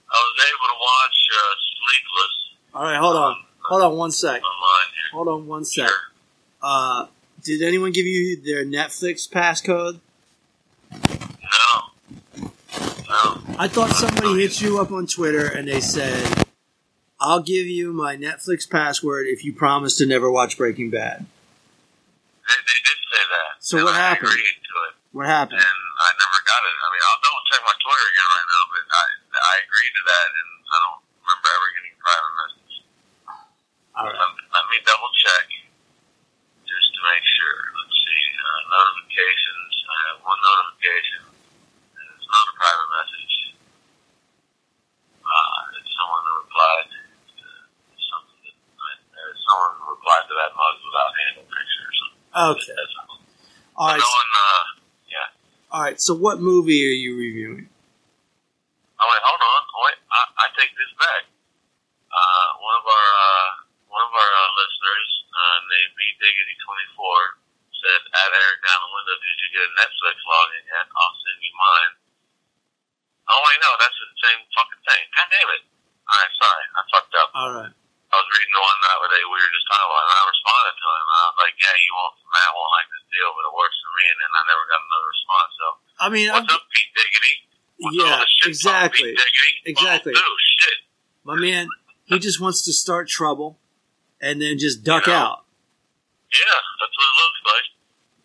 I 0.09 0.17
was 0.17 0.35
able 0.49 0.67
to 0.73 0.77
watch 0.81 1.17
uh, 1.37 1.53
Sleepless 1.77 2.35
All 2.73 2.83
right, 2.83 2.99
hold 2.99 3.15
on. 3.15 3.35
Hold 3.69 3.81
on 3.83 3.97
one 3.97 4.11
sec. 4.11 4.41
Hold 5.13 5.27
on 5.27 5.47
one 5.47 5.65
sec. 5.65 5.87
Sure. 5.87 5.97
Uh, 6.61 7.07
did 7.43 7.61
anyone 7.61 7.91
give 7.91 8.05
you 8.05 8.41
their 8.41 8.65
Netflix 8.65 9.29
passcode? 9.29 9.99
No. 10.91 12.41
No. 12.41 13.41
I 13.59 13.67
thought 13.67 13.91
somebody 13.91 14.41
hit 14.41 14.61
you 14.61 14.79
up 14.79 14.91
on 14.91 15.05
Twitter 15.07 15.47
and 15.47 15.67
they 15.67 15.81
said, 15.81 16.46
"I'll 17.27 17.43
give 17.43 17.67
you 17.67 17.91
my 17.91 18.15
Netflix 18.15 18.63
password 18.63 19.27
if 19.27 19.43
you 19.43 19.51
promise 19.51 19.97
to 19.99 20.05
never 20.07 20.31
watch 20.31 20.55
Breaking 20.57 20.89
Bad." 20.89 21.27
They, 22.47 22.59
they 22.63 22.79
did 22.87 22.99
say 23.11 23.23
that. 23.27 23.51
So 23.59 23.75
and 23.77 23.85
what 23.85 23.95
I 23.99 24.15
happened? 24.15 24.31
agreed 24.31 24.57
to 24.63 24.75
it. 24.87 24.93
What 25.11 25.27
happened? 25.27 25.59
and 25.59 25.79
I 25.99 26.09
never 26.15 26.39
got 26.47 26.61
it. 26.63 26.75
I 26.79 26.87
mean, 26.93 27.03
I'll 27.03 27.21
double 27.25 27.43
check 27.51 27.61
my 27.67 27.75
Twitter 27.83 28.07
again 28.15 28.27
right 28.31 28.47
now, 28.47 28.63
but 28.71 28.83
I 28.87 29.03
I 29.35 29.53
agreed 29.67 29.93
to 29.99 30.03
that, 30.07 30.29
and 30.31 30.49
I 30.71 30.77
don't 30.87 30.99
remember 31.19 31.47
ever 31.51 31.67
getting 31.75 31.93
a 31.93 31.99
private 31.99 32.33
message. 32.39 32.73
All 33.97 34.05
right. 34.07 34.15
Let, 34.15 34.29
let 34.55 34.65
me 34.71 34.77
double 34.87 35.11
check 35.19 35.45
just 36.63 36.87
to 36.95 36.99
make 37.11 37.25
sure. 37.27 37.57
Let's 37.75 37.97
see 37.97 38.23
uh, 38.39 38.61
notifications. 38.71 39.71
I 39.83 39.97
have 40.13 40.17
one 40.23 40.39
notification, 40.39 41.21
and 41.97 42.05
it's 42.15 42.29
not 42.29 42.43
a 42.47 42.55
private 42.55 42.89
message. 42.93 43.33
Uh, 45.25 45.77
it's 45.81 45.91
someone 45.97 46.21
that 46.23 46.35
replied 46.45 46.87
to 46.93 47.47
something 47.99 48.39
that 48.47 48.99
uh, 49.11 49.33
someone 49.43 49.73
replied 49.97 50.23
to 50.29 50.33
that 50.39 50.51
mug 50.55 50.75
without 50.85 51.11
handle 51.25 51.45
picture 51.51 51.83
or 51.83 51.93
something. 51.97 52.21
Okay. 52.53 52.73
That's 52.77 52.95
all. 53.01 53.17
All 53.75 53.87
right. 53.91 53.99
No 53.99 54.07
one. 54.07 54.31
Uh, 54.31 54.63
yeah. 55.09 55.27
All 55.73 55.81
right. 55.83 55.96
So, 56.07 56.15
what 56.15 56.39
movie 56.39 56.87
are 56.87 56.95
you 56.95 57.19
reviewing? 57.19 57.67
Oh 57.67 59.07
wait, 59.11 59.23
hold 59.27 59.43
on. 59.43 59.63
Wait, 59.91 59.99
I, 60.07 60.21
I 60.39 60.45
take 60.55 60.71
this 60.79 60.87
back. 60.95 61.27
Uh, 62.07 62.47
one 62.63 62.79
of 62.79 62.87
our 62.87 63.09
uh, 63.11 63.49
one 63.91 64.03
of 64.07 64.13
our 64.15 64.31
uh, 64.39 64.49
listeners 64.55 65.09
uh, 65.35 65.57
named 65.67 65.91
B 65.99 66.07
Diggity 66.15 66.55
twenty 66.63 66.87
four 66.95 67.43
said, 67.75 68.07
"Add 68.07 68.31
Eric 68.31 68.59
down 68.63 68.87
the 68.87 68.91
window. 68.95 69.19
Did 69.19 69.35
you 69.35 69.49
get 69.51 69.67
a 69.67 69.71
Netflix 69.83 70.15
login 70.23 70.63
yet? 70.63 70.87
I'll 70.95 71.17
send 71.27 71.39
you 71.43 71.53
mine." 71.59 71.93
Oh 73.27 73.39
wait, 73.43 73.59
no, 73.59 73.67
that's 73.75 73.99
the 73.99 74.07
same 74.23 74.39
fucking 74.55 74.83
thing. 74.87 75.03
God 75.11 75.27
damn 75.27 75.51
it! 75.59 75.63
All 76.07 76.15
right, 76.23 76.33
sorry, 76.39 76.65
I 76.71 76.81
fucked 76.87 77.15
up. 77.19 77.29
All 77.35 77.51
right. 77.51 77.73
I 77.75 78.15
was 78.15 78.29
reading 78.31 78.55
the 78.55 78.63
one 78.63 78.79
the 78.79 78.91
other 78.95 79.11
day 79.11 79.23
we 79.27 79.35
were 79.35 79.51
just 79.51 79.67
talking 79.67 79.91
about, 79.91 80.07
and 80.07 80.15
I 80.15 80.23
responded 80.23 80.75
to 80.79 80.87
him. 80.87 81.03
And 81.03 81.19
I 81.19 81.25
was 81.35 81.39
like, 81.43 81.55
"Yeah, 81.59 81.75
you 81.75 81.91
won't, 81.91 82.15
Matt 82.31 82.55
won't 82.55 82.71
like 82.79 82.87
this 82.95 83.05
deal, 83.11 83.29
but 83.35 83.43
it 83.43 83.51
works 83.51 83.75
for 83.83 83.91
me." 83.99 84.05
And 84.07 84.19
then 84.23 84.31
I 84.31 84.43
never 84.47 84.63
got 84.71 84.79
another 84.79 85.09
response. 85.11 85.51
So, 85.59 85.67
I 85.99 86.09
mean, 86.09 86.29
I'm, 86.29 86.43
what's 86.43 86.53
up, 86.53 86.61
Pete 86.73 86.93
Diggity? 86.95 87.33
What's 87.79 87.97
yeah, 87.97 88.49
exactly. 88.49 89.09
Diggity? 89.15 89.53
Oh, 89.65 89.71
exactly. 89.71 90.13
Oh. 90.15 90.35
My 91.23 91.35
man, 91.35 91.67
he 92.05 92.19
just 92.19 92.39
wants 92.39 92.63
to 92.65 92.73
start 92.73 93.09
trouble 93.09 93.59
and 94.21 94.41
then 94.41 94.57
just 94.57 94.83
duck 94.83 95.07
Yeah. 95.07 95.21
out. 95.21 95.43
Yeah, 96.31 96.59
that's 96.79 96.95
what 96.97 97.07
it 97.07 97.17
looks 97.19 97.41
like. 97.45 97.67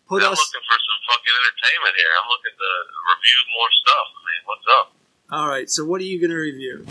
Put 0.07 0.23
I'm 0.23 0.29
looking 0.31 0.65
for 0.67 0.77
some 0.79 0.99
fucking 1.07 1.35
entertainment 1.43 1.95
here. 1.95 2.11
I'm 2.19 2.29
looking 2.29 2.55
to 2.55 2.71
review 3.11 3.39
more 3.55 3.71
stuff. 3.83 4.07
I 4.13 4.21
mean, 4.27 4.41
what's 4.45 4.67
up? 4.79 4.87
All 5.31 5.47
right. 5.47 5.69
So, 5.69 5.85
what 5.85 5.99
are 6.01 6.07
you 6.07 6.19
gonna 6.21 6.39
review? 6.39 6.85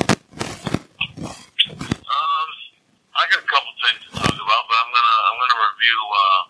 Um, 1.22 2.48
I 3.14 3.22
got 3.30 3.40
a 3.44 3.46
couple 3.48 3.72
things 3.84 4.00
to 4.08 4.10
talk 4.16 4.32
about, 4.36 4.62
but 4.68 4.76
I'm 4.80 4.90
gonna 4.90 5.16
I'm 5.28 5.36
gonna 5.38 5.60
review 5.68 5.98
uh, 6.12 6.40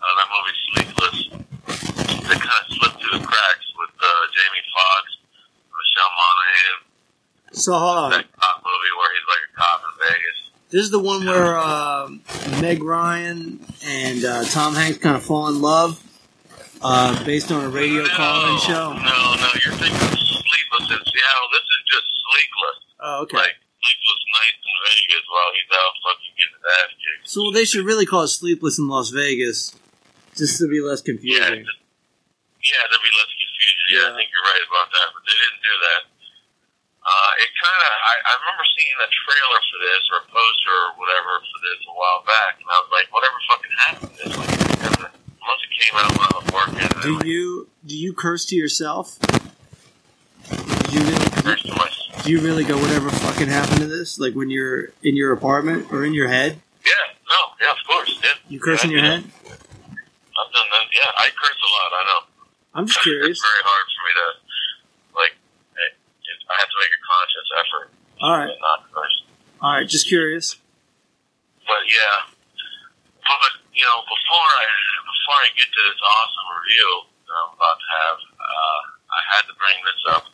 uh 0.00 0.12
that 0.18 0.28
movie 0.32 0.56
Sleepless. 0.72 1.18
That 2.24 2.40
kind 2.40 2.56
of 2.56 2.66
slipped 2.72 2.98
through 3.04 3.20
the 3.20 3.24
cracks 3.24 3.66
with 3.78 3.92
uh, 4.00 4.08
Jamie 4.32 4.64
Foxx, 4.72 5.06
Michelle 5.68 6.12
Monaghan. 6.16 6.78
On. 7.72 8.10
That 8.10 8.26
cop 8.32 8.62
movie 8.64 8.92
where 8.98 9.10
he's 9.14 9.26
like 9.28 9.44
a 9.48 9.56
cop 9.56 9.80
in 9.82 10.06
Vegas. 10.08 10.38
This 10.70 10.82
is 10.84 10.90
the 10.90 10.98
one 10.98 11.24
where 11.24 11.56
uh, 11.56 12.08
Meg 12.60 12.82
Ryan 12.82 13.60
and 13.86 14.24
uh, 14.24 14.44
Tom 14.44 14.74
Hanks 14.74 14.98
kind 14.98 15.16
of 15.16 15.22
fall 15.22 15.48
in 15.48 15.62
love, 15.62 16.02
uh, 16.82 17.14
based 17.24 17.52
on 17.52 17.64
a 17.64 17.68
radio 17.68 18.02
no, 18.02 18.08
call-in 18.08 18.58
show. 18.60 18.92
No, 18.92 19.16
no, 19.38 19.48
you're 19.62 19.74
thinking 19.78 19.94
of 19.94 20.18
Sleepless 20.18 20.90
in 20.90 20.98
Seattle. 20.98 21.48
This 21.54 21.62
is 21.62 21.80
just 21.86 22.06
Sleepless. 22.26 22.78
Oh, 23.00 23.22
okay. 23.22 23.36
Like 23.38 23.54
sleepless 23.78 24.22
nights 24.34 24.62
in 24.66 24.76
Vegas 24.82 25.24
while 25.30 25.50
he's 25.54 25.70
out 25.70 25.92
fucking 26.02 26.32
getting 26.34 26.56
his 26.58 26.66
ass 26.66 26.90
kicked. 26.98 27.28
So 27.30 27.40
they 27.54 27.64
should 27.64 27.84
really 27.86 28.06
call 28.06 28.22
it 28.26 28.34
Sleepless 28.34 28.78
in 28.80 28.88
Las 28.88 29.10
Vegas, 29.10 29.76
just 30.34 30.58
to 30.58 30.66
be 30.66 30.80
less 30.80 31.00
Yeah, 31.06 31.12
confusing. 31.14 31.62
just, 31.70 31.80
yeah, 32.66 32.82
there'd 32.90 33.04
be 33.04 33.14
less 33.14 33.30
confusion. 33.30 33.78
Yeah, 33.94 33.94
Yeah. 33.94 34.10
I 34.10 34.12
think 34.18 34.26
you're 34.34 34.42
right 34.42 34.64
about 34.66 34.88
that, 34.90 35.08
but 35.14 35.22
they 35.22 35.36
didn't 35.38 35.62
do 35.62 35.74
that. 35.86 36.00
Uh, 37.04 37.30
it 37.36 37.52
kind 37.60 37.80
of, 37.84 37.92
I, 38.00 38.14
I 38.16 38.32
remember 38.40 38.64
seeing 38.64 38.96
a 38.96 39.08
trailer 39.12 39.60
for 39.60 39.78
this 39.84 40.02
or 40.08 40.16
a 40.24 40.26
poster 40.32 40.76
or 40.88 40.90
whatever 40.96 41.36
for 41.36 41.58
this 41.60 41.84
a 41.84 41.92
while 41.92 42.24
back, 42.24 42.56
and 42.56 42.64
I 42.64 42.76
was 42.80 42.90
like, 42.96 43.12
whatever 43.12 43.36
fucking 43.44 43.74
happened 43.76 44.08
to 44.08 44.20
this? 44.24 44.32
Like, 44.40 44.56
unless 45.44 45.60
it 45.60 45.72
came 45.76 45.94
out 46.00 46.08
I 46.16 46.32
was 46.40 46.48
working. 46.48 46.80
Do 47.04 47.20
it 47.20 47.26
you 47.28 47.68
do 47.84 47.92
you 47.96 48.16
curse 48.16 48.46
to 48.46 48.56
yourself? 48.56 49.20
Do 49.20 50.96
you 50.96 51.04
really 51.04 51.28
First 51.44 51.68
to 51.68 52.24
do 52.24 52.32
you 52.32 52.40
really 52.40 52.64
go 52.64 52.80
whatever 52.80 53.10
fucking 53.12 53.48
happened 53.48 53.84
to 53.84 53.86
this? 53.86 54.18
Like 54.18 54.32
when 54.32 54.48
you're 54.48 54.96
in 55.04 55.12
your 55.12 55.32
apartment 55.32 55.92
or 55.92 56.08
in 56.08 56.14
your 56.14 56.28
head, 56.28 56.56
yeah, 56.80 56.92
no, 57.28 57.40
yeah, 57.60 57.72
of 57.72 57.80
course, 57.86 58.16
yeah. 58.24 58.32
you 58.48 58.60
curse 58.60 58.84
in 58.84 58.90
your 58.90 59.04
head? 59.04 59.20
I've 59.20 60.50
done 60.56 60.68
that. 60.72 60.88
Yeah, 60.88 61.10
I 61.20 61.28
curse 61.36 61.60
a 61.60 61.68
lot. 61.68 61.88
I 61.92 62.02
know. 62.08 62.20
I'm 62.74 62.86
just 62.86 63.00
curious. 63.04 63.36
It's 63.36 63.44
very 63.44 63.60
hard 63.60 63.86
for 63.92 64.00
me 64.08 64.12
to, 64.16 64.26
like, 65.20 65.34
I 66.44 66.54
have 66.60 66.70
to 66.70 66.78
make 66.78 66.92
a 66.92 66.93
conscious 66.93 66.93
effort 66.93 66.93
All 68.24 68.32
right, 68.32 68.48
to 68.48 68.56
not 68.56 68.88
curse. 68.88 69.16
all 69.60 69.76
right, 69.76 69.84
just 69.84 70.08
curious. 70.08 70.56
But 71.68 71.84
yeah, 71.84 72.24
but 73.20 73.52
you 73.76 73.84
know, 73.84 74.00
before 74.08 74.48
I 74.56 74.64
before 75.04 75.38
I 75.44 75.48
get 75.52 75.68
to 75.68 75.80
this 75.92 76.00
awesome 76.00 76.48
review 76.56 76.88
that 77.28 77.36
I'm 77.36 77.52
about 77.52 77.76
to 77.76 77.88
have, 78.00 78.18
uh, 78.40 78.80
I 79.12 79.20
had 79.28 79.44
to 79.44 79.54
bring 79.60 79.76
this 79.84 80.00
up. 80.16 80.24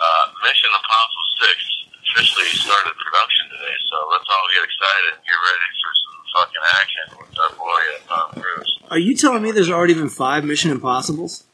Uh, 0.00 0.24
Mission 0.40 0.72
Impossible 0.72 1.28
Six 1.44 1.56
officially 2.08 2.48
started 2.56 2.96
production 2.96 3.44
today, 3.52 3.76
so 3.92 3.96
let's 4.16 4.24
all 4.32 4.46
get 4.56 4.64
excited 4.64 5.20
and 5.20 5.22
get 5.28 5.36
ready 5.36 5.68
for 5.84 5.92
some 6.00 6.16
fucking 6.32 6.64
action 6.80 7.04
with 7.20 7.34
our 7.44 7.52
boy 7.60 7.80
uh, 7.92 8.08
Tom 8.08 8.28
Cruise. 8.40 8.72
Are 8.88 8.96
you 8.98 9.12
telling 9.12 9.44
me 9.44 9.52
there's 9.52 9.68
already 9.68 9.92
been 9.92 10.08
five 10.08 10.48
Mission 10.48 10.72
Impossibles? 10.72 11.44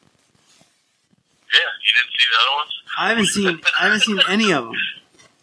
Yeah, 1.51 1.67
you 1.83 1.91
didn't 1.99 2.15
see 2.15 2.27
the 2.31 2.39
other 2.39 2.55
ones? 2.63 2.73
I 2.99 3.09
haven't 3.11 3.27
seen 3.27 3.61
I 3.79 3.83
haven't 3.91 4.07
seen 4.07 4.21
any 4.31 4.53
of 4.53 4.65
them. 4.71 4.79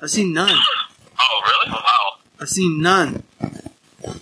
I've 0.04 0.12
seen 0.12 0.34
none. 0.34 0.52
Oh, 0.52 1.42
really? 1.48 1.72
Wow. 1.72 2.20
I've 2.42 2.50
seen 2.50 2.82
none. 2.82 3.24
Um, 4.04 4.20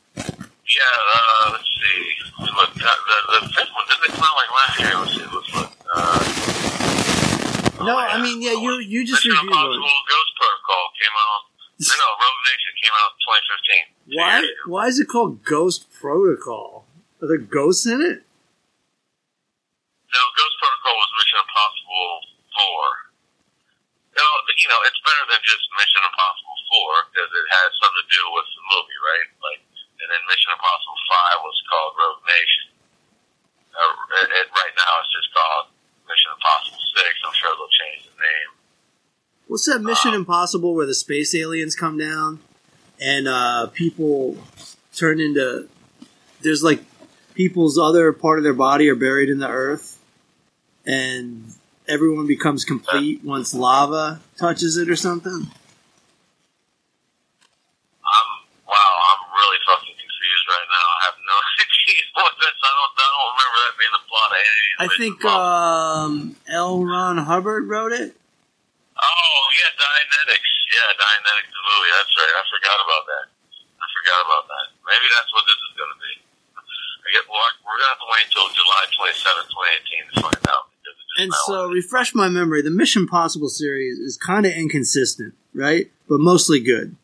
yeah, 0.00 0.80
uh, 1.12 1.52
let's 1.52 1.68
see. 1.68 2.08
Let 2.40 2.48
look, 2.56 2.72
the, 2.72 2.80
the, 2.80 3.18
the 3.36 3.52
fifth 3.52 3.68
one 3.76 3.84
didn't 3.84 4.08
it 4.08 4.16
come 4.16 4.24
out 4.24 4.32
like 4.40 4.48
last 4.56 4.80
year? 4.80 4.96
Let's 4.96 5.12
see, 5.12 5.28
let's 5.28 5.52
look. 5.52 5.68
Uh, 5.92 6.24
no, 7.84 7.92
oh. 7.92 7.98
I 8.00 8.16
mean, 8.22 8.40
yeah, 8.40 8.56
you 8.56 8.80
you 8.80 9.04
just 9.04 9.26
reviewed 9.26 9.44
Impossible 9.44 9.76
those. 9.76 10.08
Ghost 10.08 10.32
Protocol 10.40 10.88
came 10.96 11.16
out. 11.20 11.44
I 11.84 12.00
know, 12.00 12.16
Rogue 12.16 12.40
Nation 12.48 12.72
came 12.80 12.96
out 12.96 13.12
in 13.12 13.20
2015. 14.08 14.16
Why? 14.16 14.40
Why 14.64 14.88
is 14.88 14.96
it 14.98 15.04
called 15.04 15.44
Ghost 15.44 15.92
Protocol? 15.92 16.86
Are 17.20 17.28
there 17.28 17.36
ghosts 17.36 17.84
in 17.84 18.00
it? 18.00 18.24
No, 20.08 20.22
Ghost 20.32 20.56
Protocol 20.56 20.96
was 20.96 21.12
Mission 21.20 21.44
Impossible 21.44 22.24
4. 22.56 23.09
No, 24.20 24.28
you 24.52 24.68
know, 24.68 24.80
it's 24.84 25.00
better 25.00 25.24
than 25.32 25.40
just 25.40 25.64
Mission 25.72 26.04
Impossible 26.04 26.58
4 27.08 27.08
because 27.08 27.30
it 27.32 27.46
has 27.56 27.68
something 27.80 28.04
to 28.04 28.08
do 28.12 28.22
with 28.36 28.48
the 28.52 28.62
movie, 28.68 29.00
right? 29.00 29.28
Like, 29.40 29.60
and 29.96 30.08
then 30.12 30.20
Mission 30.28 30.52
Impossible 30.52 31.00
5 31.40 31.48
was 31.48 31.56
called 31.64 31.92
Rogue 31.96 32.24
Nation. 32.28 32.66
Uh, 33.72 33.96
it, 34.20 34.28
it, 34.28 34.46
right 34.52 34.74
now, 34.76 34.92
it's 35.00 35.12
just 35.16 35.32
called 35.32 35.72
Mission 36.04 36.36
Impossible 36.36 36.84
6. 36.84 37.24
I'm 37.24 37.32
sure 37.32 37.48
they'll 37.56 37.76
change 37.80 38.12
the 38.12 38.18
name. 38.20 38.50
What's 39.48 39.64
that 39.72 39.80
Mission 39.80 40.12
Impossible 40.12 40.76
where 40.76 40.84
the 40.84 40.94
space 40.94 41.32
aliens 41.32 41.72
come 41.72 41.96
down 41.96 42.44
and 43.00 43.24
uh, 43.24 43.72
people 43.72 44.36
turn 44.94 45.18
into 45.18 45.68
there's 46.42 46.62
like 46.62 46.84
people's 47.34 47.78
other 47.78 48.12
part 48.12 48.38
of 48.38 48.44
their 48.44 48.54
body 48.54 48.88
are 48.88 48.94
buried 48.94 49.28
in 49.28 49.38
the 49.38 49.48
earth 49.48 49.98
and 50.84 51.54
everyone 51.90 52.26
becomes 52.30 52.64
complete 52.64 53.18
once 53.26 53.52
lava 53.52 54.22
touches 54.38 54.78
it 54.78 54.88
or 54.88 54.94
something. 54.94 55.50
I'm 58.06 58.28
wow. 58.64 58.92
I'm 59.10 59.22
really 59.34 59.60
fucking 59.66 59.98
confused 59.98 60.46
right 60.46 60.68
now. 60.70 60.86
I 60.86 60.98
have 61.10 61.18
no 61.18 61.36
idea 61.66 62.02
what 62.14 62.34
that's. 62.38 62.62
I 62.62 62.70
don't. 62.78 62.94
I 62.94 63.06
don't 63.10 63.34
remember 63.34 63.58
that 63.66 63.74
being 63.74 63.94
the 63.98 64.04
plot 64.06 64.30
of 64.30 64.38
any 64.38 64.70
of. 64.70 64.78
I 64.78 64.88
think 64.94 65.16
um, 65.26 66.12
L. 66.46 66.86
Ron 66.86 67.18
Hubbard 67.18 67.66
wrote 67.66 67.92
it. 67.92 68.14
Oh 68.94 69.42
yeah, 69.58 69.74
Dianetics. 69.74 70.50
Yeah, 70.70 70.94
Dianetics 70.94 71.50
the 71.50 71.62
movie. 71.66 71.90
That's 71.98 72.14
right. 72.14 72.34
I 72.38 72.42
forgot 72.46 72.78
about 72.86 73.04
that. 73.10 73.26
I 73.82 73.86
forgot 73.90 74.20
about 74.22 74.44
that. 74.46 74.66
Maybe 74.86 75.06
that's 75.10 75.30
what 75.34 75.42
this 75.50 75.58
is 75.58 75.72
going 75.74 75.90
to 75.90 75.98
be. 75.98 76.14
I 76.54 77.08
get. 77.10 77.26
Well, 77.26 77.42
we're 77.66 77.74
going 77.74 77.90
to 77.90 77.94
have 77.98 78.02
to 78.06 78.10
wait 78.14 78.30
until 78.30 78.46
July 78.54 78.86
27, 78.94 79.50
2018 79.50 80.14
to 80.14 80.30
find 80.30 80.46
out. 80.54 80.69
Because 81.16 81.28
it's 81.28 81.36
just 81.36 81.48
And 81.48 81.56
so, 81.56 81.68
refresh 81.70 82.14
my 82.14 82.28
memory. 82.28 82.62
The 82.62 82.70
Mission 82.70 83.06
Possible 83.06 83.48
series 83.48 83.98
is 83.98 84.16
kind 84.16 84.46
of 84.46 84.52
inconsistent, 84.52 85.34
right? 85.54 85.90
But 86.08 86.20
mostly 86.20 86.60
good. 86.60 86.96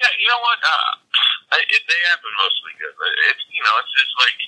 Yeah, 0.00 0.12
you 0.20 0.28
know 0.28 0.40
what? 0.40 0.58
Uh, 0.64 1.56
I- 1.56 1.66
it, 1.68 1.82
they 1.88 2.00
have 2.12 2.20
been 2.22 2.36
mostly 2.40 2.72
good, 2.78 2.94
it's 3.32 3.44
you 3.52 3.62
know 3.64 3.74
it's 3.82 3.92
just 3.96 4.12
like 4.22 4.38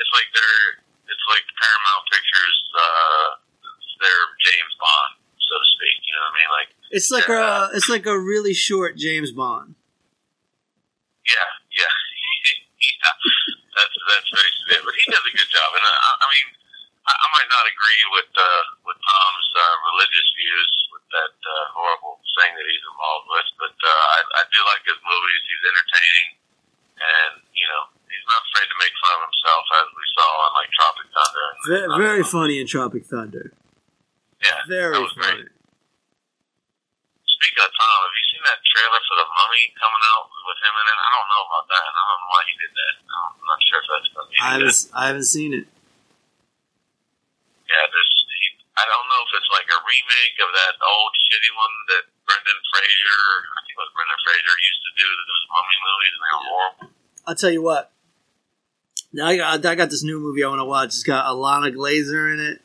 it's 0.00 0.12
like 0.16 0.28
they're 0.34 0.82
it's 1.06 1.26
like 1.30 1.44
Paramount 1.54 2.04
Pictures. 2.10 2.58
Uh, 2.74 3.28
their 3.96 4.20
James 4.44 4.74
Bond, 4.76 5.12
so 5.40 5.56
to 5.56 5.66
speak. 5.72 5.96
You 6.04 6.12
know 6.12 6.24
what 6.28 6.32
I 6.32 6.36
mean? 6.36 6.50
Like 6.52 6.70
It's 6.92 7.08
like 7.08 7.28
a 7.32 7.70
it's 7.72 7.88
like 7.88 8.04
a 8.04 8.18
really 8.18 8.52
short 8.52 8.96
James 9.00 9.32
Bond. 9.32 9.72
yeah, 11.24 11.48
yeah, 11.72 11.94
yeah. 12.92 13.12
That's 13.72 13.96
that's 13.96 14.28
very 14.36 14.52
severe, 14.64 14.82
but 14.84 14.94
he 15.00 15.04
does 15.08 15.24
a 15.24 15.32
good 15.32 15.48
job. 15.48 15.68
And 15.76 15.84
uh, 15.84 15.88
I, 15.88 16.10
I 16.22 16.26
mean, 16.28 16.46
I, 17.06 17.12
I 17.14 17.26
might 17.32 17.50
not 17.50 17.64
agree 17.70 18.02
with 18.18 18.30
uh, 18.34 18.62
with 18.86 18.98
Tom's 18.98 19.48
uh, 19.54 19.62
religious 19.94 20.26
views 20.34 20.70
with 20.90 21.06
that 21.14 21.34
uh, 21.38 21.54
horrible 21.72 22.18
thing 22.34 22.50
that 22.52 22.66
he's 22.66 22.82
involved 22.86 23.26
with, 23.30 23.48
but 23.62 23.76
uh, 23.78 23.88
I, 23.88 24.18
I 24.26 24.42
do 24.50 24.60
like 24.66 24.82
his 24.84 24.98
movies. 25.00 25.40
He's 25.46 25.64
entertaining, 25.70 26.26
and 26.98 27.32
you 27.54 27.66
know, 27.70 27.82
he's 28.10 28.26
not 28.26 28.40
afraid 28.50 28.68
to 28.68 28.76
make 28.82 28.94
fun 28.98 29.12
of 29.16 29.22
himself, 29.30 29.64
as 29.82 29.86
we 29.94 30.04
saw 30.18 30.28
in 30.46 30.52
like 30.58 30.70
Tropic 30.74 31.06
Thunder. 31.14 31.46
And, 31.46 31.58
Very, 31.70 31.88
very 31.94 32.24
funny 32.26 32.56
in 32.58 32.66
Tropic 32.66 33.06
Thunder. 33.06 33.54
yeah, 34.42 34.66
Very 34.66 34.98
that 34.98 35.02
was 35.06 35.14
funny. 35.14 35.46
great. 35.46 35.54
Speaking 37.36 37.62
of 37.62 37.70
Tom, 37.70 37.96
have 38.02 38.14
you 38.16 38.24
seen 38.32 38.42
that 38.48 38.58
trailer 38.64 39.00
for 39.06 39.16
the 39.20 39.28
Mummy 39.28 39.64
coming 39.76 40.04
out 40.16 40.24
with 40.32 40.58
him 40.58 40.72
in 40.72 40.84
it? 40.88 40.98
I 40.98 41.08
don't 41.14 41.28
know 41.30 41.42
about 41.46 41.66
that. 41.68 41.84
I 41.86 42.02
don't 42.08 42.18
know 42.24 42.30
why 42.32 42.42
he 42.48 42.54
did 42.58 42.72
that. 42.74 42.94
I'm 43.06 43.46
not 43.46 43.60
sure 43.62 43.78
if 43.78 43.86
that's 43.92 44.08
going 44.10 44.24
to 44.26 44.30
be 44.32 44.36
I 44.40 44.48
haven't 44.56 44.78
I 44.96 45.02
haven't 45.12 45.28
seen 45.28 45.52
it. 45.52 45.66
Yeah, 47.66 47.84
there's. 47.90 48.12
He, 48.42 48.46
I 48.76 48.84
don't 48.84 49.06
know 49.08 49.20
if 49.24 49.30
it's 49.40 49.50
like 49.50 49.68
a 49.72 49.80
remake 49.82 50.36
of 50.44 50.50
that 50.52 50.74
old 50.78 51.12
shitty 51.16 51.52
one 51.56 51.74
that 51.96 52.04
Brendan 52.28 52.60
Fraser, 52.68 53.22
I 53.56 53.58
think 53.64 53.74
it 53.74 53.82
was 53.82 53.92
Brendan 53.96 54.20
Fraser, 54.20 54.54
used 54.60 54.82
to 54.84 54.92
do 54.94 55.08
those 55.08 55.44
mummy 55.50 55.78
movies, 55.82 56.12
and 56.12 56.20
they 56.20 56.32
were 56.32 56.46
horrible. 56.46 56.86
I'll 57.26 57.38
tell 57.38 57.54
you 57.54 57.64
what. 57.64 57.92
Now 59.12 59.26
I 59.28 59.36
got 59.36 59.64
I 59.64 59.74
got 59.74 59.90
this 59.90 60.04
new 60.04 60.20
movie 60.20 60.44
I 60.44 60.48
want 60.48 60.60
to 60.60 60.68
watch. 60.68 60.92
It's 60.92 61.02
got 61.02 61.26
Ilana 61.26 61.74
Glazer 61.74 62.32
in 62.32 62.40
it. 62.40 62.60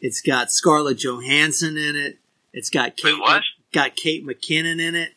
It's 0.00 0.22
got 0.22 0.50
Scarlett 0.50 0.98
Johansson 0.98 1.76
in 1.76 1.94
it. 1.94 2.18
It's 2.52 2.70
got 2.70 2.96
Kate 2.96 3.14
Wait, 3.14 3.20
what? 3.20 3.42
got 3.72 3.96
Kate 3.96 4.26
McKinnon 4.26 4.80
in 4.80 4.94
it. 4.94 5.12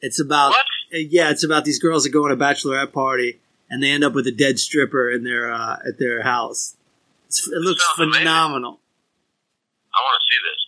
It's 0.00 0.20
about 0.20 0.50
What? 0.50 0.66
Uh, 0.92 0.98
yeah, 0.98 1.30
it's 1.30 1.44
about 1.44 1.64
these 1.64 1.78
girls 1.78 2.04
that 2.04 2.10
go 2.10 2.24
on 2.24 2.32
a 2.32 2.36
bachelorette 2.36 2.92
party 2.92 3.40
and 3.70 3.82
they 3.82 3.90
end 3.90 4.04
up 4.04 4.14
with 4.14 4.26
a 4.26 4.32
dead 4.32 4.58
stripper 4.58 5.10
in 5.10 5.24
their 5.24 5.52
uh, 5.52 5.78
at 5.86 5.98
their 5.98 6.22
house. 6.22 6.75
It's, 7.36 7.48
it 7.52 7.60
looks 7.60 7.84
sounds 7.84 8.00
amazing. 8.00 8.24
phenomenal. 8.24 8.80
I 9.92 9.98
want 10.00 10.16
to 10.16 10.24
see 10.24 10.40
this. 10.40 10.60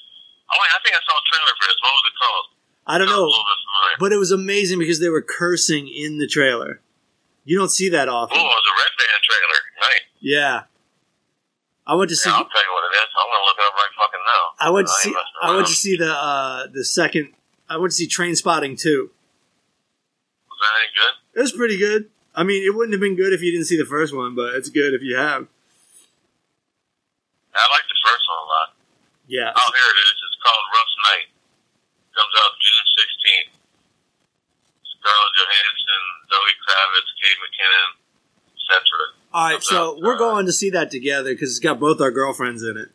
Oh 0.52 0.56
wait, 0.60 0.72
I 0.72 0.78
think 0.84 0.92
I 0.96 1.00
saw 1.04 1.16
a 1.16 1.24
trailer 1.24 1.54
for 1.56 1.64
this. 1.68 1.78
What 1.80 1.92
was 1.96 2.04
it 2.08 2.16
called? 2.20 2.46
I 2.88 2.94
don't 2.96 3.08
know, 3.08 3.24
A 3.24 3.28
little 3.28 3.44
bit 3.48 3.60
familiar. 3.64 3.96
but 4.00 4.12
it 4.12 4.20
was 4.20 4.32
amazing 4.32 4.78
because 4.78 5.00
they 5.00 5.08
were 5.08 5.20
cursing 5.24 5.88
in 5.88 6.16
the 6.18 6.26
trailer. 6.26 6.80
You 7.44 7.56
don't 7.58 7.68
see 7.72 7.88
that 7.90 8.08
often. 8.08 8.36
Oh, 8.36 8.40
it 8.40 8.44
was 8.44 8.66
a 8.68 8.74
Red 8.76 8.92
Band 8.96 9.20
trailer. 9.24 9.60
Right. 9.80 10.04
Yeah, 10.20 10.56
I 11.86 11.94
went 11.96 12.08
to 12.10 12.16
see. 12.16 12.28
Yeah, 12.28 12.36
I'll 12.36 12.48
tell 12.48 12.64
you 12.64 12.72
what 12.72 12.84
it 12.84 12.96
is. 12.96 13.08
I'm 13.16 13.28
gonna 13.32 13.44
look 13.48 13.56
it 13.56 13.64
up 13.64 13.74
right 13.76 13.94
fucking 13.96 14.24
now. 14.24 14.44
I 14.60 14.70
went 14.70 14.86
to 14.88 14.92
ain't 15.08 15.16
see. 15.16 15.22
I 15.42 15.54
went 15.56 15.66
to 15.68 15.72
see 15.74 15.96
the 15.96 16.12
uh, 16.12 16.66
the 16.72 16.84
second. 16.84 17.32
I 17.68 17.76
went 17.76 17.92
to 17.92 17.96
see 17.96 18.08
Trainspotting 18.08 18.80
too. 18.80 19.10
Was 20.48 20.58
that 20.60 20.72
any 20.80 20.90
good? 20.96 21.38
It 21.38 21.42
was 21.42 21.52
pretty 21.52 21.76
good. 21.78 22.08
I 22.34 22.42
mean, 22.44 22.64
it 22.64 22.74
wouldn't 22.74 22.92
have 22.94 23.00
been 23.00 23.16
good 23.16 23.32
if 23.32 23.42
you 23.42 23.52
didn't 23.52 23.66
see 23.66 23.76
the 23.76 23.84
first 23.84 24.14
one, 24.16 24.34
but 24.34 24.54
it's 24.54 24.68
good 24.70 24.94
if 24.94 25.02
you 25.02 25.16
have. 25.16 25.46
I 27.58 27.66
like 27.74 27.86
the 27.90 27.98
first 28.06 28.24
one 28.30 28.38
a 28.38 28.48
lot. 28.48 28.68
Yeah, 29.28 29.50
Oh, 29.52 29.68
here 29.74 29.90
it 29.92 29.98
is. 30.08 30.16
It's 30.24 30.38
called 30.40 30.64
Rough 30.72 30.94
Night. 31.12 31.28
Comes 32.16 32.34
out 32.40 32.52
June 32.56 32.86
16th. 32.96 33.50
Scarlett 34.98 35.34
Johansson, 35.36 36.02
Zoe 36.32 36.54
Kravitz, 36.64 37.10
Kate 37.20 37.38
McKinnon, 37.44 37.88
etc. 38.56 38.74
All 39.34 39.44
right, 39.52 39.62
so 39.62 39.98
we're 40.02 40.16
going 40.18 40.46
to 40.46 40.52
see 40.52 40.70
that 40.70 40.90
together 40.90 41.30
because 41.34 41.50
it's 41.50 41.60
got 41.60 41.78
both 41.78 42.00
our 42.00 42.10
girlfriends 42.10 42.62
in 42.62 42.76
it. 42.76 42.88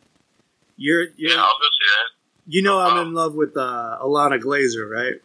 You're, 0.76 1.06
you're 1.16 1.32
Yeah, 1.32 1.40
I'll 1.40 1.54
go 1.56 1.70
see 1.70 1.88
that. 1.94 2.08
you 2.52 2.62
know, 2.62 2.78
I'm 2.80 2.98
in 3.06 3.14
love 3.14 3.34
with 3.34 3.56
uh, 3.56 3.98
Ilana 4.02 4.42
Glazer, 4.42 4.90
right? 4.90 5.22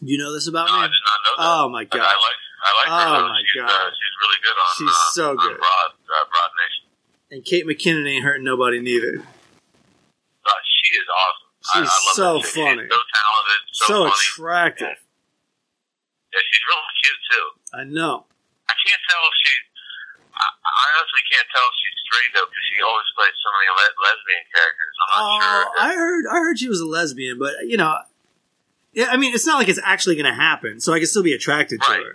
You 0.00 0.16
know 0.16 0.32
this 0.32 0.46
about 0.48 0.68
No, 0.68 0.74
I 0.78 0.86
me? 0.86 0.94
did 0.94 1.04
not 1.04 1.18
know 1.26 1.34
that. 1.36 1.50
Oh 1.60 1.68
my 1.68 1.84
But 1.84 2.00
I 2.00 2.04
god, 2.04 2.16
like, 2.22 2.40
I 2.62 2.70
like 2.78 2.88
her. 2.88 2.94
Oh, 2.94 3.20
though. 3.20 3.28
my 3.34 3.42
she's, 3.44 3.60
God. 3.60 3.68
Uh, 3.68 3.90
she's 3.90 4.14
really 4.22 4.40
good 4.46 4.56
on. 4.56 4.70
She's 4.78 4.96
uh, 4.96 5.10
so 5.12 5.26
good. 5.36 5.58
Broad, 5.58 5.90
uh, 5.92 6.24
Broad 6.30 6.50
Nation. 6.56 6.84
And 7.30 7.44
Kate 7.44 7.66
McKinnon 7.66 8.08
ain't 8.08 8.24
hurting 8.24 8.44
nobody 8.44 8.80
neither. 8.80 9.18
Uh, 9.20 10.60
she 10.66 10.88
is 10.96 11.06
awesome. 11.06 11.50
She's 11.60 11.90
I 11.90 12.32
love 12.32 12.42
so 12.44 12.50
funny. 12.56 12.82
She's 12.82 12.90
so 12.90 13.00
talented. 13.14 13.60
So, 13.72 13.84
So 13.86 13.94
funny. 14.08 14.12
attractive. 14.12 14.98
Yeah, 16.32 16.42
she's 16.46 16.64
really 16.66 16.92
cute 17.02 17.20
too. 17.30 17.46
I 17.74 17.82
know. 17.84 18.24
I 18.70 18.74
can't 18.86 19.02
tell 19.10 19.22
if 19.26 19.34
she. 19.44 19.52
I, 20.30 20.46
I 20.46 20.84
honestly 20.96 21.22
can't 21.26 21.48
tell 21.50 21.66
if 21.66 21.74
she's 21.82 21.98
straight 22.06 22.30
though, 22.34 22.46
because 22.48 22.64
she 22.70 22.78
always 22.80 23.08
plays 23.18 23.34
so 23.42 23.50
many 23.50 23.68
le- 23.74 23.98
lesbian 23.98 24.44
characters. 24.50 24.94
I'm 25.02 25.08
not 25.10 25.20
Oh, 25.20 25.38
sure. 25.42 25.66
I 25.76 25.88
heard 25.98 26.24
I 26.30 26.36
heard 26.38 26.56
she 26.58 26.70
was 26.70 26.80
a 26.80 26.86
lesbian, 26.88 27.36
but 27.38 27.66
you 27.66 27.76
know, 27.76 27.92
yeah, 28.94 29.10
I 29.10 29.18
mean, 29.18 29.34
it's 29.34 29.46
not 29.46 29.58
like 29.58 29.68
it's 29.68 29.82
actually 29.82 30.14
going 30.16 30.30
to 30.30 30.34
happen, 30.38 30.78
so 30.80 30.94
I 30.94 30.98
can 31.02 31.06
still 31.10 31.26
be 31.26 31.34
attracted 31.34 31.82
to 31.82 31.90
her. 31.90 32.14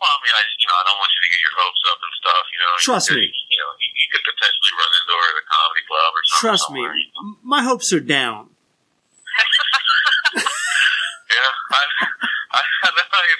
Well, 0.00 0.08
I 0.16 0.18
mean, 0.24 0.32
I 0.32 0.40
just, 0.48 0.56
you 0.56 0.68
know, 0.68 0.76
I 0.80 0.84
don't 0.88 0.96
want 0.96 1.12
you 1.12 1.20
to 1.28 1.30
get 1.36 1.40
your 1.44 1.56
hopes 1.60 1.82
up 1.92 1.98
and 2.00 2.12
stuff. 2.16 2.44
You 2.52 2.58
know, 2.64 2.70
Trust 2.80 3.06
you, 3.12 3.16
me. 3.20 3.24
You 3.28 3.58
know, 3.60 3.70
you, 3.76 3.88
you 3.99 3.99
could 4.12 4.24
potentially 4.26 4.74
run 4.76 4.90
into 5.00 5.14
her 5.14 5.28
at 5.30 5.38
a 5.40 5.46
comedy 5.48 5.84
club 5.88 6.10
or 6.12 6.22
something. 6.26 6.42
Trust 6.44 6.66
me, 6.70 6.82
somewhere. 6.82 6.94
m- 7.22 7.38
my 7.42 7.62
hopes 7.62 7.92
are 7.92 8.02
down. 8.04 8.50
Yeah, 11.30 11.46
I, 11.70 11.82
I, 12.50 12.60
I 12.82 12.90
know 12.90 13.06
how 13.06 13.22
you. 13.22 13.36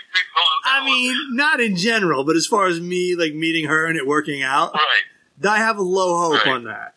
I 0.65 0.85
mean, 0.85 1.37
not 1.37 1.61
in 1.61 1.75
general, 1.77 2.23
but 2.25 2.37
as 2.37 2.47
far 2.47 2.67
as 2.67 2.79
me 2.81 3.17
like 3.17 3.35
meeting 3.35 3.67
her 3.67 3.87
and 3.87 3.97
it 3.99 4.07
working 4.07 4.43
out, 4.43 4.73
right? 4.75 5.03
I 5.45 5.59
have 5.59 5.77
a 5.79 5.83
low 5.83 6.17
hope 6.23 6.47
Right. 6.47 6.55
on 6.55 6.65
that. 6.65 6.95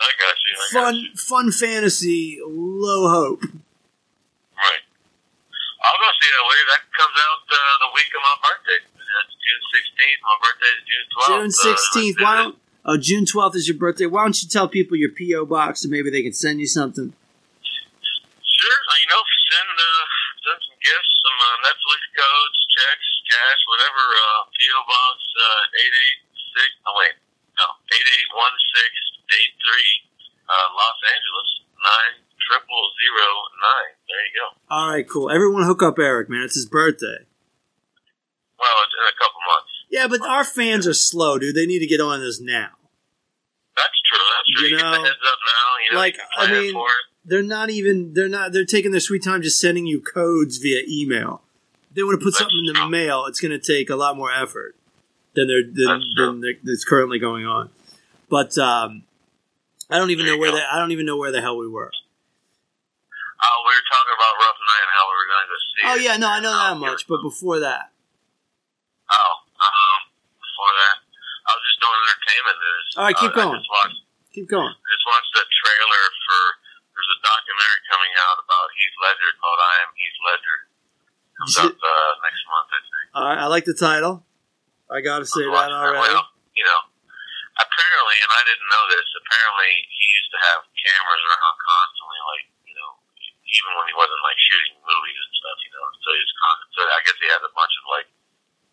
I 0.00 0.10
got 0.16 0.34
you. 0.40 0.54
I 0.56 0.72
got 0.72 0.72
Fun, 0.72 0.94
you. 0.96 1.08
fun 1.16 1.52
fantasy, 1.52 2.40
low 2.42 3.08
hope. 3.08 3.42
Right. 3.42 4.82
I'll 5.84 5.98
go 6.00 6.08
see 6.18 6.30
that 6.32 6.44
later. 6.48 6.66
That 6.72 6.82
comes 6.96 7.16
out 7.20 7.40
uh, 7.52 7.56
the 7.84 7.90
week 7.94 8.10
of 8.16 8.22
my 8.24 8.36
birthday. 8.48 8.80
That's 8.96 9.34
June 9.44 9.62
sixteenth. 9.76 10.20
My 10.24 10.36
birthday 10.40 10.72
is 10.72 10.82
June 10.88 11.06
twelfth. 11.12 11.28
June 11.28 11.50
sixteenth. 11.52 12.16
Why 12.20 12.34
don't? 12.42 12.56
oh, 12.84 12.96
June 12.96 13.24
12th 13.24 13.56
is 13.56 13.68
your 13.68 13.76
birthday. 13.76 14.06
Why 14.06 14.24
don't 14.24 14.42
you 14.42 14.48
tell 14.48 14.68
people 14.68 14.96
your 14.96 15.10
P.O. 15.10 15.46
box 15.46 15.84
and 15.84 15.90
maybe 15.90 16.10
they 16.10 16.22
can 16.22 16.32
send 16.32 16.60
you 16.60 16.66
something? 16.66 17.12
Sure. 18.42 18.80
You 18.98 19.06
know, 19.08 19.22
send, 19.54 19.70
uh, 19.72 20.04
send 20.42 20.58
some 20.66 20.78
gifts, 20.82 21.12
some 21.22 21.38
uh, 21.38 21.56
Netflix 21.70 22.00
codes, 22.14 22.58
checks, 22.74 23.08
cash, 23.30 23.60
whatever. 23.70 24.02
Uh, 24.02 24.50
P.O. 24.52 24.80
box 24.84 25.16
uh, 25.38 26.58
886. 26.58 26.82
Oh, 26.88 26.94
wait. 26.98 27.14
No, 27.58 27.66
881683, 27.90 30.46
uh, 30.46 30.68
Los 30.78 30.98
Angeles, 31.10 31.50
90009. 31.82 32.22
There 34.06 34.22
you 34.22 34.30
go. 34.38 34.46
All 34.70 34.94
right, 34.94 35.02
cool. 35.02 35.26
Everyone 35.26 35.66
hook 35.66 35.82
up 35.82 35.98
Eric, 35.98 36.30
man. 36.30 36.46
It's 36.46 36.54
his 36.54 36.70
birthday. 36.70 37.26
Well, 38.58 38.78
it's 38.86 38.94
in 38.94 39.06
a 39.10 39.16
couple 39.18 39.42
months. 39.42 39.74
Yeah, 39.90 40.06
but 40.08 40.20
our 40.22 40.44
fans 40.44 40.86
are 40.86 40.94
slow, 40.94 41.38
dude. 41.38 41.54
They 41.54 41.66
need 41.66 41.78
to 41.80 41.86
get 41.86 42.00
on 42.00 42.20
this 42.20 42.40
now. 42.40 42.68
That's 43.76 44.00
true. 44.10 44.18
That's 44.36 44.60
true. 44.60 44.68
You 44.68 44.76
You, 44.76 44.82
know, 44.82 44.90
heads 45.04 45.10
up 45.10 45.38
now. 45.46 45.84
You 45.88 45.92
know, 45.92 45.98
like, 45.98 46.18
I 46.36 46.50
mean- 46.52 46.76
They're 47.24 47.42
not 47.42 47.70
even. 47.70 48.14
They're 48.14 48.28
not. 48.28 48.52
They're 48.52 48.64
taking 48.64 48.90
their 48.90 49.00
sweet 49.00 49.22
time 49.22 49.42
just 49.42 49.60
sending 49.60 49.86
you 49.86 50.00
codes 50.00 50.58
via 50.58 50.82
email. 50.88 51.42
If 51.90 51.94
they 51.96 52.02
want 52.02 52.18
to 52.20 52.24
put 52.24 52.32
That's 52.32 52.38
something 52.40 52.58
in 52.58 52.66
the 52.72 52.80
true. 52.80 52.88
mail. 52.88 53.26
It's 53.26 53.40
going 53.40 53.52
to 53.52 53.60
take 53.60 53.88
a 53.90 53.96
lot 53.96 54.16
more 54.16 54.32
effort 54.32 54.74
than 55.34 55.46
they're 55.48 55.62
than, 55.62 55.74
That's 56.00 56.08
than 56.16 56.40
they're- 56.40 56.58
that's 56.64 56.84
currently 56.84 57.18
going 57.18 57.44
on. 57.46 57.70
But 58.30 58.56
um, 58.58 59.04
I 59.90 59.96
don't 59.98 60.10
even 60.10 60.26
There 60.26 60.34
know 60.36 60.40
where 60.40 60.52
the, 60.52 60.62
I 60.72 60.78
don't 60.78 60.92
even 60.92 61.06
know 61.06 61.16
where 61.16 61.30
the 61.32 61.40
hell 61.40 61.56
we 61.56 61.68
were. 61.68 61.92
Oh, 63.40 63.56
we 63.64 63.72
were 63.72 63.86
talking 63.88 64.14
about 64.18 64.32
Rough 64.36 64.58
Night 64.68 64.82
and 64.84 64.92
how 64.98 65.04
we 65.08 65.14
were 65.16 65.28
going 65.30 65.42
to 65.44 65.48
go 65.48 65.58
see 65.62 65.82
Oh 65.86 65.96
yeah, 66.10 66.16
no, 66.18 66.28
I 66.28 66.40
know 66.40 66.50
Oh, 66.52 66.64
that 66.74 66.80
much. 66.80 67.06
But 67.06 67.22
before 67.22 67.60
that, 67.60 67.92
Oh, 69.08 69.32
um, 69.62 69.98
before 70.42 70.72
that, 70.76 70.96
I 71.48 71.50
was 71.56 71.62
just 71.64 71.80
doing 71.80 71.96
entertainment 72.04 72.58
news. 72.60 72.87
All 72.98 73.06
right, 73.06 73.14
keep 73.14 73.30
Uh, 73.30 73.46
going. 73.46 73.62
I 73.62 73.62
watched, 73.62 74.02
keep 74.34 74.50
going. 74.50 74.74
I 74.74 74.88
just 74.90 75.06
watched 75.06 75.30
the 75.38 75.44
trailer 75.46 76.02
for. 76.26 76.40
There's 76.98 77.12
a 77.14 77.20
documentary 77.22 77.82
coming 77.86 78.12
out 78.26 78.42
about 78.42 78.66
Heath 78.74 78.96
Ledger 78.98 79.30
called 79.38 79.60
"I 79.62 79.74
Am 79.86 79.90
Heath 79.94 80.18
Ledger." 80.26 80.58
Comes 81.38 81.54
out 81.62 81.74
uh, 81.78 82.12
next 82.26 82.42
month, 82.50 82.68
I 82.74 82.80
think. 82.82 83.06
All 83.14 83.22
right, 83.22 83.38
I 83.38 83.46
like 83.46 83.62
the 83.70 83.78
title. 83.78 84.26
I 84.90 84.98
got 84.98 85.22
to 85.22 85.28
say 85.30 85.46
I'm 85.46 85.54
that 85.54 85.70
already. 85.70 86.10
Well, 86.10 86.26
you 86.58 86.66
know, 86.66 86.80
apparently, 87.62 88.16
and 88.18 88.30
I 88.34 88.42
didn't 88.50 88.66
know 88.66 88.84
this. 88.90 89.06
Apparently, 89.14 89.70
he 89.94 90.04
used 90.18 90.30
to 90.34 90.40
have 90.50 90.60
cameras 90.74 91.22
around 91.22 91.54
constantly, 91.62 92.18
like 92.34 92.46
you 92.66 92.74
know, 92.74 92.90
even 93.46 93.70
when 93.78 93.86
he 93.86 93.94
wasn't 93.94 94.22
like 94.26 94.38
shooting 94.42 94.74
movies 94.82 95.18
and 95.22 95.32
stuff. 95.38 95.58
You 95.62 95.70
know, 95.70 95.86
so 96.02 96.08
he's 96.18 96.32
con- 96.34 96.66
so 96.74 96.80
I 96.82 97.00
guess 97.06 97.14
he 97.22 97.30
had 97.30 97.46
a 97.46 97.52
bunch 97.54 97.74
of 97.78 97.84
like 97.94 98.10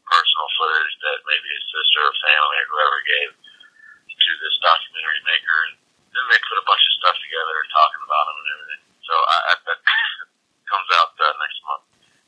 personal 0.10 0.48
footage 0.58 0.94
that 1.06 1.18
maybe 1.30 1.46
his 1.46 1.66
sister 1.70 2.02
or 2.10 2.14
family 2.26 2.58
or 2.58 2.68
whoever 2.74 2.98
gave 3.06 3.30
to 4.26 4.32
this 4.42 4.56
documentary 4.66 5.22
maker, 5.30 5.58
and 5.70 5.74
then 6.14 6.26
they 6.34 6.40
put 6.50 6.58
a 6.58 6.66
bunch 6.66 6.82
of 6.82 6.94
stuff 6.98 7.18
together 7.22 7.56
talking 7.70 8.02
about 8.02 8.24
him 8.34 8.38
and 8.42 8.50
everything. 8.58 8.82
So 9.06 9.14
I, 9.14 9.38
I 9.38 9.54
that 9.70 9.80
comes 10.72 10.90
out 10.98 11.12
uh, 11.22 11.26
next 11.38 11.60
month. 11.66 11.84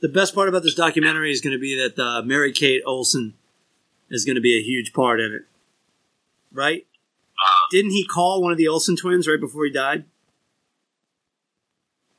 The 0.06 0.12
best 0.14 0.38
part 0.38 0.46
about 0.46 0.62
this 0.62 0.78
documentary 0.78 1.34
is 1.34 1.42
going 1.42 1.58
to 1.58 1.62
be 1.62 1.74
that 1.82 1.98
uh, 1.98 2.22
Mary 2.22 2.54
Kate 2.54 2.86
Olsen 2.86 3.34
is 4.14 4.24
going 4.26 4.38
to 4.38 4.46
be 4.46 4.54
a 4.54 4.62
huge 4.62 4.94
part 4.94 5.18
in 5.20 5.34
it, 5.34 5.44
right? 6.54 6.86
Uh, 7.34 7.66
Didn't 7.74 7.92
he 7.92 8.06
call 8.06 8.42
one 8.42 8.52
of 8.54 8.58
the 8.62 8.68
Olsen 8.70 8.96
twins 8.96 9.28
right 9.28 9.42
before 9.42 9.66
he 9.66 9.72
died? 9.74 10.06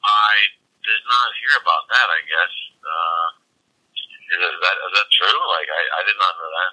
I 0.02 0.34
did 0.82 1.02
not 1.06 1.28
hear 1.38 1.54
about 1.62 1.84
that. 1.90 2.08
I 2.10 2.20
guess. 2.26 2.54
Uh, 2.82 3.26
is, 3.94 4.38
that- 4.42 4.54
is 4.54 4.60
that 4.62 4.76
is 4.78 4.92
that 4.98 5.08
true? 5.14 5.38
Like 5.54 5.68
I, 5.70 5.82
I 5.94 6.02
did 6.06 6.18
not 6.18 6.32
know 6.38 6.50
that. 6.58 6.70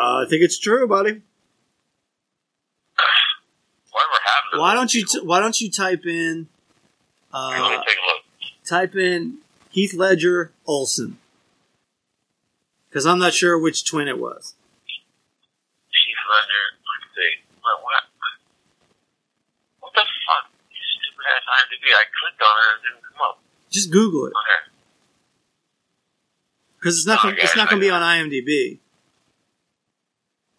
Uh, 0.00 0.16
I 0.22 0.28
think 0.28 0.42
it's 0.42 0.58
true, 0.58 0.86
buddy. 0.86 1.22
Whatever 3.90 4.18
happened? 4.24 4.60
Why 4.60 4.74
don't 4.74 4.92
you 4.94 5.04
t- 5.04 5.20
Why 5.20 5.40
don't 5.40 5.60
you 5.60 5.70
type 5.70 6.04
in 6.06 6.48
Let 7.32 7.58
me 7.60 7.76
uh, 7.76 7.82
take 7.84 7.96
a 7.98 8.06
look. 8.06 8.22
type 8.66 8.94
in 8.96 9.38
Heath 9.70 9.94
Ledger 9.94 10.52
Olsen? 10.66 11.18
Because 12.88 13.06
I'm 13.06 13.18
not 13.18 13.32
sure 13.34 13.58
which 13.58 13.84
twin 13.88 14.08
it 14.08 14.18
was. 14.18 14.54
Heath 15.90 16.24
Ledger. 16.28 16.64
Let's 16.80 17.08
see. 17.16 17.32
What? 17.60 17.82
What, 17.82 18.04
what 19.80 19.92
the 19.94 20.04
fuck? 20.04 20.44
You 20.72 20.80
stupid 20.80 21.24
ass 21.28 21.44
IMDb. 21.48 21.84
I 21.92 22.04
clicked 22.08 22.42
on 22.42 22.54
it 22.56 22.64
and 22.64 22.76
it 22.78 22.82
didn't 22.88 23.04
come 23.08 23.20
up. 23.28 23.36
Just 23.70 23.90
Google 23.90 24.26
it 24.26 24.32
Okay. 24.32 24.60
because 26.80 26.96
it's 26.98 27.06
not 27.06 27.20
Oh, 27.20 27.28
gonna, 27.28 27.36
it's 27.40 27.56
not 27.56 27.68
going 27.68 27.80
to 27.80 27.84
be 27.86 27.90
on 27.92 28.00
IMDb. 28.00 28.78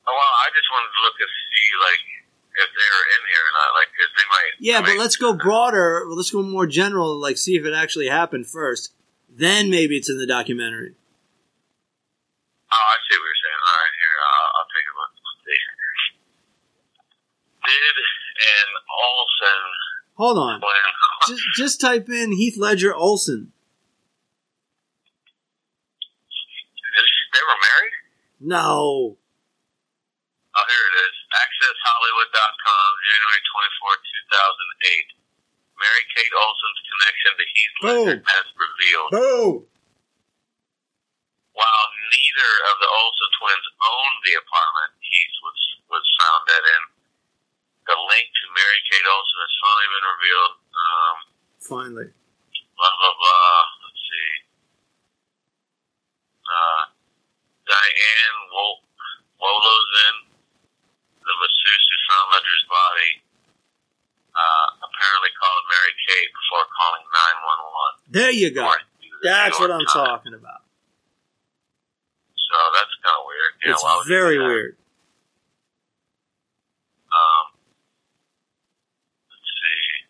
Oh, 0.06 0.14
well, 0.14 0.34
I 0.46 0.50
just 0.54 0.66
wanted 0.74 0.90
to 0.94 1.02
look 1.06 1.18
and 1.22 1.30
see 1.30 1.70
like 1.86 2.02
if 2.60 2.70
they 2.76 2.90
were 2.92 3.08
in 3.16 3.22
here 3.32 3.44
or 3.48 3.54
not. 3.56 3.70
Like, 3.74 3.90
'cause 3.96 4.12
they 4.16 4.28
might. 4.30 4.52
Yeah, 4.60 4.80
but 4.82 4.90
might- 4.90 5.00
let's 5.00 5.16
go 5.16 5.34
broader. 5.34 6.04
Let's 6.08 6.32
go 6.32 6.42
more 6.44 6.68
general. 6.68 7.18
Like 7.20 7.38
see 7.38 7.56
if 7.56 7.66
it 7.66 7.74
actually 7.74 8.08
happened 8.08 8.48
first. 8.48 8.94
Then 9.30 9.70
maybe 9.70 9.96
it's 9.98 10.10
in 10.10 10.18
the 10.18 10.28
documentary. 10.28 10.96
Oh, 12.72 12.86
I 12.94 12.98
see 13.08 13.18
what 13.18 13.26
you're 13.26 13.42
saying. 13.42 13.62
All 13.66 13.78
right, 13.82 13.96
here 13.98 14.16
I'll, 14.30 14.50
I'll 14.60 14.70
take 14.70 14.86
a 14.86 14.94
look. 15.00 15.12
Let's 15.16 15.42
see. 15.48 15.62
Did 17.66 17.98
an 18.40 18.70
Olsen 18.90 19.64
Hold 20.20 20.38
on. 20.38 20.62
Just, 21.28 21.42
just 21.56 21.82
type 21.82 22.10
in 22.10 22.32
Heath 22.34 22.58
Ledger 22.58 22.94
Olson. 22.94 23.54
They 27.34 27.40
were 27.46 27.60
married? 27.62 27.94
No. 28.42 29.18
Oh, 30.56 30.66
here 30.68 30.86
it 30.90 30.98
is. 31.08 31.16
AccessHollywood.com, 31.60 32.88
January 33.04 33.42
24, 33.44 35.12
2008. 35.12 35.20
Mary 35.76 36.04
Kate 36.16 36.36
Olsen's 36.40 36.80
connection 36.88 37.32
to 37.36 37.46
Heath 37.52 37.76
Ledger 37.84 38.20
has 38.24 38.48
revealed. 38.56 39.12
Boom. 39.12 39.56
While 41.52 41.88
neither 42.08 42.52
of 42.72 42.76
the 42.80 42.88
Olsen 42.88 43.32
twins 43.44 43.68
owned 43.84 44.20
the 44.24 44.36
apartment 44.40 44.92
Heath 45.04 45.36
was, 45.44 45.60
was 45.92 46.06
found 46.24 46.42
dead 46.48 46.64
in, 46.64 46.84
the 47.92 47.98
link 48.08 48.28
to 48.32 48.44
Mary 48.56 48.80
Kate 48.88 49.08
Olsen 49.08 49.40
has 49.44 49.56
finally 49.60 49.90
been 49.92 50.08
revealed. 50.16 50.56
Um, 50.72 51.18
Finally. 51.60 52.08
blah, 52.80 52.94
blah, 53.04 53.16
blah. 53.20 53.60
Let's 53.84 54.04
see. 54.08 54.32
Uh, 56.48 56.84
Diane 57.68 58.40
Wol- 58.48 58.88
Wolozin, 59.44 60.16
the 61.30 61.36
masseuse 61.38 61.86
who 61.94 61.98
found 62.10 62.26
Ledger's 62.34 62.66
body, 62.66 63.12
uh, 64.34 64.68
apparently 64.82 65.32
called 65.38 65.64
Mary 65.70 65.94
Kate 66.10 66.30
before 66.34 66.66
calling 66.74 67.06
911. 67.06 68.18
There 68.18 68.34
you 68.34 68.50
go. 68.50 68.66
According 68.66 68.90
to 68.90 69.08
the 69.14 69.22
That's 69.30 69.58
what 69.62 69.70
I'm 69.70 69.86
Times. 69.86 69.94
talking 69.94 70.34
about. 70.34 70.66
So 72.34 72.58
that's 72.74 72.94
kind 73.06 73.14
of 73.14 73.24
weird. 73.30 73.52
Yeah, 73.62 73.78
it's 73.78 73.84
why 73.86 73.94
would 74.02 74.10
you 74.10 74.14
very 74.18 74.38
weird. 74.42 74.74
Um, 77.14 77.46
let's 79.30 79.50
see. 79.54 80.10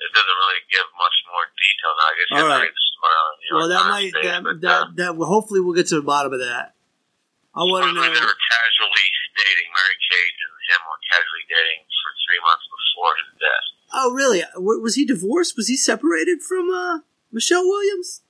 It 0.00 0.10
doesn't 0.16 0.38
really 0.40 0.62
give 0.72 0.88
much 0.96 1.16
more 1.28 1.44
detail 1.60 1.92
now. 1.92 2.08
I 2.08 2.14
guess 2.16 2.28
you 2.32 2.40
All 2.40 2.48
right. 2.48 2.64
read 2.64 2.72
the 2.72 2.86
story 2.88 3.16
on 3.20 3.26
the 3.28 3.36
New 3.36 3.48
York 3.48 3.58
Well, 3.60 3.68
that 3.68 3.84
might 3.92 4.12
page, 4.16 4.24
that 4.24 4.40
that, 4.64 4.80
uh, 4.80 4.88
that 4.96 5.12
hopefully 5.28 5.60
we'll 5.60 5.76
get 5.76 5.88
to 5.92 5.96
the 6.00 6.06
bottom 6.08 6.32
of 6.32 6.40
that. 6.40 6.72
I 7.58 7.66
want 7.66 7.82
to 7.82 7.90
Supposedly 7.90 8.14
they 8.14 8.22
know. 8.22 8.30
were 8.30 8.38
casually 8.38 9.08
dating. 9.34 9.68
Mary 9.74 9.98
Kate 9.98 10.36
and 10.38 10.54
him 10.70 10.80
were 10.86 11.02
casually 11.10 11.46
dating 11.50 11.80
for 11.90 12.10
three 12.22 12.40
months 12.46 12.66
before 12.70 13.12
his 13.18 13.30
death. 13.42 13.66
Oh, 13.98 14.08
really? 14.14 14.40
Was 14.62 14.94
he 14.94 15.02
divorced? 15.02 15.58
Was 15.58 15.66
he 15.66 15.74
separated 15.74 16.38
from 16.46 16.70
uh, 16.70 17.02
Michelle 17.34 17.66
Williams? 17.66 18.22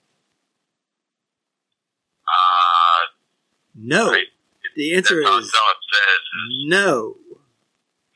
Uh, 2.25 3.03
No. 3.77 4.13
Right. 4.17 4.33
The 4.77 4.95
answer 4.95 5.21
that's 5.21 5.45
is 5.45 5.53
that's 5.53 5.85
it 5.85 5.93
says. 5.93 6.23
is 6.25 6.71
no. 6.71 7.19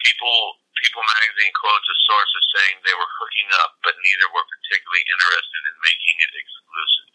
People, 0.01 0.39
People 0.79 1.03
magazine 1.03 1.53
quotes 1.55 1.89
a 1.93 1.97
source 2.09 2.33
as 2.39 2.47
saying 2.57 2.75
they 2.87 2.95
were 2.97 3.11
hooking 3.19 3.49
up, 3.63 3.79
but 3.83 3.95
neither 3.99 4.27
were 4.33 4.47
particularly 4.47 5.05
interested 5.13 5.63
in 5.69 5.77
making 5.83 6.17
it 6.23 6.33
exclusive. 6.39 7.11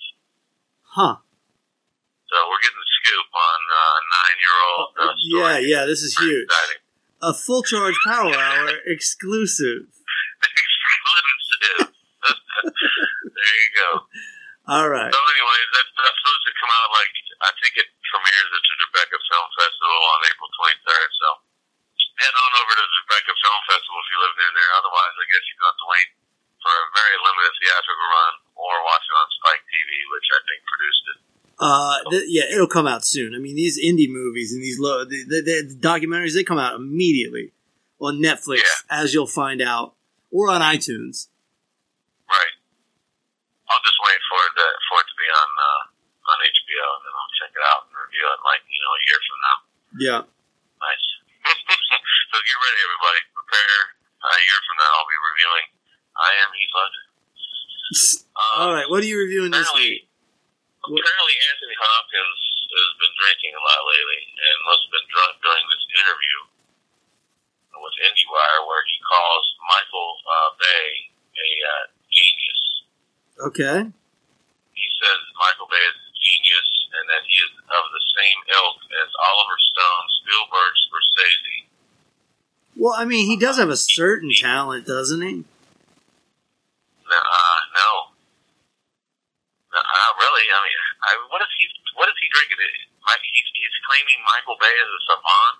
Huh? 0.97 1.15
So 2.28 2.36
we're 2.51 2.59
getting 2.59 2.84
the 2.84 2.91
scoop 2.99 3.30
on 3.32 3.59
uh, 3.71 3.97
nine-year-old. 4.11 4.88
Uh, 4.99 5.15
yeah, 5.39 5.57
yeah. 5.63 5.84
This 5.88 6.03
is 6.03 6.11
huge. 6.19 6.43
exciting. 6.43 6.84
A 7.23 7.32
full 7.34 7.63
charge 7.63 7.95
power 8.03 8.36
hour 8.36 8.67
exclusive. 8.86 9.88
exclusive. 9.88 11.88
there 13.38 13.55
you 13.63 13.69
go. 13.80 13.89
All 14.67 14.91
right. 14.91 15.07
So, 15.07 15.15
anyways, 15.17 15.67
that's, 15.71 15.91
that's 15.95 16.17
supposed 16.19 16.43
to 16.51 16.53
come 16.59 16.71
out 16.75 16.89
like 16.91 17.13
I 17.47 17.51
think 17.63 17.80
it 17.80 17.88
premieres 18.11 18.51
at 18.51 18.63
the 18.67 18.75
Tribeca 18.75 19.15
Film 19.17 19.47
Festival 19.55 19.99
on 20.11 20.19
April 20.28 20.51
23rd. 20.51 21.09
So, 21.15 21.28
head 22.19 22.36
on 22.36 22.51
over 22.59 22.73
to 22.75 22.84
the 22.84 22.91
Tribeca 23.07 23.34
Film 23.39 23.61
Festival 23.71 23.97
if 24.03 24.07
you 24.11 24.19
live 24.19 24.36
near 24.36 24.51
there. 24.51 24.71
Otherwise, 24.84 25.15
I 25.15 25.25
guess 25.32 25.43
you're 25.47 25.63
going 25.63 25.63
to 25.63 25.71
have 25.71 25.80
to 25.80 25.89
wait 25.95 26.09
for 26.59 26.73
a 26.75 26.86
very 26.91 27.15
limited 27.23 27.53
theatrical 27.63 28.07
run 28.11 28.34
or 28.59 28.73
watch 28.84 29.05
it 29.07 29.15
on 29.15 29.28
Spike 29.39 29.63
TV, 29.71 29.91
which 30.11 30.28
I 30.36 30.39
think 30.43 30.59
produced 30.67 31.05
it. 31.15 31.19
Uh, 31.60 31.97
th- 32.12 32.30
yeah, 32.30 32.43
it'll 32.53 32.70
come 32.70 32.86
out 32.86 33.03
soon. 33.05 33.34
I 33.34 33.39
mean, 33.39 33.55
these 33.55 33.82
indie 33.82 34.10
movies 34.10 34.53
and 34.53 34.62
these 34.62 34.78
low 34.78 35.03
the, 35.05 35.26
the, 35.26 35.41
the 35.41 35.58
documentaries 35.82 36.34
they 36.38 36.43
come 36.45 36.60
out 36.62 36.76
immediately 36.78 37.51
on 37.99 38.22
Netflix, 38.22 38.62
Yeah. 38.62 39.01
as 39.01 39.14
you'll 39.14 39.26
find 39.26 39.58
out, 39.62 39.97
or 40.30 40.49
on 40.53 40.62
iTunes. 40.62 41.34
Right. 42.30 42.53
I'll 43.68 43.82
just 43.82 43.97
wait 44.05 44.22
for 44.30 44.39
it 44.45 44.53
to, 44.53 44.68
for 44.86 44.97
it 45.01 45.08
to 45.10 45.16
be 45.18 45.28
on 45.34 45.49
uh, 45.58 45.82
on 46.30 46.38
HBO, 46.45 46.86
and 46.93 47.01
then 47.10 47.14
I'll 47.18 47.34
check 47.41 47.51
it 47.58 47.64
out 47.74 47.82
and 47.89 47.93
review 47.97 48.26
it 48.30 48.39
like 48.45 48.62
you 48.70 48.78
know 48.78 48.93
a 48.93 49.01
year 49.01 49.20
from 49.26 49.39
now. 49.41 49.58
Yeah. 49.97 50.22
Nice. 50.78 51.05
so 52.30 52.36
get 52.38 52.58
ready, 52.62 52.80
everybody. 52.86 53.20
Prepare. 53.34 53.82
A 54.18 54.39
year 54.45 54.60
from 54.62 54.78
now, 54.78 54.91
I'll 55.01 55.10
be 55.10 55.20
reviewing. 55.26 55.68
I 56.18 56.30
am 56.45 56.49
Heath 56.53 56.74
Ledger. 56.76 57.05
Alright, 58.62 58.89
what 58.89 59.01
are 59.01 59.08
you 59.08 59.18
reviewing 59.18 59.51
this 59.51 59.70
week? 59.74 60.10
Apparently 60.88 61.35
Anthony 61.51 61.75
Hopkins 61.75 62.41
has 62.71 62.91
been 62.95 63.13
drinking 63.19 63.53
a 63.55 63.61
lot 63.61 63.81
lately 63.83 64.23
and 64.31 64.55
must 64.63 64.88
have 64.88 64.93
been 64.95 65.09
drunk 65.11 65.33
during 65.43 65.65
this 65.67 65.83
interview 65.91 66.38
with 67.77 67.95
IndieWire 68.01 68.61
where 68.65 68.83
he 68.88 68.97
calls 69.03 69.45
Michael 69.67 70.11
uh, 70.23 70.49
Bay 70.57 70.85
a 71.11 71.49
uh, 71.61 71.83
genius. 72.09 72.61
Okay. 73.51 73.77
He 74.73 74.88
says 74.97 75.19
Michael 75.38 75.69
Bay 75.69 75.83
is 75.91 75.97
a 75.99 76.13
genius 76.15 76.69
and 76.97 77.05
that 77.11 77.23
he 77.27 77.35
is 77.38 77.51
of 77.53 77.83
the 77.91 78.03
same 78.17 78.39
ilk 78.49 78.79
as 78.97 79.09
Oliver 79.13 79.59
Stone, 79.59 80.05
Spielberg, 80.23 80.73
Scorsese. 80.88 81.57
Well, 82.77 82.95
I 82.95 83.05
mean, 83.05 83.25
he 83.25 83.38
does 83.38 83.57
have 83.57 83.69
a 83.69 83.77
certain 83.77 84.31
talent, 84.33 84.85
doesn't 84.85 85.21
he? 85.21 85.43
Uh. 87.05 87.11
No, 87.11 87.19
Not 89.88 90.13
really. 90.19 90.45
I 90.51 90.59
mean, 90.67 90.79
I, 91.03 91.11
what 91.31 91.41
is 91.41 91.51
he? 91.57 91.65
What 91.95 92.07
is 92.11 92.17
he 92.19 92.27
drinking? 92.29 92.59
Mike, 93.07 93.23
he's, 93.23 93.47
he's 93.55 93.77
claiming 93.88 94.19
Michael 94.27 94.59
Bay 94.59 94.75
is 94.75 94.89
a 94.91 95.01
savant. 95.07 95.55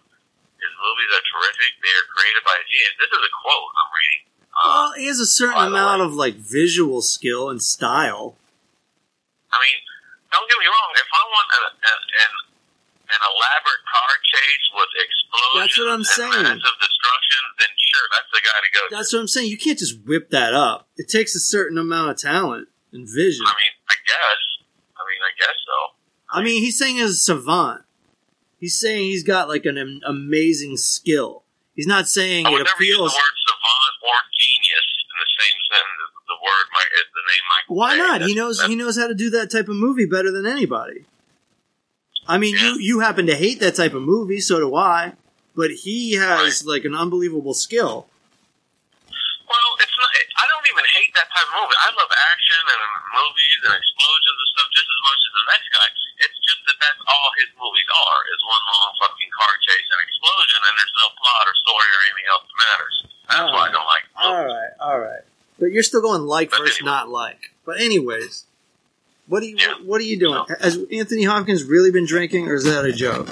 His 0.60 0.74
movies 0.78 1.10
are 1.16 1.26
terrific. 1.32 1.72
They 1.80 1.94
are 1.96 2.08
created 2.12 2.42
by 2.44 2.56
a 2.60 2.66
genius. 2.68 2.94
This 3.00 3.12
is 3.14 3.22
a 3.24 3.32
quote 3.40 3.70
I'm 3.78 3.90
reading. 3.96 4.22
Uh, 4.52 4.66
Well, 4.68 4.90
he 5.00 5.06
has 5.08 5.20
a 5.22 5.30
certain 5.30 5.64
amount 5.70 6.02
of 6.04 6.12
like 6.18 6.36
visual 6.36 7.00
skill 7.06 7.48
and 7.54 7.62
style. 7.62 8.36
I 9.54 9.58
mean, 9.64 9.78
don't 10.34 10.48
get 10.50 10.60
me 10.60 10.68
wrong. 10.68 10.90
If 11.00 11.08
I 11.08 11.24
want 11.32 11.48
a, 11.48 11.62
a, 11.88 11.94
an 12.28 12.32
an 13.08 13.22
elaborate 13.24 13.84
car 13.88 14.12
chase 14.28 14.66
with 14.76 14.92
explosions 15.00 15.64
That's 15.64 15.78
what 15.80 15.88
I'm 15.88 16.04
and 16.04 16.12
saying. 16.20 16.44
massive 16.60 16.78
destruction, 16.84 17.42
then 17.56 17.72
sure, 17.80 18.06
that's 18.12 18.30
the 18.36 18.42
guy 18.44 18.58
to 18.60 18.70
go. 18.76 18.82
to. 18.84 18.90
That's 18.92 19.10
what 19.16 19.20
I'm 19.24 19.32
saying. 19.32 19.48
You 19.48 19.58
can't 19.58 19.80
just 19.80 20.04
whip 20.04 20.30
that 20.36 20.52
up. 20.54 20.90
It 21.00 21.08
takes 21.08 21.32
a 21.32 21.40
certain 21.40 21.78
amount 21.80 22.12
of 22.12 22.18
talent 22.20 22.68
and 22.92 23.08
vision. 23.08 23.48
I 23.48 23.56
mean, 23.56 23.74
I 23.90 23.96
guess. 24.06 24.42
I 24.96 25.02
mean, 25.08 25.22
I 25.22 25.32
guess 25.40 25.58
so. 25.66 25.78
I 26.40 26.44
mean, 26.44 26.62
he's 26.64 26.78
saying 26.78 26.96
he's 26.98 27.12
a 27.12 27.16
savant. 27.16 27.84
He's 28.60 28.78
saying 28.80 29.04
he's 29.06 29.24
got 29.24 29.48
like 29.48 29.66
an 29.66 29.78
am- 29.78 30.02
amazing 30.06 30.78
skill. 30.78 31.44
He's 31.76 31.88
not 31.88 32.08
saying 32.08 32.46
I 32.46 32.50
it 32.50 32.54
would 32.54 32.66
never 32.66 32.84
use 32.84 32.90
the 32.90 32.94
appeals. 32.96 33.14
word 33.14 33.38
savant 33.48 33.94
or 34.04 34.16
genius 34.34 34.88
in 35.08 35.16
the 35.22 35.30
same 35.40 35.60
sentence. 35.72 36.12
The 36.28 36.40
word 36.44 36.68
might 36.74 36.92
is 37.00 37.08
the 37.14 37.24
name 37.32 37.46
Michael. 37.54 37.76
Why 37.78 37.92
Bay. 37.94 37.98
not? 38.20 38.30
He 38.30 38.36
knows 38.36 38.58
that's- 38.58 38.70
he 38.70 38.76
knows 38.76 38.98
how 38.98 39.08
to 39.08 39.14
do 39.16 39.30
that 39.32 39.52
type 39.52 39.70
of 39.70 39.76
movie 39.76 40.06
better 40.08 40.32
than 40.32 40.46
anybody. 40.46 41.06
I 42.28 42.38
mean, 42.38 42.56
Yeah. 42.56 42.74
you 42.74 42.80
you 42.80 43.00
happen 43.00 43.26
to 43.28 43.36
hate 43.36 43.60
that 43.62 43.76
type 43.76 43.94
of 43.94 44.02
movie, 44.02 44.42
so 44.42 44.60
do 44.60 44.76
I. 44.76 45.14
But 45.56 45.72
he 45.72 46.14
has 46.16 46.66
like 46.66 46.84
an 46.84 46.94
unbelievable 46.96 47.54
skill. 47.54 48.10
Well, 49.48 49.70
it's 49.80 49.96
not. 49.96 50.10
I 50.12 50.46
don't 50.52 50.68
even 50.68 50.84
hate 50.92 51.12
that 51.16 51.32
type 51.32 51.48
of 51.48 51.56
movie. 51.56 51.78
I 51.80 51.90
love 51.96 52.12
action 52.12 52.60
and 52.68 52.82
movies 53.16 53.60
and 53.64 53.74
explosions 53.80 54.38
and 54.38 54.50
stuff 54.54 54.68
just 54.76 54.88
as 54.92 55.00
much 55.08 55.20
as 55.24 55.32
the 55.40 55.46
next 55.56 55.68
guy. 55.72 55.88
It's 56.28 56.40
just 56.44 56.62
that 56.68 56.78
that's 56.84 57.02
all 57.08 57.30
his 57.40 57.50
movies 57.56 57.88
are 57.88 58.20
is 58.28 58.42
one 58.44 58.64
long 58.68 58.92
fucking 59.00 59.32
car 59.32 59.54
chase 59.64 59.88
and 59.88 60.02
explosion, 60.04 60.60
and 60.68 60.74
there's 60.76 60.96
no 61.00 61.08
plot 61.16 61.44
or 61.48 61.56
story 61.64 61.88
or 61.96 62.00
anything 62.12 62.28
else 62.28 62.46
that 62.46 62.58
matters. 62.60 62.96
That's 63.32 63.50
why 63.56 63.64
I 63.68 63.72
don't 63.72 63.88
like 63.88 64.06
All 64.20 64.32
movies. 64.36 64.52
right, 64.52 64.74
all 64.84 65.00
right. 65.00 65.24
But 65.60 65.68
you're 65.72 65.88
still 65.88 66.04
going 66.04 66.24
like 66.28 66.52
But 66.52 66.60
versus 66.68 66.84
anyway. 66.84 66.92
not 66.92 67.08
like. 67.10 67.42
But 67.64 67.80
anyways, 67.80 68.46
what 69.32 69.44
are 69.44 69.48
you 69.48 69.56
Yeah. 69.58 69.80
what 69.84 70.00
are 70.04 70.10
you 70.10 70.20
doing? 70.20 70.44
Has 70.60 70.76
Anthony 70.92 71.24
Hopkins 71.24 71.64
really 71.64 71.92
been 71.92 72.06
drinking, 72.06 72.48
or 72.52 72.56
is 72.56 72.64
that 72.68 72.84
a 72.86 72.92
joke? 72.92 73.32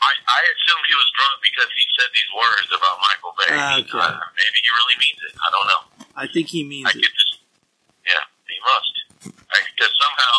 I, 0.00 0.12
I 0.16 0.40
assumed 0.56 0.84
he 0.88 0.96
was 0.96 1.08
drunk 1.12 1.36
because 1.44 1.68
he 1.76 1.84
said 2.00 2.08
these 2.16 2.30
words 2.32 2.68
about 2.72 2.96
Michael 3.04 3.34
Bay. 3.36 3.52
Okay. 3.84 4.00
Uh, 4.00 4.16
maybe 4.32 4.58
he 4.64 4.70
really 4.72 4.96
means 4.96 5.20
it. 5.28 5.34
I 5.36 5.48
don't 5.52 5.68
know. 5.68 5.82
I 6.16 6.24
think 6.24 6.48
he 6.48 6.64
means 6.64 6.88
I 6.88 6.96
it. 6.96 7.04
just, 7.04 7.44
yeah, 8.08 8.24
he 8.48 8.56
must. 8.64 8.94
Because 9.28 9.92
somehow, 9.92 10.36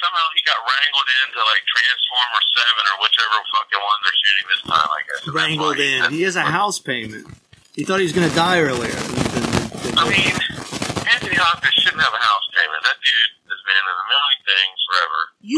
somehow 0.00 0.26
he 0.32 0.40
got 0.48 0.58
wrangled 0.64 1.08
into 1.28 1.38
like 1.44 1.62
Transformer 1.68 2.42
Seven 2.56 2.84
or 2.88 2.96
whichever 3.04 3.36
fucking 3.52 3.82
one 3.84 3.98
they're 4.00 4.20
shooting 4.24 4.46
this 4.48 4.62
time. 4.64 4.88
I 4.88 5.00
guess. 5.04 5.20
Wrangled 5.28 5.80
in. 5.80 6.00
He 6.08 6.24
has 6.24 6.36
a 6.40 6.48
house 6.48 6.80
payment. 6.80 7.28
He 7.76 7.84
thought 7.84 8.00
he 8.00 8.08
was 8.08 8.16
going 8.16 8.28
to 8.30 8.36
die 8.38 8.64
earlier. 8.64 8.96
I 9.98 10.08
mean, 10.08 10.32
Anthony 11.04 11.36
Hopkins 11.36 11.74
shouldn't 11.84 12.00
have 12.00 12.16
a 12.16 12.22
house 12.22 12.46
payment. 12.54 12.80
That 12.80 12.96
dude 13.02 13.32
has 13.50 13.60
been 13.66 13.76
in 13.76 13.86
a 13.92 13.96
million 14.08 14.40
things 14.46 14.78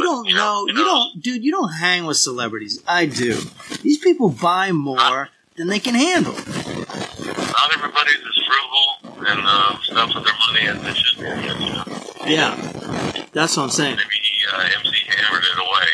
forever. 0.07 0.29
You 0.29 0.35
don't 0.35 0.35
know. 0.35 0.67
You 0.69 0.85
don't, 0.85 1.23
dude. 1.23 1.45
You 1.45 1.53
don't 1.53 1.73
hang 1.73 2.07
with 2.07 2.17
celebrities. 2.17 2.83
I 2.87 3.05
do. 3.07 3.39
These 3.83 3.99
people 3.99 4.31
buy 4.31 4.73
more 4.73 5.29
than 5.57 5.69
they 5.69 5.79
can 5.79 5.95
handle. 5.95 6.33
Not 6.33 7.71
everybody's 7.75 8.17
as 8.17 8.39
frugal 8.47 9.27
and 9.27 9.41
uh, 9.45 9.79
stuff 9.83 10.15
with 10.15 10.25
their 10.25 10.35
money 10.47 10.67
as 10.69 10.81
they 10.83 10.95
should 10.95 11.19
be. 11.19 11.25
Yeah, 12.33 12.55
that's 13.33 13.57
what 13.57 13.65
I'm 13.65 13.71
saying. 13.71 13.97
Maybe 13.97 14.21
uh, 14.53 14.69
MC 14.81 14.95
hammered 15.07 15.45
it 15.47 15.59
away. 15.63 15.89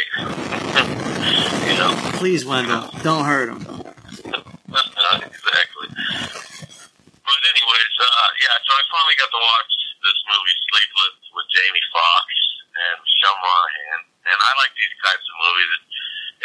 you 1.69 1.75
know. 1.79 1.93
Please, 2.19 2.45
Wendell, 2.45 2.91
don't 3.03 3.25
hurt 3.25 3.49
him. 3.51 3.61
exactly. 3.61 5.89
But 5.93 7.41
anyways, 7.53 7.95
uh, 8.01 8.29
yeah. 8.41 8.57
So 8.65 8.71
I 8.73 8.83
finally 8.89 9.17
got 9.21 9.29
to 9.29 9.41
watch 9.41 9.73
this 10.03 10.19
movie, 10.25 10.57
Sleepless, 10.73 11.17
with 11.37 11.47
Jamie 11.53 11.85
Foxx 11.93 12.29
and 12.73 12.99
Sean 13.21 13.37
Monahan, 13.39 14.01
and 14.33 14.39
I 14.39 14.51
like 14.59 14.73
these 14.77 14.95
types 15.05 15.25
of 15.25 15.35
movies. 15.37 15.71
It, 15.77 15.83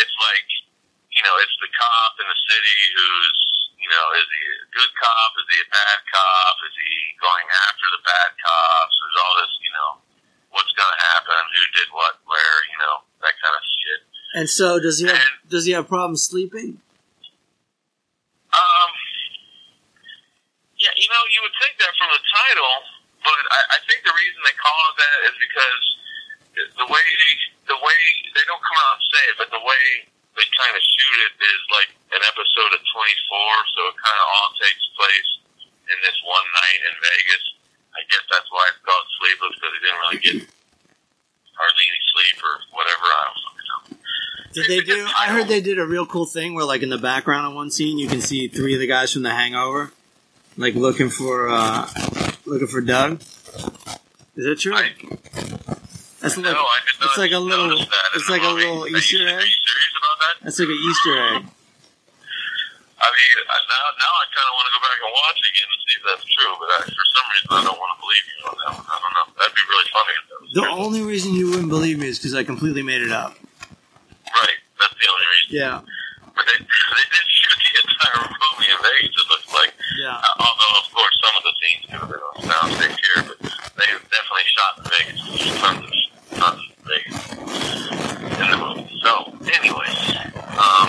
it's 0.06 0.16
like, 0.20 0.48
you 1.14 1.24
know, 1.24 1.36
it's 1.42 1.56
the 1.64 1.70
cop 1.74 2.14
in 2.22 2.28
the 2.28 2.40
city 2.52 2.78
who's, 2.94 3.40
you 3.82 3.90
know, 3.90 4.06
is 4.18 4.28
he 4.30 4.42
a 4.62 4.68
good 4.76 4.92
cop? 4.98 5.32
Is 5.42 5.48
he 5.50 5.58
a 5.64 5.70
bad 5.72 6.00
cop? 6.10 6.56
Is 6.68 6.76
he 6.78 6.92
going 7.18 7.48
after 7.70 7.86
the 7.94 8.02
bad 8.06 8.32
cops? 8.38 8.94
There's 9.02 9.18
all 9.18 9.34
this, 9.42 9.54
you 9.64 9.72
know, 9.74 9.92
what's 10.54 10.74
going 10.78 10.92
to 10.92 11.02
happen? 11.16 11.38
Who 11.38 11.64
did 11.74 11.90
what? 11.94 12.14
Where? 12.28 12.58
You 12.70 12.78
know, 12.82 12.96
that 13.26 13.36
kind 13.42 13.56
of 13.56 13.64
shit. 13.66 14.00
And 14.48 14.56
so, 14.56 14.80
does 14.80 15.04
he 15.04 15.12
have 15.12 15.20
And- 15.20 15.44
does 15.52 15.68
he 15.68 15.76
have 15.76 15.92
problems 15.92 16.24
sleeping? 16.24 16.80
Um, 18.56 18.92
yeah, 20.80 20.96
you 20.96 21.08
know, 21.12 21.22
you 21.36 21.44
would 21.44 21.52
think 21.60 21.76
that 21.84 21.92
from 22.00 22.16
the 22.16 22.24
title, 22.32 22.76
but 23.28 23.36
I, 23.52 23.76
I 23.76 23.80
think 23.92 24.08
the 24.08 24.16
reason 24.16 24.40
they 24.48 24.56
call 24.56 24.80
it 24.88 24.96
that 25.04 25.18
is 25.28 25.36
because 25.36 25.84
the 26.80 26.88
way 26.88 27.04
the 27.68 27.76
way 27.76 28.00
they 28.40 28.46
don't 28.48 28.64
come 28.64 28.80
out 28.88 29.04
and 29.04 29.08
say 29.12 29.24
it, 29.28 29.36
but 29.36 29.52
the 29.52 29.60
way 29.68 29.84
they 30.40 30.48
kind 30.56 30.72
of 30.80 30.80
shoot 30.80 31.18
it 31.28 31.34
is 31.44 31.60
like 31.76 31.92
an 32.16 32.24
episode 32.24 32.72
of 32.72 32.80
24, 32.88 33.04
so 33.04 33.80
it 33.92 34.00
kind 34.00 34.16
of 34.16 34.28
all 34.32 34.50
takes 34.64 34.84
place 34.96 35.30
in 35.92 35.98
this 36.08 36.16
one 36.24 36.48
night 36.56 36.80
in 36.88 36.94
Vegas. 37.04 37.44
I 38.00 38.02
guess 38.08 38.24
that's 38.32 38.48
why 38.48 38.64
it's 38.72 38.80
called 38.80 39.08
Sleepless 39.20 39.60
because 39.60 39.74
he 39.76 39.80
didn't 39.84 40.02
really 40.08 40.22
get 40.24 40.38
hardly 41.52 41.84
any 41.84 42.04
sleep 42.16 42.38
or 42.48 42.56
whatever. 42.72 43.06
I 43.12 43.22
don't 43.28 43.42
fucking 43.44 43.68
know. 43.68 43.84
Did 44.58 44.70
they 44.70 44.82
do? 44.82 45.06
I 45.18 45.28
heard 45.28 45.48
they 45.48 45.62
did 45.62 45.78
a 45.80 45.86
real 45.86 46.06
cool 46.06 46.26
thing 46.26 46.54
where, 46.56 46.66
like, 46.66 46.82
in 46.82 46.90
the 46.90 46.98
background 46.98 47.48
of 47.48 47.54
one 47.54 47.70
scene, 47.72 47.98
you 48.00 48.08
can 48.08 48.22
see 48.22 48.48
three 48.48 48.74
of 48.74 48.80
the 48.80 48.88
guys 48.88 49.14
from 49.14 49.24
The 49.24 49.30
Hangover, 49.32 49.92
like 50.58 50.74
looking 50.76 51.10
for 51.10 51.48
uh 51.50 51.88
looking 52.46 52.68
for 52.68 52.82
Doug. 52.82 53.22
Is 54.36 54.46
that 54.46 54.60
true? 54.60 54.74
I, 54.76 54.92
That's 56.22 56.38
no, 56.38 56.50
like 56.50 56.58
I 56.58 56.80
did 56.86 57.00
not 57.00 57.10
it's 57.10 57.18
like 57.18 57.32
a 57.32 57.40
little- 57.40 57.78
that 57.78 58.10
it's 58.16 58.30
like 58.30 58.42
a 58.44 58.50
little 58.50 58.86
Easter 58.88 59.18
Are 59.18 59.22
you 59.22 59.28
serious 59.30 59.94
about 59.98 60.18
that? 60.22 60.36
that's 60.44 60.60
like 60.60 60.70
an 60.70 60.78
Easter 60.90 61.14
egg. 61.18 61.42
I 62.98 63.08
mean, 63.14 63.32
I- 63.46 63.66
now 63.70 63.84
now 63.98 64.14
I 64.18 64.26
kind 64.34 64.48
of 64.50 64.54
want 64.58 64.66
to 64.70 64.74
go 64.74 64.82
back 64.82 64.98
and 64.98 65.12
watch 65.14 65.38
it 65.38 65.48
again 65.54 65.70
and 65.70 65.80
see 65.86 65.96
if 65.98 66.04
that's 66.06 66.26
true, 66.26 66.54
but 66.58 66.70
I, 66.70 66.78
for 66.90 67.06
some 67.14 67.26
reason 67.34 67.48
I 67.52 67.62
don't 67.66 67.78
want 67.78 67.92
to 67.94 68.00
believe 68.02 68.26
you 68.30 68.38
on 68.50 68.56
that 68.58 68.72
one. 68.78 68.86
I 68.90 68.96
don't 69.02 69.14
know. 69.14 69.28
That'd 69.38 69.54
be 69.58 69.66
really 69.70 69.90
funny 69.94 70.14
if 70.18 70.24
that 70.30 70.38
was 70.42 70.50
The 70.54 70.62
true. 70.66 70.78
only 70.86 71.02
reason 71.06 71.34
you 71.34 71.46
wouldn't 71.50 71.70
believe 71.70 71.98
me 72.00 72.08
is 72.10 72.18
because 72.18 72.34
I 72.34 72.44
completely 72.44 72.82
made 72.84 73.02
it 73.02 73.12
up. 73.14 73.38
That's 74.88 74.96
the 75.04 75.08
only 75.12 75.28
reason. 75.36 75.52
Yeah, 75.52 75.84
But 76.32 76.44
they, 76.48 76.58
they 76.64 77.06
did 77.12 77.26
shoot 77.28 77.58
the 77.60 77.72
entire 77.84 78.24
movie 78.32 78.70
in 78.72 78.80
Vegas, 78.80 79.16
it 79.20 79.28
looks 79.28 79.50
like. 79.52 79.74
yeah. 80.00 80.16
Uh, 80.16 80.48
although, 80.48 80.74
of 80.80 80.88
course, 80.96 81.16
some 81.20 81.36
of 81.36 81.44
the 81.44 81.54
scenes 81.60 81.84
could 81.92 82.00
have 82.00 82.12
been 82.16 82.24
on 82.24 82.36
soundstage 82.48 82.96
here, 83.04 83.22
but 83.28 83.38
they 83.76 83.88
definitely 84.08 84.48
shot 84.56 84.72
in 84.80 84.86
Vegas. 84.88 85.20
Tons 85.60 85.84
of, 85.84 85.92
tons 86.40 86.62
of 86.64 86.72
Vegas 86.88 87.20
in 88.40 88.48
the 88.48 88.58
movie. 88.64 88.88
So, 89.04 89.12
anyways, 89.44 90.00
um, 90.56 90.88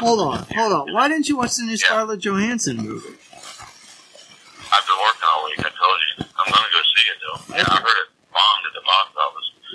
Hold 0.00 0.20
on, 0.20 0.46
hold 0.54 0.72
on. 0.72 0.86
Why 0.94 1.08
didn't 1.08 1.28
you 1.28 1.36
watch 1.36 1.56
the 1.56 1.64
new 1.64 1.72
Yeah. 1.76 1.84
Scarlett 1.90 2.20
Johansson 2.20 2.76
movie? 2.78 3.18
I've 4.70 4.86
been 4.86 5.00
working 5.02 5.26
all 5.28 5.44
week, 5.44 5.58
I 5.58 5.68
told 5.74 5.98
you. 6.06 6.24
I'm 6.38 6.46
going 6.46 6.64
to 6.64 6.72
go 6.72 6.80
see 6.94 7.06
it, 7.10 7.18
though. 7.20 7.38
Yeah, 7.58 7.64
I 7.68 7.82
heard 7.82 7.98
it 8.06 8.08
bombed 8.32 8.64
at 8.64 8.72
the 8.72 8.80
box 8.86 9.10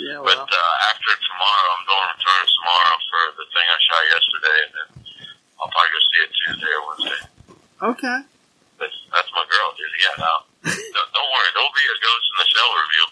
Yeah, 0.05 0.21
But 0.21 0.37
uh, 0.37 0.89
after 0.93 1.09
tomorrow, 1.17 1.69
I'm 1.73 1.85
going 1.89 2.05
to 2.05 2.11
return 2.13 2.43
tomorrow 2.45 2.95
for 3.09 3.21
the 3.41 3.45
thing 3.49 3.65
I 3.65 3.77
shot 3.81 4.03
yesterday, 4.13 4.57
and 4.69 4.71
then 4.77 4.87
I'll 5.57 5.71
probably 5.73 5.91
go 5.97 5.99
see 6.05 6.19
it 6.21 6.29
Tuesday 6.37 6.71
or 6.77 6.81
Wednesday. 6.85 7.21
okay. 7.89 8.19
That's, 8.77 8.97
that's 9.09 9.31
my 9.33 9.45
girl, 9.49 9.67
dude. 9.73 9.87
Yeah, 9.97 10.15
no. 10.21 10.33
don't, 10.69 11.09
don't 11.15 11.29
worry, 11.33 11.49
there'll 11.57 11.73
be 11.73 11.85
a 11.89 11.97
Ghost 11.97 12.25
in 12.29 12.35
the 12.37 12.47
Shell 12.53 12.71
review. 12.75 13.05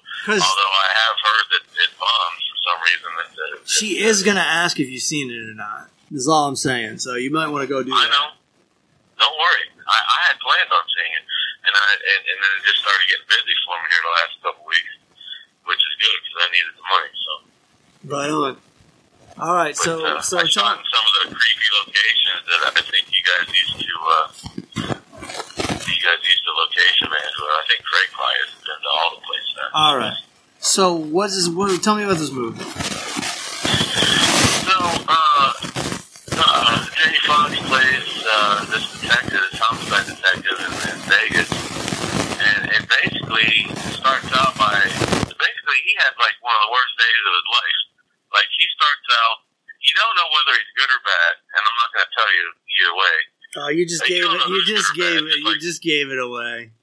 Although 0.44 0.74
I 0.76 0.88
have 0.91 1.18
heard 1.24 1.46
that 1.56 1.64
it 1.82 1.91
bombs 1.98 2.41
for 2.52 2.58
some 2.62 2.80
reason. 2.84 3.10
That, 3.18 3.30
that 3.34 3.50
it, 3.58 3.62
she 3.66 3.89
is 4.04 4.22
gonna 4.24 4.44
ask 4.46 4.78
if 4.80 4.88
you've 4.91 5.02
seen 5.06 5.32
it 5.32 5.39
or 5.50 5.56
not. 5.56 5.88
That's 6.12 6.28
all 6.28 6.46
I'm 6.52 6.60
saying. 6.60 7.00
So 7.00 7.16
you 7.16 7.32
might 7.32 7.48
want 7.50 7.64
to 7.66 7.72
go 7.72 7.82
do 7.82 7.89
I 7.96 8.06
that. 8.06 8.12
know. 8.12 8.28
Don't 9.18 9.38
worry. 9.39 9.66
I, 9.88 9.98
I 9.98 10.20
had 10.32 10.36
planned 10.44 10.68
on 10.72 10.84
seeing 10.94 11.14
it, 11.16 11.24
and 11.24 11.72
and 11.72 11.76
I 11.80 11.89
and, 11.96 12.22
and 12.28 12.38
then 12.44 12.52
it 12.60 12.62
just 12.68 12.80
started 12.84 13.06
getting 13.08 13.28
busy 13.32 13.56
for 13.64 13.76
me 13.80 13.86
here 13.88 14.04
the 14.04 14.16
last 14.20 14.34
couple 14.44 14.64
weeks, 14.68 14.94
which 15.74 15.82
is 15.82 15.93
good 15.97 16.13
because 16.21 16.38
I 16.38 16.53
needed 16.53 16.74
the 16.78 16.86
money. 16.86 17.09
So, 17.17 17.34
Right 18.05 18.30
on. 18.30 18.61
All 19.41 19.57
right, 19.57 19.74
but, 19.74 19.82
so 19.84 20.05
uh, 20.05 20.21
so 20.21 20.38
I 20.38 20.45
it's 20.45 20.53
shot 20.53 20.78
on. 20.78 20.80
in 20.80 20.86
some 20.86 21.01
of 21.01 21.13
the 21.26 21.34
creepy 21.34 21.65
locations 21.82 22.45
that 22.45 22.61
I 22.69 22.78
think 22.86 23.09
you 23.09 23.26
guys 23.26 23.49
used 23.49 23.82
to. 23.82 23.89
Uh, 24.05 24.30
you 25.89 25.97
guys 26.05 26.21
used 26.21 26.45
to 26.45 26.53
location 26.53 27.09
manage 27.09 27.34
with. 27.41 27.49
I 27.49 27.65
think 27.65 27.82
Craig 27.82 28.13
probably 28.13 28.38
has 28.45 28.53
been 28.61 28.78
to 28.78 28.89
all 28.93 29.17
the 29.17 29.26
places. 29.26 29.57
All 29.74 29.97
right. 29.97 30.13
So 30.59 30.93
what 30.93 31.32
is 31.32 31.49
what? 31.49 31.82
Tell 31.82 31.95
me 31.95 32.03
about 32.03 32.17
this 32.21 32.30
movie. 32.32 32.61
So, 32.61 32.69
uh, 35.09 35.53
uh, 36.38 36.86
Jamie 36.93 37.17
Foxx 37.26 37.57
plays 37.67 38.24
uh, 38.30 38.65
this 38.69 38.86
detective, 39.01 39.41
this 39.51 39.57
homicide 39.59 40.05
detective 40.05 40.59
in, 40.61 40.71
in 40.93 40.97
Vegas, 41.09 41.49
and 42.38 42.69
it 42.69 42.86
basically 43.01 43.65
starts 43.97 44.30
out 44.38 44.53
by 44.57 44.78
had 46.04 46.14
like 46.20 46.36
one 46.43 46.54
of 46.60 46.62
the 46.68 46.72
worst 46.72 46.93
days 46.99 47.24
of 47.24 47.34
his 47.34 47.47
life. 47.49 47.80
Like 48.36 48.49
he 48.54 48.66
starts 48.76 49.08
out, 49.24 49.38
you 49.80 49.93
don't 49.95 50.16
know 50.20 50.28
whether 50.32 50.54
he's 50.58 50.74
good 50.76 50.89
or 50.91 51.01
bad, 51.04 51.34
and 51.56 51.62
I'm 51.64 51.78
not 51.80 51.89
going 51.95 52.06
to 52.08 52.14
tell 52.16 52.32
you 52.32 52.45
either 52.51 52.93
way. 52.97 53.18
Oh, 53.54 53.70
you 53.70 53.84
just 53.86 54.01
Hey, 54.08 54.18
gave 54.18 54.26
you 54.26 54.34
it. 54.34 54.41
You 54.49 54.62
just 54.66 54.91
gave 54.97 55.22
bad, 55.22 55.30
it. 55.30 55.38
You 55.43 55.49
like- 55.54 55.62
just 55.64 55.82
gave 55.86 56.08
it 56.10 56.18
away. 56.22 56.74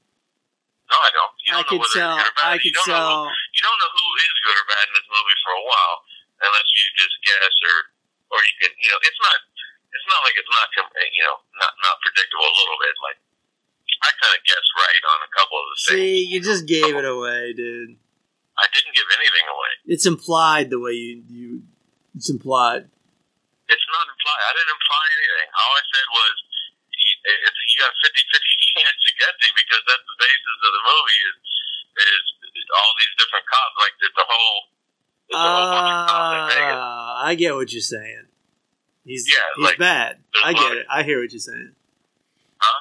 No, 0.91 0.99
I 0.99 1.11
don't. 1.15 1.33
You 1.47 1.51
I 1.55 1.63
don't 1.63 1.71
know 1.71 1.87
could 1.87 1.95
tell. 1.95 2.15
he's 2.19 2.27
good 2.27 2.31
or 2.31 2.35
bad. 2.35 2.51
I 2.51 2.57
could 2.59 2.75
don't 2.75 2.91
tell. 2.91 3.15
Who, 3.27 3.31
you 3.31 3.61
don't 3.63 3.79
know 3.79 3.93
who 3.95 4.07
is 4.27 4.37
good 4.43 4.59
or 4.59 4.67
bad 4.67 4.85
in 4.91 4.95
this 4.99 5.07
movie 5.11 5.39
for 5.47 5.53
a 5.55 5.65
while, 5.71 5.97
unless 6.43 6.67
you 6.75 6.85
just 6.99 7.15
guess 7.23 7.55
or 7.71 7.77
or 8.35 8.39
you 8.43 8.55
can. 8.59 8.71
You 8.75 8.91
know, 8.91 8.99
it's 9.07 9.21
not. 9.23 9.39
It's 9.95 10.07
not 10.11 10.19
like 10.27 10.35
it's 10.35 10.51
not. 10.51 10.67
You 11.15 11.23
know, 11.31 11.37
not 11.63 11.73
not 11.79 11.95
predictable 12.03 12.43
a 12.43 12.55
little 12.59 12.79
bit. 12.83 12.95
Like 13.07 13.19
I 14.03 14.11
kind 14.19 14.35
of 14.35 14.43
guessed 14.43 14.71
right 14.83 15.03
on 15.15 15.19
a 15.23 15.31
couple 15.31 15.57
of 15.63 15.67
the 15.71 15.77
things. 15.79 15.99
See, 16.03 16.19
you 16.27 16.39
just 16.43 16.67
gave 16.67 16.91
it 16.91 17.07
away, 17.07 17.55
dude. 17.55 17.95
I 18.61 18.67
didn't 18.69 18.93
give 18.93 19.09
anything 19.17 19.47
away. 19.49 19.73
It's 19.89 20.05
implied 20.07 20.69
the 20.69 20.79
way 20.79 20.93
you 20.93 21.25
you. 21.27 21.51
It's 22.15 22.29
implied. 22.29 22.87
It's 23.71 23.87
not 23.89 24.05
implied. 24.11 24.43
I 24.45 24.53
didn't 24.55 24.75
imply 24.77 25.05
anything. 25.17 25.49
All 25.57 25.73
I 25.75 25.83
said 25.89 26.07
was. 26.13 26.35
You, 27.01 27.17
it's, 27.25 27.57
you 27.73 27.77
got 27.81 27.89
a 27.89 27.97
50 27.97 28.13
50 28.13 28.65
chance 28.77 29.01
of 29.09 29.15
guessing 29.17 29.53
because 29.57 29.83
that's 29.89 30.05
the 30.05 30.19
basis 30.21 30.59
of 30.69 30.73
the 30.77 30.83
movie 30.85 31.21
is, 31.33 31.37
is 31.97 32.27
all 32.77 32.93
these 33.01 33.15
different 33.17 33.47
cops. 33.49 33.75
Like, 33.81 33.95
it's 34.05 34.21
a 34.21 34.27
whole. 34.29 34.61
It's 35.31 35.41
a 35.41 35.49
whole 35.49 35.69
bunch 35.73 35.89
of 35.89 36.01
cops 36.11 36.33
in 36.37 36.43
Vegas. 36.53 36.77
Ah, 36.77 37.25
I 37.25 37.33
get 37.41 37.57
what 37.57 37.73
you're 37.73 37.81
saying. 37.81 38.27
He's 39.09 39.25
Yeah, 39.31 39.41
he's 39.57 39.65
like, 39.65 39.79
bad. 39.81 40.21
I 40.45 40.53
get 40.53 40.77
it. 40.77 40.87
I 40.93 41.01
hear 41.09 41.25
what 41.25 41.33
you're 41.33 41.41
saying. 41.41 41.73
Huh? 42.61 42.81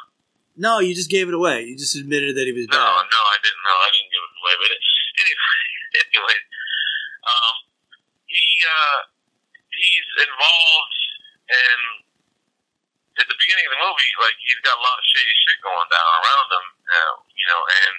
No, 0.60 0.84
you 0.84 0.92
just 0.92 1.08
gave 1.10 1.32
it 1.32 1.34
away. 1.38 1.64
You 1.64 1.80
just 1.80 1.96
admitted 1.96 2.36
that 2.36 2.44
he 2.44 2.52
was 2.52 2.68
No, 2.68 2.76
bad. 2.76 3.08
no, 3.08 3.22
I 3.24 3.38
didn't 3.40 3.64
know. 3.64 3.78
I 3.80 3.90
didn't 3.96 4.12
give 4.12 4.20
it 4.26 4.34
away. 4.36 4.54
But 4.60 4.70
it, 4.76 4.82
anyway, 5.20 5.60
anyway, 6.08 6.40
um, 7.28 7.56
he 8.26 8.46
uh, 8.64 9.00
he's 9.72 10.10
involved 10.24 11.00
in 11.50 11.80
at 13.20 13.28
the 13.28 13.38
beginning 13.38 13.66
of 13.68 13.74
the 13.76 13.82
movie. 13.84 14.12
Like 14.20 14.38
he's 14.40 14.60
got 14.64 14.80
a 14.80 14.84
lot 14.84 14.98
of 14.98 15.06
shady 15.06 15.36
shit 15.46 15.60
going 15.60 15.90
down 15.92 16.10
around 16.24 16.48
him, 16.50 16.66
uh, 16.88 17.14
you 17.36 17.46
know, 17.48 17.62
and 17.62 17.96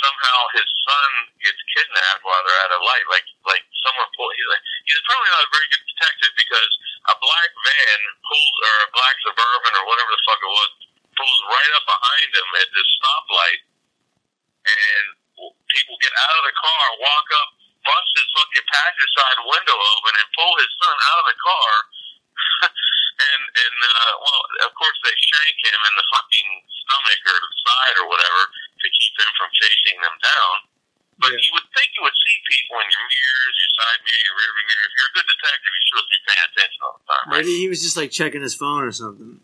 somehow 0.00 0.38
his 0.56 0.64
son 0.64 1.10
gets 1.44 1.60
kidnapped 1.76 2.24
while 2.24 2.40
they're 2.48 2.64
at 2.64 2.72
a 2.72 2.80
light. 2.80 3.06
Like 3.12 3.28
like 3.44 3.64
someone 3.84 4.08
pull. 4.16 4.32
He's 4.32 4.48
like 4.48 4.64
he's 4.88 5.02
probably 5.04 5.30
not 5.30 5.44
a 5.44 5.52
very 5.52 5.68
good 5.70 5.84
detective 5.84 6.32
because 6.34 6.72
a 7.12 7.14
black 7.20 7.50
van 7.52 8.00
pulls 8.24 8.56
or 8.64 8.74
a 8.88 8.94
black 8.96 9.16
suburban 9.24 9.72
or 9.76 9.84
whatever 9.84 10.10
the 10.12 10.24
fuck 10.24 10.40
it 10.40 10.52
was 10.52 10.72
pulls 11.20 11.40
right 11.52 11.72
up 11.76 11.84
behind 11.84 12.28
him 12.32 12.48
at 12.64 12.68
this 12.72 12.88
stoplight, 12.96 13.60
people 15.80 15.96
get 16.04 16.12
out 16.12 16.36
of 16.36 16.44
the 16.44 16.56
car, 16.60 16.84
walk 17.00 17.26
up, 17.40 17.48
bust 17.80 18.10
his 18.12 18.28
fucking 18.36 18.66
passenger 18.68 19.08
side 19.16 19.38
window 19.48 19.76
open, 19.96 20.12
and 20.20 20.28
pull 20.36 20.52
his 20.60 20.68
son 20.76 20.96
out 21.08 21.18
of 21.24 21.26
the 21.32 21.38
car. 21.40 21.72
and 23.32 23.42
and 23.48 23.76
uh, 23.80 24.12
well, 24.20 24.40
of 24.68 24.72
course 24.76 24.98
they 25.04 25.16
shank 25.16 25.56
him 25.64 25.80
in 25.80 25.94
the 25.96 26.06
fucking 26.12 26.48
stomach 26.84 27.20
or 27.24 27.36
the 27.40 27.52
side 27.64 27.96
or 28.04 28.06
whatever 28.12 28.42
to 28.52 28.86
keep 28.92 29.14
him 29.16 29.30
from 29.40 29.48
chasing 29.56 29.96
them 30.04 30.16
down. 30.20 30.54
But 31.20 31.36
Yeah. 31.36 31.44
you 31.44 31.52
would 31.52 31.68
think 31.76 31.92
you 31.92 32.00
would 32.00 32.16
see 32.16 32.36
people 32.48 32.80
in 32.80 32.88
your 32.88 33.04
mirrors, 33.04 33.54
your 33.60 33.72
side 33.76 34.00
mirror, 34.08 34.24
your 34.24 34.36
rear 34.40 34.52
mirror. 34.72 34.84
If 34.88 34.92
you're 34.96 35.10
a 35.12 35.16
good 35.20 35.28
detective, 35.28 35.68
you're 35.68 35.88
supposed 35.92 36.08
to 36.08 36.14
be 36.16 36.22
paying 36.24 36.44
attention 36.48 36.78
all 36.80 36.94
the 36.96 37.04
time, 37.04 37.24
right? 37.28 37.36
Maybe 37.44 37.54
he 37.60 37.68
was 37.68 37.80
just 37.84 37.96
like 38.00 38.08
checking 38.08 38.40
his 38.40 38.56
phone 38.56 38.88
or 38.88 38.92
something. 38.92 39.36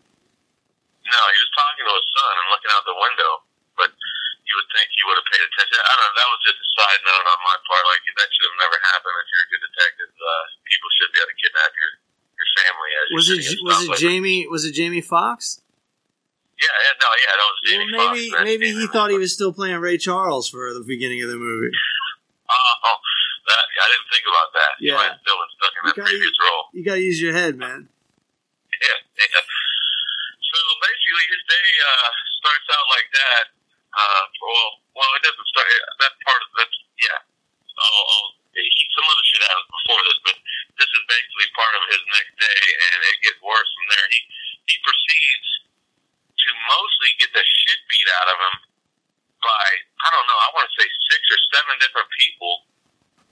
No, 1.05 1.21
he 1.33 1.37
was 1.37 1.51
talking 1.53 1.85
to 1.85 1.93
his 2.01 2.07
son 2.17 2.33
and 2.33 2.45
looking 2.49 2.71
out 2.73 2.83
the 2.85 2.97
window. 2.97 3.31
But 3.77 3.93
you 3.93 4.57
would 4.57 4.69
think 4.73 4.89
he 4.89 5.05
would 5.05 5.21
have 5.21 5.29
paid 5.29 5.43
attention. 5.43 5.77
I 5.77 5.93
don't 5.93 6.01
know. 6.09 6.15
That 6.17 6.29
was 6.33 6.41
just 6.49 6.59
a 6.65 6.69
side 6.81 7.01
note 7.05 7.25
on 7.29 7.39
my 7.45 7.57
part. 7.69 7.83
Like 7.93 8.01
that 8.09 8.29
should 8.33 8.47
have 8.49 8.57
never 8.57 8.77
happened. 8.89 9.13
If 9.21 9.27
you're 9.29 9.45
a 9.45 9.51
good 9.53 9.63
detective, 9.69 10.11
uh, 10.17 10.43
people 10.65 10.89
should 10.97 11.11
be 11.13 11.19
able 11.21 11.29
to 11.29 11.37
kidnap 11.37 11.71
your 11.77 11.91
your 12.41 12.49
family. 12.57 12.89
As 13.05 13.07
Was 13.29 13.51
it 13.51 13.57
was 13.63 13.89
it. 13.89 13.97
Jamie? 13.97 14.47
Was 14.47 14.65
it 14.65 14.73
Jamie 14.73 15.01
Foxx? 15.01 15.61
Yeah, 16.57 16.65
yeah, 16.65 16.93
no, 16.97 17.09
yeah, 17.21 17.33
that 17.37 17.47
was 17.47 17.57
Well, 17.61 17.71
Jamie 17.71 17.91
maybe 17.91 18.29
Foxx. 18.29 18.31
That's 18.33 18.43
maybe 18.49 18.67
he 18.73 18.87
thought 18.87 19.09
he 19.11 19.17
was 19.17 19.33
still 19.33 19.53
playing 19.53 19.77
Ray 19.77 19.97
Charles 19.97 20.49
for 20.49 20.73
the 20.73 20.81
beginning 20.85 21.21
of 21.23 21.29
the 21.29 21.37
movie. 21.37 21.71
Oh, 22.47 22.95
that, 23.43 23.65
I 23.67 23.87
didn't 23.91 24.07
think 24.07 24.23
about 24.23 24.49
that. 24.55 24.73
Yeah. 24.79 24.95
still 25.19 25.35
stuck 25.59 25.73
in 25.75 25.81
that 25.83 25.95
gotta- 25.99 26.15
previous 26.15 26.35
role. 26.39 26.71
You 26.71 26.83
gotta 26.87 27.03
use 27.03 27.19
your 27.19 27.35
head, 27.35 27.59
man. 27.59 27.91
Yeah, 28.71 28.99
yeah. 29.19 29.43
So 29.43 30.57
basically, 30.79 31.25
his 31.27 31.43
day 31.43 31.67
uh, 31.83 32.09
starts 32.39 32.67
out 32.71 32.87
like 32.87 33.09
that. 33.19 33.43
Uh, 33.91 34.23
well, 34.39 34.69
well, 34.95 35.11
it 35.19 35.23
doesn't 35.27 35.47
start. 35.51 35.67
That 35.99 36.13
part 36.23 36.39
of 36.39 36.49
that's 36.55 36.77
yeah. 37.03 37.19
I'll, 37.75 38.05
I'll, 38.15 38.29
he 38.55 38.81
some 38.95 39.05
other 39.11 39.25
shit 39.27 39.41
happens 39.43 39.69
before 39.83 40.01
this, 40.07 40.19
but 40.23 40.35
this 40.79 40.87
is 40.87 41.03
basically 41.09 41.49
part 41.57 41.73
of 41.77 41.83
his 41.91 42.03
next 42.15 42.33
day, 42.39 42.61
and 42.63 42.99
it 43.11 43.17
gets 43.27 43.39
worse 43.43 43.69
from 43.75 43.85
there. 43.91 44.07
He 44.13 44.19
he 44.71 44.75
proceeds 44.85 45.49
to 46.47 46.49
mostly 46.69 47.11
get 47.19 47.31
the 47.33 47.43
shit 47.43 47.79
beat 47.91 48.07
out 48.23 48.29
of 48.31 48.37
him 48.39 48.55
by 49.41 49.65
I 50.05 50.07
don't 50.13 50.25
know. 50.29 50.37
I 50.37 50.49
want 50.53 50.69
to 50.69 50.73
say 50.77 50.85
six 50.85 51.21
or 51.33 51.39
seven 51.57 51.73
different 51.81 52.09
people. 52.13 52.65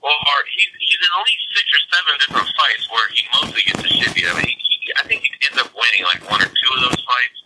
Or 0.06 0.38
he's 0.54 0.70
he's 0.78 1.00
in 1.02 1.10
at 1.10 1.22
least 1.24 1.44
six 1.56 1.66
or 1.66 1.82
seven 1.90 2.12
different 2.22 2.48
fights 2.54 2.84
where 2.94 3.06
he 3.10 3.26
mostly 3.34 3.62
gets 3.66 3.82
the 3.82 3.90
shit 3.90 4.12
beat 4.14 4.28
out 4.28 4.38
of 4.38 4.44
him. 4.44 4.54
He, 4.54 4.54
he, 4.54 4.92
I 4.94 5.02
think 5.02 5.26
he 5.26 5.30
ends 5.42 5.58
up 5.58 5.72
winning 5.74 6.04
like 6.06 6.22
one 6.30 6.38
or 6.38 6.46
two 6.46 6.70
of 6.78 6.80
those 6.86 7.00
fights, 7.02 7.38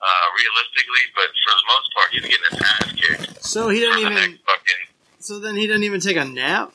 uh, 0.00 0.26
realistically. 0.42 1.04
But 1.14 1.28
for 1.30 1.52
the 1.54 1.66
most 1.70 1.88
part, 1.94 2.08
he's 2.10 2.26
getting 2.26 2.46
his 2.50 2.58
ass 2.58 2.88
kicked. 2.98 3.44
So 3.46 3.68
he 3.70 3.78
didn't 3.78 4.02
even. 4.02 4.38
fucking 4.42 4.82
So 5.22 5.38
then 5.38 5.54
he 5.54 5.66
didn't 5.70 5.84
even 5.86 6.00
take 6.02 6.18
a 6.18 6.26
nap. 6.26 6.74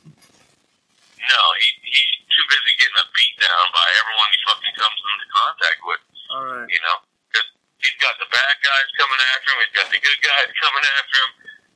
no, 1.19 1.41
he 1.59 1.67
he's 1.83 2.11
too 2.31 2.45
busy 2.47 2.71
getting 2.79 2.99
a 3.03 3.07
beat 3.11 3.35
down 3.41 3.65
by 3.75 3.87
everyone 3.99 4.29
he 4.31 4.39
fucking 4.47 4.75
comes 4.79 4.99
into 5.03 5.27
contact 5.33 5.79
with. 5.83 6.01
All 6.31 6.43
right. 6.47 6.67
You 6.71 6.79
know, 6.83 6.97
because 7.31 7.47
he's 7.83 7.97
got 7.99 8.15
the 8.21 8.27
bad 8.31 8.55
guys 8.63 8.87
coming 8.99 9.19
after 9.35 9.47
him. 9.51 9.57
He's 9.67 9.75
got 9.75 9.87
the 9.91 9.99
good 9.99 10.19
guys 10.23 10.47
coming 10.59 10.85
after 10.99 11.15
him. 11.23 11.31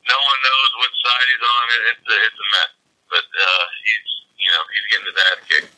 No 0.07 0.17
one 0.17 0.39
knows 0.43 0.71
which 0.81 0.95
side 1.03 1.25
he's 1.29 1.45
on. 1.45 1.63
It- 1.71 1.85
It's 1.95 2.07
a, 2.09 2.15
it's 2.25 2.39
a 2.39 2.47
mess. 2.55 2.71
But 3.11 3.27
uh, 3.27 3.63
he's 3.83 4.07
you 4.39 4.49
know 4.51 4.61
he's 4.71 4.85
getting 4.91 5.07
his 5.11 5.19
ass 5.29 5.39
kicked. 5.51 5.71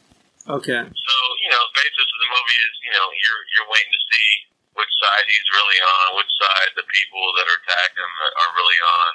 Okay. 0.43 0.82
So 0.86 1.14
you 1.41 1.49
know, 1.49 1.61
the 1.72 1.76
basis 1.80 2.07
of 2.14 2.20
the 2.22 2.30
movie 2.30 2.59
is 2.68 2.74
you 2.86 2.91
know 2.93 3.05
you're 3.14 3.41
you're 3.55 3.70
waiting 3.74 3.93
to 3.95 4.01
see 4.11 4.28
which 4.74 4.93
side 4.97 5.26
he's 5.30 5.47
really 5.53 5.80
on, 5.80 6.05
which 6.17 6.34
side 6.38 6.69
the 6.78 6.88
people 6.89 7.24
that 7.38 7.45
are 7.49 7.59
attacking 7.61 8.01
him 8.01 8.13
are 8.13 8.51
really 8.57 8.80
on. 8.84 9.11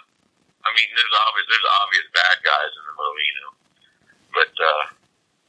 I 0.66 0.70
mean, 0.74 0.88
there's 0.94 1.16
obvious 1.28 1.46
there's 1.50 1.68
obvious 1.82 2.06
bad 2.14 2.36
guys 2.44 2.70
in 2.74 2.84
the 2.86 2.94
movie, 2.98 3.26
you 3.26 3.36
know, 3.42 3.52
but 4.34 4.52
uh, 4.54 4.82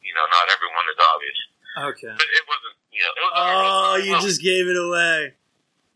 you 0.02 0.14
know 0.16 0.26
not 0.30 0.46
everyone 0.54 0.86
is 0.90 1.00
obvious. 1.00 1.40
Okay. 1.94 2.14
But 2.16 2.30
it 2.30 2.44
wasn't 2.50 2.76
you 2.94 3.02
know 3.06 3.12
it 3.14 3.22
was. 3.26 3.34
Oh, 3.38 3.94
you 4.02 4.14
just 4.22 4.42
gave 4.42 4.66
it 4.70 4.78
away. 4.80 5.34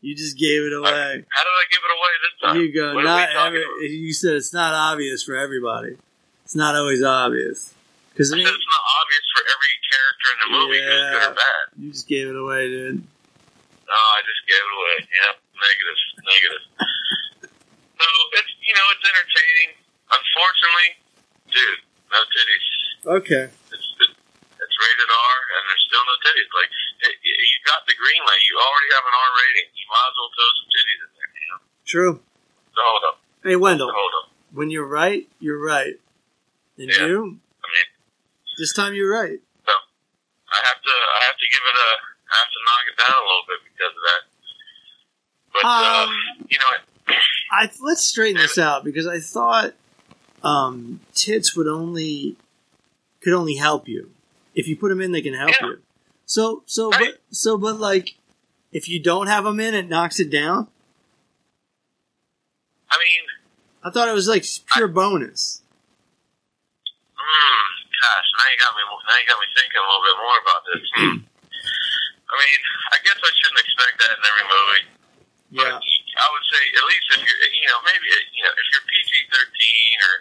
You 0.04 0.14
just 0.16 0.36
gave 0.38 0.68
it 0.68 0.74
away. 0.76 1.24
How 1.24 1.42
did 1.48 1.56
I 1.56 1.66
give 1.72 1.80
it 1.80 1.94
away 1.96 2.14
this 2.20 2.36
time? 2.44 2.56
You 2.60 2.68
go. 2.76 2.94
What 2.96 3.06
Not 3.08 3.30
every, 3.32 3.64
you 3.88 4.12
said 4.12 4.36
it's 4.36 4.52
not 4.52 4.74
obvious 4.74 5.24
for 5.24 5.36
everybody. 5.38 5.96
It's 6.44 6.56
not 6.56 6.76
always 6.76 7.02
obvious 7.02 7.74
because 8.12 8.34
I 8.34 8.36
said 8.36 8.44
it's 8.44 8.68
not 8.68 8.84
obvious 9.00 9.26
for 9.32 9.44
every 9.48 9.74
character 9.88 10.28
in 10.34 10.38
the 10.44 10.50
movie 10.60 10.82
who's 10.84 10.92
good 10.92 11.24
Yeah. 11.24 11.30
or 11.32 11.34
bad. 11.34 11.64
you 11.80 11.92
just 11.92 12.08
gave 12.10 12.28
it 12.28 12.36
away, 12.36 12.68
dude. 12.68 13.08
No, 13.94 14.00
I 14.18 14.20
just 14.26 14.42
gave 14.50 14.58
it 14.58 14.74
away. 14.74 14.96
Yeah, 15.06 15.32
negative, 15.54 16.00
negative. 16.26 16.64
so 17.94 18.08
it's 18.42 18.52
you 18.66 18.74
know 18.74 18.86
it's 18.98 19.06
entertaining. 19.06 19.70
Unfortunately, 20.10 20.90
dude, 21.54 21.82
no 22.10 22.20
titties. 22.34 22.68
Okay. 23.22 23.46
It's 23.70 23.88
it's 23.94 24.76
rated 24.82 25.10
R, 25.14 25.38
and 25.54 25.62
there's 25.70 25.84
still 25.86 26.02
no 26.10 26.16
titties. 26.26 26.50
Like 26.58 26.72
it, 27.06 27.14
it- 27.22 27.40
you 27.46 27.58
got 27.70 27.86
the 27.86 27.94
green 27.94 28.22
light. 28.26 28.42
You 28.50 28.56
already 28.58 28.90
have 28.98 29.06
an 29.06 29.14
R 29.14 29.30
rating. 29.46 29.68
You 29.78 29.86
might 29.94 30.08
as 30.10 30.16
well 30.18 30.32
throw 30.34 30.50
some 30.58 30.70
titties 30.74 31.00
in 31.06 31.10
there. 31.14 31.30
You 31.38 31.48
know. 31.54 31.60
True. 31.86 32.14
So 32.74 32.80
hold 32.82 33.04
up. 33.14 33.16
Hey, 33.46 33.56
Wendell. 33.62 33.90
So 33.90 33.96
hold 33.96 34.14
up. 34.26 34.26
When 34.58 34.70
you're 34.74 34.90
right, 34.90 35.30
you're 35.40 35.62
right. 35.62 36.02
And 36.82 36.90
Yeah. 36.90 37.06
you, 37.06 37.38
I 37.62 37.68
mean, 37.70 37.88
this 38.58 38.74
time 38.74 38.94
you're 38.98 39.12
right. 39.14 39.38
So 39.38 39.74
I 39.74 40.60
have 40.66 40.80
to 40.82 40.94
I 40.94 41.20
have 41.30 41.38
to 41.38 41.46
give 41.46 41.62
it 41.62 41.78
a 41.78 41.92
I 42.34 42.38
have 42.42 42.50
to 42.50 42.62
knock 42.66 42.84
it 42.90 42.98
down 42.98 43.16
a 43.22 43.26
little 43.30 43.46
bit 43.48 43.60
because 43.70 43.94
of 43.94 44.04
that. 44.10 44.22
But 45.54 45.66
uh, 45.66 46.08
Um, 46.08 46.48
you 46.50 46.58
know, 46.58 47.16
I 47.52 47.70
let's 47.82 48.04
straighten 48.08 48.42
this 48.42 48.58
out 48.58 48.84
because 48.84 49.06
I 49.08 49.20
thought 49.20 49.74
um, 50.44 51.00
tits 51.14 51.56
would 51.56 51.68
only 51.68 52.36
could 53.22 53.34
only 53.34 53.56
help 53.56 53.88
you 53.88 54.12
if 54.56 54.68
you 54.68 54.76
put 54.76 54.90
them 54.90 55.00
in. 55.02 55.12
They 55.12 55.22
can 55.22 55.36
help 55.36 55.52
Yeah. 55.62 55.68
you. 55.68 55.82
So 56.26 56.64
so 56.66 56.90
Right. 56.90 57.14
but 57.14 57.22
so 57.36 57.58
but 57.58 57.80
like 57.80 58.16
if 58.72 58.90
you 58.90 59.00
don't 59.00 59.28
have 59.28 59.44
them 59.44 59.60
in, 59.60 59.76
it 59.76 59.88
knocks 59.88 60.20
it 60.20 60.32
down. 60.32 60.68
I 62.90 62.98
mean, 62.98 63.22
I 63.84 63.90
thought 63.92 64.08
it 64.08 64.14
was 64.14 64.28
like 64.28 64.46
pure 64.74 64.88
bonus. 64.88 65.62
mm, 67.14 67.66
gosh, 68.02 68.28
now 68.38 68.50
you 68.52 68.58
got 68.60 68.76
me. 68.76 68.82
Now 69.08 69.18
you 69.22 69.28
got 69.28 69.40
me 69.40 69.48
thinking 69.56 69.78
a 69.78 69.86
little 69.86 70.06
bit 70.10 70.18
more 70.18 70.40
about 70.42 70.62
this. 70.74 71.24
I 72.34 72.36
mean, 72.42 72.62
I 72.90 72.98
guess 73.06 73.20
I 73.22 73.32
shouldn't 73.38 73.62
expect 73.62 73.94
that 74.02 74.12
in 74.18 74.24
every 74.26 74.46
movie. 74.50 74.84
But 75.54 75.70
Yeah. 75.70 75.78
I 75.78 76.28
would 76.34 76.46
say 76.50 76.62
at 76.78 76.86
least 76.90 77.06
if 77.14 77.20
you're, 77.22 77.42
you 77.54 77.68
know, 77.70 77.80
maybe 77.86 78.06
you 78.34 78.42
know, 78.42 78.54
if 78.58 78.66
you're 78.74 78.86
PG 78.90 79.12
thirteen 79.30 79.96
or 80.02 80.16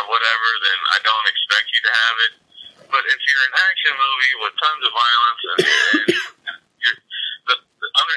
or 0.00 0.02
whatever, 0.08 0.48
then 0.64 0.78
I 0.90 0.98
don't 1.04 1.26
expect 1.28 1.68
you 1.70 1.80
to 1.84 1.92
have 1.92 2.16
it. 2.26 2.32
But 2.90 3.02
if 3.06 3.18
you're 3.20 3.44
an 3.46 3.54
action 3.70 3.92
movie 3.94 4.34
with 4.42 4.52
tons 4.58 4.82
of 4.88 4.92
violence 4.92 5.40
and, 5.44 5.58
and 5.64 6.04
you're, 6.82 6.98
the, 7.46 7.56
the 7.60 7.88
under 7.94 8.16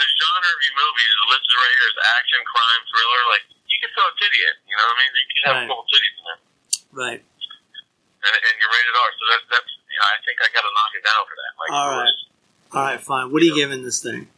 the 0.00 0.06
genre 0.08 0.50
of 0.52 0.60
your 0.64 0.76
movie 0.80 1.06
is 1.06 1.18
listed 1.30 1.56
right 1.60 1.74
here 1.76 1.88
as 1.92 1.98
action 2.20 2.40
crime 2.48 2.82
thriller, 2.88 3.22
like 3.36 3.44
you 3.68 3.76
can 3.84 3.90
throw 3.96 4.08
a 4.08 4.14
titty 4.16 4.40
in. 4.48 4.54
You 4.66 4.74
know 4.80 4.84
what 4.88 4.96
I 4.96 5.00
mean? 5.04 5.12
You 5.12 5.26
can 5.28 5.44
have 5.44 5.56
Right. 5.60 5.64
a 5.64 5.70
couple 5.72 5.86
titties 5.92 6.14
in 6.16 6.24
there, 6.24 6.40
Right. 6.92 7.20
and, 7.20 8.34
and 8.34 8.54
you're 8.60 8.72
rated 8.72 8.94
R. 8.96 9.10
So 9.16 9.24
that's 9.28 9.46
that's 9.60 9.72
you 9.92 9.98
know, 10.00 10.08
I 10.08 10.16
think 10.24 10.36
I 10.40 10.48
got 10.56 10.64
to 10.64 10.72
knock 10.72 10.92
it 10.96 11.04
down 11.04 11.22
for 11.28 11.36
that. 11.36 11.52
Like, 11.60 11.70
All 11.72 11.90
right. 12.00 12.18
All 12.74 12.82
right. 12.82 13.00
Fine. 13.00 13.32
What 13.32 13.42
are 13.42 13.48
you 13.48 13.54
giving 13.54 13.82
this 13.84 14.00
thing? 14.00 14.28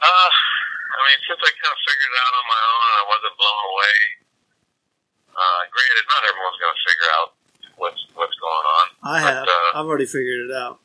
Uh, 0.00 0.30
I 0.32 0.98
mean, 1.04 1.18
since 1.28 1.40
I 1.40 1.50
kind 1.60 1.72
of 1.76 1.80
figured 1.84 2.10
it 2.12 2.20
out 2.24 2.34
on 2.40 2.44
my 2.48 2.60
own 2.64 2.80
and 2.88 2.96
I 2.96 3.04
wasn't 3.12 3.34
blown 3.36 3.62
away, 3.68 3.96
uh, 5.36 5.60
granted, 5.68 6.04
not 6.08 6.22
everyone's 6.24 6.56
going 6.60 6.72
to 6.72 6.82
figure 6.88 7.10
out 7.20 7.28
what's 7.76 8.00
what's 8.16 8.36
going 8.40 8.66
on. 8.80 8.84
I 9.04 9.16
But, 9.20 9.28
have. 9.28 9.44
Uh, 9.44 9.76
I've 9.76 9.88
already 9.88 10.08
figured 10.08 10.48
it 10.48 10.52
out. 10.56 10.80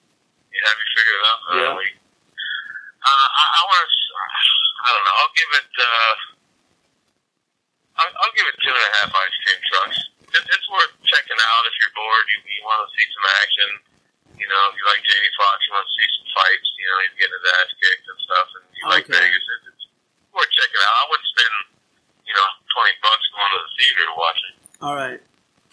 you 0.51 0.59
have 0.59 0.75
you 0.75 0.87
figured 0.91 1.15
it 1.15 1.25
out? 1.31 1.39
Yeah. 1.55 1.71
Uh, 1.71 1.75
we, 1.79 1.85
uh, 2.99 3.27
I, 3.31 3.43
I 3.55 3.61
want 3.71 3.79
to. 3.87 3.95
I 4.85 4.89
don't 4.91 5.05
know. 5.07 5.15
I'll 5.23 5.35
give 5.39 5.51
it. 5.63 5.69
Uh, 5.79 6.13
I'll, 7.95 8.11
I'll 8.19 8.35
give 8.35 8.47
it 8.51 8.55
two 8.59 8.75
and 8.75 8.83
a 8.83 8.91
half 8.99 9.09
ice 9.15 9.35
cream 9.47 9.59
trucks. 9.71 9.97
It, 10.35 10.43
it's 10.51 10.67
worth 10.67 10.91
checking 11.07 11.39
out 11.39 11.63
if 11.71 11.73
you're 11.79 11.95
bored. 11.95 12.25
You, 12.35 12.39
you 12.43 12.61
want 12.67 12.83
to 12.83 12.89
see 12.91 13.07
some 13.15 13.25
action. 13.39 13.69
You 14.35 14.47
know, 14.47 14.61
if 14.69 14.73
you 14.75 14.85
like 14.85 15.01
Jamie 15.01 15.33
Foxx, 15.39 15.59
you 15.65 15.71
want 15.73 15.87
to 15.87 15.93
see 15.95 16.07
some 16.19 16.27
fights. 16.35 16.67
You 16.75 16.85
know, 16.85 16.97
he's 17.07 17.15
getting 17.19 17.35
his 17.39 17.47
ass 17.55 17.69
kicked 17.75 18.05
and 18.11 18.19
stuff, 18.19 18.47
and 18.59 18.63
you 18.75 18.83
like 18.91 19.05
Vegas. 19.07 19.45
It, 19.47 19.71
it's 19.71 19.85
worth 20.35 20.51
checking 20.51 20.81
out. 20.83 20.95
I 20.95 21.03
wouldn't 21.09 21.29
spend, 21.31 21.53
you 22.27 22.35
know, 22.35 22.47
twenty 22.75 22.95
bucks 22.99 23.25
going 23.31 23.51
to 23.55 23.59
the 23.63 23.71
theater 23.79 24.03
to 24.05 24.15
watch 24.19 24.39
it. 24.43 24.53
All 24.83 24.95
right. 24.95 25.21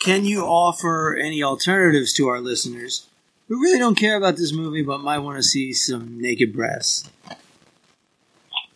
Can 0.02 0.26
you 0.26 0.42
offer 0.42 1.14
any 1.14 1.42
alternatives 1.42 2.12
to 2.18 2.26
our 2.26 2.40
listeners 2.40 3.06
who 3.46 3.62
really 3.62 3.78
don't 3.78 3.94
care 3.94 4.16
about 4.16 4.34
this 4.34 4.50
movie 4.52 4.82
but 4.82 4.98
might 4.98 5.22
want 5.22 5.38
to 5.38 5.46
see 5.46 5.72
some 5.72 6.18
naked 6.18 6.50
breasts? 6.54 7.06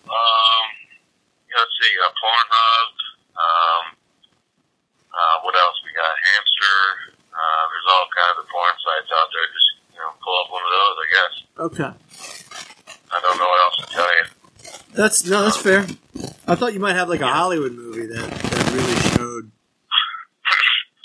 Um, 0.06 0.66
you 1.50 1.54
know, 1.54 1.62
let's 1.62 1.74
see, 1.82 1.94
uh, 1.98 2.14
Pornhub. 2.14 2.90
Um, 3.34 3.84
uh, 5.10 5.36
what 5.42 5.54
else 5.58 5.78
we 5.82 5.90
got? 5.98 6.14
Hamster. 6.14 7.16
Uh, 7.34 7.62
there's 7.74 7.88
all 7.90 8.06
kinds 8.14 8.38
of 8.40 8.46
porn 8.48 8.74
sites 8.78 9.10
out 9.10 9.28
there. 9.34 9.46
Just 9.50 9.70
you 9.92 9.98
know, 9.98 10.14
pull 10.22 10.36
up 10.44 10.52
one 10.52 10.62
of 10.62 10.70
those. 10.70 10.96
I 10.96 11.06
guess. 11.10 11.34
Okay. 11.58 11.84
I 11.84 13.20
don't 13.22 13.38
know 13.38 13.44
what 13.44 13.64
else 13.64 13.86
to 13.86 13.94
tell 13.94 14.06
you. 14.06 14.24
That's 14.94 15.24
no, 15.26 15.42
that's 15.42 15.56
fair. 15.56 15.86
I 16.46 16.54
thought 16.54 16.74
you 16.74 16.80
might 16.80 16.96
have 16.96 17.08
like 17.08 17.20
a 17.20 17.28
Hollywood 17.28 17.72
movie 17.72 18.06
that, 18.06 18.30
that 18.30 18.72
really 18.72 18.96
showed 19.16 19.50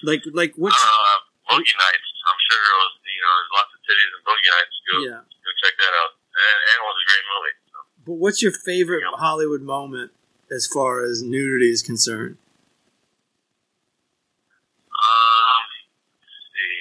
like 0.03 0.21
like 0.33 0.53
what's. 0.55 0.75
Uh, 0.75 1.21
Boogie 1.51 1.75
Nights. 1.75 2.09
I'm 2.23 2.41
sure 2.47 2.61
it 2.63 2.77
was. 2.79 2.93
You 3.03 3.21
know, 3.21 3.33
there's 3.35 3.51
lots 3.51 3.71
of 3.75 3.79
titties 3.83 4.11
in 4.15 4.21
Boogie 4.23 4.51
Nights. 4.55 4.75
Go, 4.87 4.93
yeah. 5.03 5.21
go 5.27 5.51
check 5.59 5.75
that 5.75 5.93
out. 5.99 6.11
And, 6.31 6.57
and 6.63 6.75
it 6.79 6.85
was 6.87 6.95
a 6.95 7.05
great 7.11 7.25
movie. 7.27 7.55
So, 7.67 7.77
But 8.07 8.17
what's 8.23 8.39
your 8.39 8.55
favorite 8.55 9.03
Hollywood 9.19 9.61
moment 9.61 10.15
as 10.47 10.65
far 10.65 11.03
as 11.03 11.21
nudity 11.21 11.69
is 11.69 11.83
concerned? 11.83 12.39
Um, 14.95 15.63
let's 16.23 16.47
see. 16.55 16.79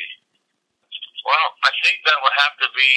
Well, 1.26 1.48
I 1.66 1.72
think 1.82 1.98
that 2.06 2.18
would 2.22 2.36
have 2.38 2.54
to 2.62 2.68
be 2.78 2.92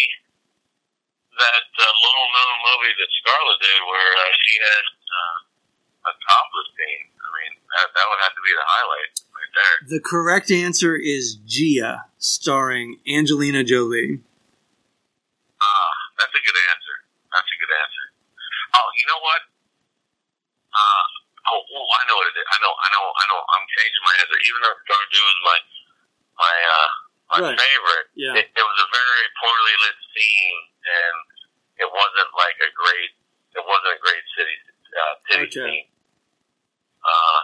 that 1.33 1.65
uh, 1.65 1.85
little 2.05 2.29
known 2.37 2.55
movie 2.69 2.93
that 3.01 3.09
Scarlett 3.17 3.59
did 3.65 3.81
where 3.89 4.11
uh, 4.13 4.32
she 4.43 4.53
had 4.59 4.83
uh, 4.85 6.09
a 6.09 6.13
topless 6.13 6.69
scene. 6.75 7.07
I 7.15 7.27
mean, 7.39 7.53
that, 7.73 7.87
that 7.95 8.05
would 8.11 8.21
have 8.27 8.35
to 8.35 8.43
be 8.43 8.53
the 8.53 8.67
highlight 8.67 9.11
right 9.31 9.53
there. 9.55 9.75
The 9.97 10.01
correct 10.03 10.51
answer 10.51 10.93
is 10.99 11.39
Gia, 11.47 12.05
starring 12.19 12.99
Angelina 13.07 13.63
Jolie. 13.63 14.19
Ah, 15.59 15.93
that's 16.19 16.35
a 16.35 16.43
good 16.43 16.59
answer. 16.75 16.95
That's 17.31 17.47
a 17.49 17.57
good 17.57 17.73
answer. 17.73 18.05
Oh, 18.75 18.87
you 18.99 19.05
know 19.07 19.21
what? 19.23 19.41
Uh, 20.73 21.03
oh, 21.53 21.61
oh, 21.61 21.87
I 21.87 22.01
know 22.09 22.17
what 22.17 22.27
it 22.33 22.37
is. 22.37 22.45
I 22.49 22.57
know, 22.59 22.73
I 22.73 22.87
know, 22.91 23.05
I 23.13 23.23
know. 23.29 23.39
I'm 23.39 23.65
changing 23.77 24.03
my 24.03 24.15
answer. 24.25 24.37
Even 24.43 24.59
though 24.65 24.77
Scarjo 24.83 25.21
is 25.21 25.39
my 25.45 25.57
my 26.33 26.55
uh 26.65 26.89
my 27.33 27.39
Right. 27.49 27.57
favorite, 27.57 28.07
Yeah. 28.13 28.35
it, 28.41 28.45
it 28.53 28.65
was 28.65 28.77
a 28.81 28.89
very 28.93 29.25
poorly 29.41 29.75
lit 29.85 29.97
scene, 30.13 30.59
and 30.85 31.17
it 31.81 31.89
wasn't 31.89 32.31
like 32.37 32.57
a 32.61 32.69
great. 32.73 33.13
It 33.53 33.63
wasn't 33.63 33.93
a 33.93 33.99
great 34.01 34.25
city 34.33 34.55
uh, 34.93 35.13
titty 35.29 35.47
Okay. 35.49 35.69
scene. 35.69 35.87
Uh, 37.03 37.39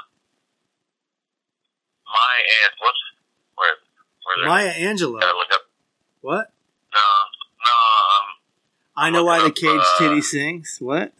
my 2.09 2.33
aunt. 2.65 2.73
What's 2.81 3.01
where? 3.57 3.75
Where? 4.25 4.47
Maya 4.47 4.73
Angelou. 4.73 5.19
look 5.21 5.51
up. 5.53 5.65
What? 6.21 6.45
No, 6.93 7.07
no. 7.61 7.73
Um, 7.73 8.25
I 8.97 9.09
know 9.09 9.23
why 9.23 9.39
the 9.39 9.53
Look 9.53 9.55
cage 9.55 9.81
uh, 9.81 9.97
titty 9.99 10.21
sings. 10.21 10.77
What? 10.81 11.13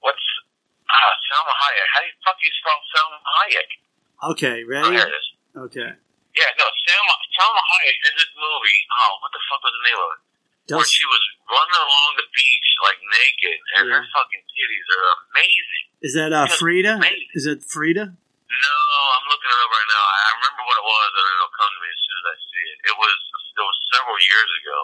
What's 0.00 0.26
ah 0.88 1.12
Selma 1.26 1.52
Hayek? 1.52 1.88
How 1.92 2.00
do 2.00 2.06
you 2.06 2.16
fuck 2.24 2.38
you 2.42 2.52
spell 2.62 2.78
Selma 2.94 3.18
Hayek? 3.24 3.70
Okay, 4.34 4.56
Oh, 4.62 4.70
ready? 4.70 4.96
is. 4.98 5.26
Okay. 5.56 5.90
Yeah, 6.38 6.50
no, 6.54 6.66
Selma 6.86 7.14
Selma 7.34 7.62
Hayek 7.62 7.96
did 8.06 8.14
this 8.14 8.30
movie. 8.38 8.80
Oh, 8.94 9.12
what 9.22 9.30
the 9.34 9.42
fuck 9.50 9.60
was 9.66 9.74
the 9.74 9.84
name 9.90 9.98
of 9.98 10.10
it? 10.14 10.20
Where 10.76 10.84
she 10.84 11.06
was 11.08 11.22
running 11.48 11.80
along 11.80 12.10
the 12.20 12.28
beach 12.28 12.68
like 12.84 13.00
naked, 13.00 13.56
and 13.80 13.84
her 13.88 14.04
fucking 14.04 14.44
titties 14.44 14.86
are 14.92 15.06
amazing. 15.32 15.84
is 16.04 16.12
that 16.12 16.36
uh, 16.36 16.44
Frida? 16.60 17.00
Amazing. 17.00 17.32
Is 17.32 17.48
it 17.48 17.64
Frida? 17.64 18.04
No, 18.04 18.76
I'm 19.16 19.26
looking 19.32 19.48
it 19.48 19.60
up 19.64 19.70
right 19.72 19.88
now. 19.88 20.04
I 20.04 20.28
remember 20.36 20.62
what 20.68 20.76
it 20.76 20.86
was, 20.88 21.10
and 21.16 21.24
it'll 21.24 21.56
come 21.56 21.72
to 21.72 21.80
me 21.80 21.88
as 21.88 22.00
soon 22.04 22.16
as 22.20 22.26
I 22.28 22.36
see 22.36 22.64
it. 22.68 22.76
It 22.92 22.96
was 23.00 23.16
it 23.56 23.64
was 23.64 23.76
several 23.96 24.18
years 24.20 24.50
ago. 24.60 24.78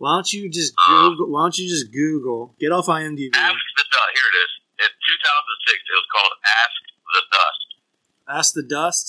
Why 0.00 0.10
don't 0.16 0.30
you 0.32 0.48
just 0.48 0.72
Uh, 0.80 0.88
Google? 1.12 1.28
Why 1.28 1.40
don't 1.44 1.56
you 1.60 1.68
just 1.68 1.92
Google? 1.92 2.56
Get 2.56 2.72
off 2.72 2.88
IMDb. 2.88 3.36
Ask 3.36 3.60
the 3.76 3.84
Dust. 3.84 4.10
Here 4.16 4.28
it 4.32 4.36
is. 4.48 4.52
In 4.80 4.88
2006, 4.88 4.96
it 4.96 5.96
was 6.00 6.08
called 6.08 6.32
Ask 6.40 6.80
the 7.12 7.22
Dust. 7.28 7.66
Ask 8.24 8.48
the 8.56 8.64
dust. 8.64 9.06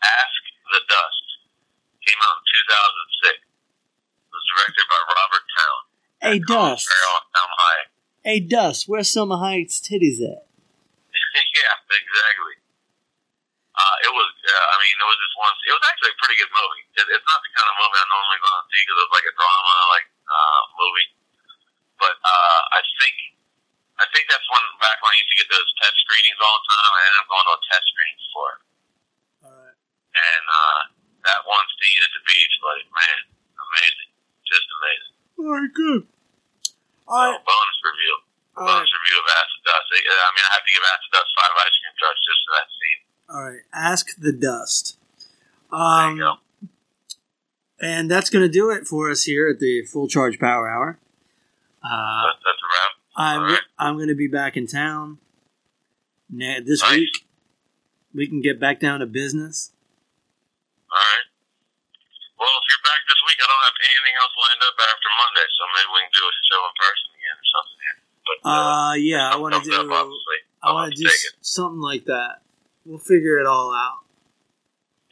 Ask 0.00 0.40
the 0.72 0.80
Dust. 0.88 1.24
Came 2.06 2.20
out 2.24 2.40
in 2.40 2.46
2006. 3.36 3.45
Directed 4.46 4.86
by 4.86 5.00
Robert 5.10 5.44
Towne. 5.50 5.86
Hey 6.22 6.38
Dust. 6.40 6.86
Farrell 6.86 7.18
and 7.20 7.30
Tom 7.34 7.50
Hayek. 7.52 7.88
Hey 8.22 8.40
Dust. 8.40 8.80
Where's 8.86 9.10
Selma 9.10 9.36
Hayek's 9.36 9.82
titties 9.82 10.22
at? 10.22 10.46
yeah, 11.60 11.74
exactly. 11.90 12.56
Uh, 13.76 13.96
it 14.08 14.12
was, 14.12 14.32
uh, 14.32 14.66
I 14.72 14.76
mean, 14.80 14.96
it 14.96 15.04
was 15.04 15.20
just 15.20 15.36
one, 15.36 15.52
it 15.68 15.74
was 15.76 15.84
actually 15.84 16.08
a 16.08 16.16
pretty 16.16 16.40
good 16.40 16.48
movie. 16.48 16.84
It, 16.96 17.06
it's 17.12 17.28
not 17.28 17.44
the 17.44 17.52
kind 17.52 17.68
of 17.68 17.76
movie 17.76 18.00
I 18.00 18.08
normally 18.08 18.40
go 18.40 18.48
and 18.56 18.66
see 18.72 18.80
because 18.80 18.98
it's 19.04 19.12
like 19.12 19.28
a 19.28 19.34
drama, 19.36 19.72
like, 19.92 20.08
uh, 20.24 20.62
movie. 20.80 21.08
But, 22.00 22.16
uh, 22.16 22.60
I 22.72 22.80
think, 23.04 23.36
I 24.00 24.08
think 24.16 24.32
that's 24.32 24.48
when, 24.48 24.64
back 24.80 24.96
when 25.04 25.12
I 25.12 25.20
used 25.20 25.28
to 25.28 25.38
get 25.44 25.48
those 25.52 25.68
test 25.76 25.92
screenings 26.08 26.40
all 26.40 26.56
the 26.56 26.64
time, 26.72 26.88
I 26.88 27.00
ended 27.04 27.20
up 27.20 27.28
going 27.28 27.44
to 27.44 27.52
a 27.52 27.60
test 27.68 27.84
screening 27.92 28.20
for 28.32 28.46
it. 28.48 28.60
All 29.44 29.56
right. 29.60 29.76
And, 30.16 30.44
uh, 30.48 30.80
that 31.28 31.40
one 31.44 31.66
scene 31.76 32.00
at 32.00 32.12
the 32.16 32.22
beach, 32.24 32.54
like, 32.64 32.88
man, 32.96 33.18
amazing. 33.60 34.15
Just 34.46 34.66
amazing. 34.70 35.14
All 35.42 35.52
right. 35.52 35.72
Good. 35.74 36.02
All 37.06 37.18
right. 37.18 37.36
So, 37.36 37.44
bonus 37.44 37.78
review. 37.84 38.14
All 38.56 38.64
bonus 38.66 38.88
right. 38.88 38.96
review 39.02 39.16
of 39.20 39.26
Acid 39.36 39.60
Dust. 39.66 39.86
I 39.92 40.28
mean, 40.32 40.44
I 40.46 40.52
have 40.56 40.64
to 40.64 40.72
give 40.72 40.84
Acid 40.86 41.10
Dust 41.12 41.30
five 41.36 41.54
ice 41.60 41.76
cream 41.82 41.94
trucks 41.98 42.20
just 42.24 42.40
for 42.46 42.52
that 42.56 42.68
scene. 42.72 43.00
All 43.28 43.42
right. 43.44 43.64
Ask 43.74 44.04
the 44.18 44.32
dust. 44.32 44.96
There 45.70 45.80
Um, 45.80 46.16
you 46.16 46.22
go. 46.22 46.32
and 47.82 48.10
that's 48.10 48.30
going 48.30 48.44
to 48.46 48.52
do 48.52 48.70
it 48.70 48.86
for 48.86 49.10
us 49.10 49.24
here 49.24 49.48
at 49.50 49.58
the 49.58 49.82
Full 49.84 50.08
Charge 50.08 50.38
Power 50.38 50.70
Hour. 50.70 50.98
Uh, 51.82 51.88
That, 52.30 52.38
that's 52.42 52.62
a 52.62 52.68
wrap. 52.70 52.92
I'm 53.18 53.42
right. 53.42 53.60
I'm 53.78 53.96
going 53.96 54.08
to 54.08 54.14
be 54.18 54.28
back 54.28 54.56
in 54.56 54.66
town 54.66 55.18
na- 56.30 56.60
this 56.64 56.82
Nice. 56.82 56.92
week. 57.02 57.26
We 58.14 58.26
can 58.28 58.40
get 58.40 58.58
back 58.60 58.80
down 58.80 59.00
to 59.00 59.06
business. 59.06 59.72
All 60.88 60.96
right. 60.96 61.26
Well, 62.38 62.52
if 62.60 62.64
you're 62.68 62.84
back 62.84 63.00
this 63.08 63.20
week, 63.26 63.36
I 63.40 63.46
don't 63.48 63.64
have 63.64 63.78
anything 63.80 64.05
else 64.18 64.34
lined 64.36 64.62
up 64.64 64.76
after 64.80 65.08
Monday, 65.16 65.46
so 65.52 65.60
maybe 65.76 65.88
we 65.92 66.00
can 66.06 66.12
do 66.16 66.24
a 66.26 66.32
show 66.48 66.60
in 66.66 66.74
person 66.76 67.08
again 67.16 67.36
or 67.36 67.48
something. 67.52 67.78
Here. 67.84 67.98
Uh, 68.42 68.92
yeah, 68.98 69.24
I 69.30 69.36
want 69.38 69.54
to 69.54 69.62
thumbs 69.62 69.92
up, 69.92 70.06
do. 70.08 70.18
I 70.62 70.72
want 70.74 70.90
to 70.90 70.96
do 70.98 71.06
Take 71.06 71.14
s- 71.14 71.38
something 71.44 71.80
like 71.80 72.04
that. 72.10 72.42
We'll 72.84 72.98
figure 72.98 73.38
it 73.38 73.46
all 73.46 73.70
out. 73.72 74.02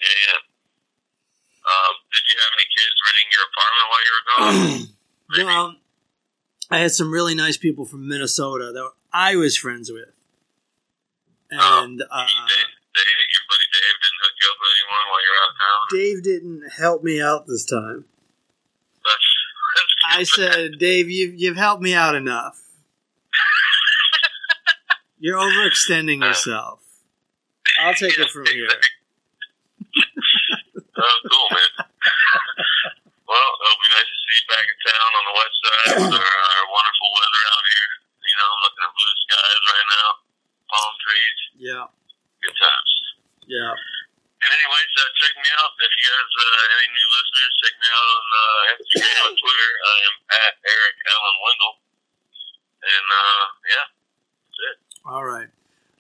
Yeah, 0.01 0.07
yeah. 0.11 0.41
Um, 1.65 1.95
did 2.13 2.25
you 2.29 2.37
have 2.43 2.53
any 2.59 2.69
kids 2.69 2.97
renting 3.07 3.29
your 3.33 3.45
apartment 3.49 3.87
while 3.89 4.03
you 4.05 4.13
were 4.13 4.27
gone? 4.29 4.55
Maybe. 5.31 5.45
well, 5.47 5.69
I 6.71 6.79
had 6.79 6.93
some 6.93 7.11
really 7.13 7.35
nice 7.35 7.57
people 7.57 7.85
from 7.85 8.09
Minnesota 8.09 8.73
that 8.73 8.91
I 9.13 9.37
was 9.37 9.57
friends 9.57 9.91
with, 9.91 10.11
and 11.51 12.03
uh, 12.03 12.27
Dave, 12.27 12.71
Dave, 12.95 13.19
your 13.33 13.45
buddy 13.49 13.69
Dave 13.73 13.97
didn't 14.03 14.21
hook 14.23 14.35
you 14.41 14.47
up 14.51 14.59
with 14.61 14.73
anyone 14.75 15.05
while 15.09 15.23
you 15.23 15.31
were 15.31 15.41
out 15.41 15.51
of 15.51 15.57
town. 15.57 15.81
Dave 15.91 16.23
didn't 16.23 16.63
help 16.83 17.03
me 17.03 17.21
out 17.23 17.47
this 17.47 17.65
time. 17.65 18.05
I 20.07 20.23
said, 20.25 20.79
Dave, 20.79 21.11
you've 21.11 21.35
you've 21.35 21.57
helped 21.57 21.83
me 21.83 21.95
out 21.95 22.15
enough. 22.15 22.61
You're 25.19 25.39
overextending 25.39 26.23
uh, 26.23 26.27
yourself. 26.29 26.81
I'll 27.81 27.95
take 27.95 28.19
it 28.19 28.29
from 28.31 28.47
here. 28.47 28.69
Oh, 30.95 31.17
cool, 31.27 31.49
man. 31.51 31.73
well, 33.27 33.51
it'll 33.65 33.83
be 33.83 33.91
nice 33.91 34.07
to 34.07 34.19
see 34.25 34.37
you 34.39 34.47
back 34.47 34.65
in 34.69 34.77
town 34.85 35.11
on 35.11 35.25
the 35.27 35.35
west 35.35 35.57
side 35.59 35.91
with 36.07 36.15
our, 36.23 36.37
our 36.55 36.65
wonderful 36.71 37.09
weather 37.19 37.43
out 37.51 37.65
here. 37.67 37.91
You 38.23 38.35
know, 38.39 38.47
I'm 38.47 38.61
looking 38.63 38.85
at 38.85 38.93
blue 38.95 39.17
skies 39.27 39.63
right 39.75 39.89
now, 39.91 40.09
palm 40.71 40.93
trees, 41.03 41.39
Yeah, 41.67 41.85
good 42.47 42.57
times. 42.61 42.93
yeah. 43.51 43.75
And 44.45 44.51
anyways, 44.53 44.93
uh, 45.01 45.09
check 45.25 45.35
me 45.41 45.49
out. 45.57 45.73
If 45.81 45.93
you 45.97 46.05
guys, 46.05 46.31
uh, 46.37 46.75
any 46.77 46.89
new 46.93 47.09
listeners, 47.17 47.53
check 47.65 47.75
me 47.81 47.89
out 47.89 48.09
on 48.13 48.25
uh, 48.29 48.73
Instagram 48.77 49.25
and 49.25 49.39
Twitter. 49.43 49.73
I 49.81 49.97
am 50.05 50.17
at 50.37 50.53
Eric 50.69 50.97
Allen 51.09 51.37
Wendell. 51.41 51.75
And, 52.85 53.07
uh, 53.09 53.45
yeah, 53.65 53.87
that's 54.45 54.61
it. 54.69 54.77
All 55.09 55.25
right. 55.25 55.49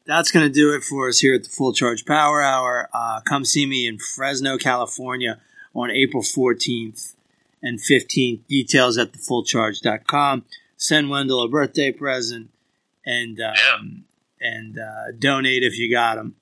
That's 0.04 0.30
going 0.30 0.44
to 0.44 0.52
do 0.52 0.74
it 0.76 0.84
for 0.84 1.08
us 1.08 1.20
here 1.20 1.34
at 1.34 1.44
the 1.44 1.48
Full 1.48 1.72
Charge 1.72 2.04
Power 2.04 2.42
Hour. 2.42 2.90
Uh, 2.92 3.20
come 3.24 3.46
see 3.46 3.64
me 3.64 3.88
in 3.88 3.96
Fresno, 3.98 4.58
California 4.58 5.40
on 5.74 5.90
April 5.90 6.22
14th 6.22 7.14
and 7.62 7.80
15th. 7.80 8.46
Details 8.46 8.98
at 8.98 9.12
thefullcharge.com. 9.12 10.44
Send 10.76 11.08
Wendell 11.08 11.42
a 11.42 11.48
birthday 11.48 11.90
present 11.90 12.50
and 13.06 13.40
um, 13.40 14.04
and 14.40 14.78
uh, 14.78 15.12
donate 15.18 15.62
if 15.62 15.78
you 15.78 15.90
got 15.90 16.16
them. 16.16 16.34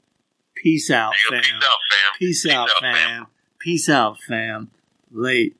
Peace 0.63 0.91
out, 0.91 1.13
There 1.29 1.39
you 1.39 1.43
go. 1.61 1.67
fam. 1.67 2.19
Peace 2.19 2.47
out, 2.47 2.69
fam. 2.81 2.95
Peace 2.95 2.95
out, 2.95 2.97
fam. 3.09 3.27
Peace 3.59 3.89
out, 3.89 4.21
fam. 4.21 4.71
Late. 5.11 5.57